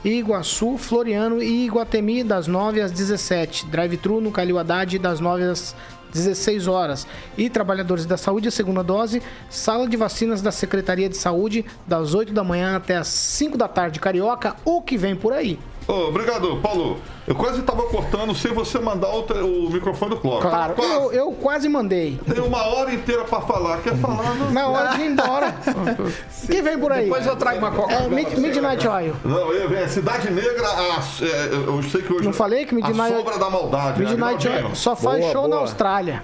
Iguaçu, 0.05 0.77
Floriano 0.77 1.43
e 1.43 1.67
Iguatemi, 1.67 2.23
das 2.23 2.47
9 2.47 2.81
às 2.81 2.93
17. 2.93 3.67
Drive-thru 3.67 4.21
no 4.21 4.31
Calil 4.31 4.59
Haddad, 4.59 4.99
das 4.99 5.21
9 5.21 5.43
às 5.45 5.75
16 6.13 6.69
horas. 6.69 7.07
E 7.37 7.51
trabalhadores 7.51 8.07
da 8.07 8.17
saúde, 8.17 8.51
segunda 8.51 8.83
dose, 8.83 9.23
sala 9.51 9.89
de 9.89 9.97
vacinas 9.97 10.41
da 10.41 10.53
Secretaria 10.53 11.09
de 11.09 11.17
Saúde, 11.17 11.65
das 11.87 12.15
8 12.15 12.33
da 12.33 12.45
manhã 12.45 12.77
até 12.77 12.97
as 12.97 13.09
5 13.09 13.59
da 13.59 13.69
tarde, 13.69 14.01
Carioca, 14.01 14.57
o 14.65 14.81
que 14.81 14.97
vem 14.97 15.17
por 15.17 15.33
aí. 15.33 15.59
Ô, 15.89 16.09
obrigado, 16.09 16.57
Paulo. 16.63 16.99
Eu 17.27 17.35
quase 17.35 17.61
tava 17.63 17.83
cortando 17.85 18.35
sem 18.37 18.53
você 18.53 18.79
mandar 18.79 19.09
o, 19.09 19.21
o 19.67 19.71
microfone 19.71 20.11
do 20.11 20.17
Clóvis. 20.19 20.49
Claro, 20.49 20.75
Quase. 20.75 20.93
eu, 20.93 21.13
eu 21.13 21.33
quase 21.33 21.69
mandei. 21.69 22.19
Tem 22.33 22.41
uma 22.43 22.65
hora 22.69 22.95
inteira 22.95 23.25
pra 23.25 23.41
falar. 23.41 23.79
Quer 23.79 23.97
falar? 23.97 24.33
Não, 24.37 24.53
Na 24.53 24.69
hora 24.69 24.91
de 24.97 25.03
ir 25.03 25.07
embora. 25.11 25.55
Quem 26.47 26.63
vem 26.63 26.79
por 26.79 26.93
aí? 26.93 27.05
Depois 27.05 27.27
eu 27.27 27.35
trago 27.35 27.59
uma 27.59 27.69
É, 27.69 27.71
Coca-Cola. 27.73 28.09
Mid- 28.11 28.39
Midnight 28.39 28.87
Oil. 28.87 29.15
não 29.25 29.53
eu 29.53 29.69
venho. 29.69 29.89
Cidade 29.89 30.31
Negra, 30.31 30.69
a- 30.69 31.01
é, 31.23 31.55
eu 31.67 31.83
sei 31.83 32.03
que 32.03 32.13
hoje... 32.13 32.25
Não 32.27 32.33
falei 32.33 32.65
que 32.65 32.75
Midnight 32.75 33.01
A 33.13 33.17
sombra 33.17 33.39
da 33.39 33.51
maldade. 33.51 34.03
né, 34.03 34.11
Midnight? 34.11 34.49
Oil 34.49 34.75
só 34.75 34.95
faz 34.95 35.21
Boa, 35.21 35.33
show 35.33 35.43
na 35.43 35.49
boa. 35.49 35.61
Austrália. 35.63 36.23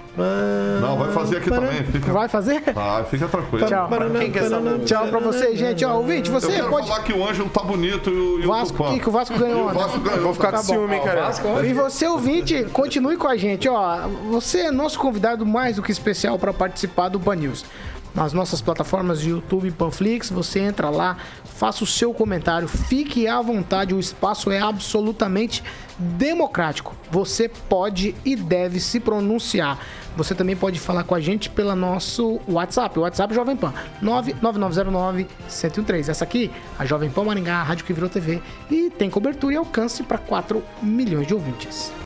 Não, 0.81 0.97
vai 0.97 1.11
fazer 1.11 1.37
aqui 1.37 1.49
também. 1.49 1.83
Fica, 1.83 2.11
Vai 2.13 2.27
fazer? 2.29 2.63
vai, 2.73 3.03
fica 3.05 3.27
tranquilo. 3.27 3.67
Tchau. 3.67 3.89
Quem 4.19 4.31
quer 4.31 4.47
saber? 4.49 4.79
Tchau 4.85 5.07
pra 5.07 5.19
vocês, 5.19 5.57
gente. 5.59 5.83
Ó, 5.83 5.95
ouvinte, 5.97 6.29
Eu 6.31 6.39
você 6.39 6.47
quero 6.51 6.69
pode. 6.69 6.87
falar 6.87 7.01
que 7.03 7.11
o 7.13 7.27
Ângelo 7.27 7.49
tá 7.49 7.61
bonito 7.61 8.09
e 8.09 8.13
o, 8.13 8.39
e 8.39 8.45
o 8.45 8.49
Vasco, 8.49 8.77
Tupã. 8.77 8.93
que, 8.93 8.99
que 9.01 9.09
o 9.09 9.11
Vasco 9.11 9.37
ganhou 9.37 9.67
E 9.67 9.71
o. 9.71 9.73
Vasco 9.73 9.99
ganhou. 9.99 10.21
Vou 10.23 10.33
ficar 10.33 10.51
com 10.51 10.57
Tá 10.57 10.63
bom. 10.63 10.73
ciúme, 10.73 10.92
hein, 10.93 11.01
cara. 11.03 11.65
E 11.65 11.73
você, 11.73 12.07
ouvinte, 12.07 12.63
continue 12.71 13.17
com 13.17 13.27
a 13.27 13.35
gente. 13.35 13.67
Ó, 13.67 14.07
você 14.29 14.61
é 14.61 14.71
nosso 14.71 14.99
convidado 14.99 15.45
mais 15.45 15.75
do 15.75 15.83
que 15.83 15.91
especial 15.91 16.37
para 16.37 16.53
participar 16.53 17.09
do 17.09 17.19
Pan 17.19 17.35
News. 17.35 17.65
Nas 18.13 18.31
nossas 18.31 18.61
plataformas 18.61 19.21
de 19.21 19.29
YouTube 19.29 19.67
e 19.67 19.71
Panflix, 19.71 20.29
você 20.29 20.59
entra 20.59 20.89
lá, 20.89 21.17
faça 21.45 21.83
o 21.83 21.87
seu 21.87 22.13
comentário, 22.13 22.67
fique 22.67 23.27
à 23.27 23.41
vontade, 23.41 23.95
o 23.95 23.99
espaço 23.99 24.51
é 24.51 24.59
absolutamente 24.59 25.63
democrático. 25.97 26.95
Você 27.09 27.47
pode 27.47 28.15
e 28.25 28.35
deve 28.35 28.79
se 28.79 28.99
pronunciar. 28.99 29.79
Você 30.15 30.35
também 30.35 30.55
pode 30.55 30.79
falar 30.79 31.03
com 31.03 31.15
a 31.15 31.19
gente 31.19 31.49
pelo 31.49 31.75
nosso 31.75 32.39
WhatsApp, 32.47 32.99
o 32.99 33.03
WhatsApp 33.03 33.33
Jovem 33.33 33.55
Pan, 33.55 33.73
99909-1013. 34.03 36.09
Essa 36.09 36.23
aqui, 36.23 36.51
a 36.77 36.85
Jovem 36.85 37.09
Pan 37.09 37.23
Maringá, 37.23 37.55
a 37.55 37.63
rádio 37.63 37.85
que 37.85 37.93
virou 37.93 38.09
TV, 38.09 38.41
e 38.69 38.91
tem 38.91 39.09
cobertura 39.09 39.53
e 39.53 39.57
alcance 39.57 40.03
para 40.03 40.17
4 40.17 40.61
milhões 40.81 41.25
de 41.25 41.33
ouvintes. 41.33 41.93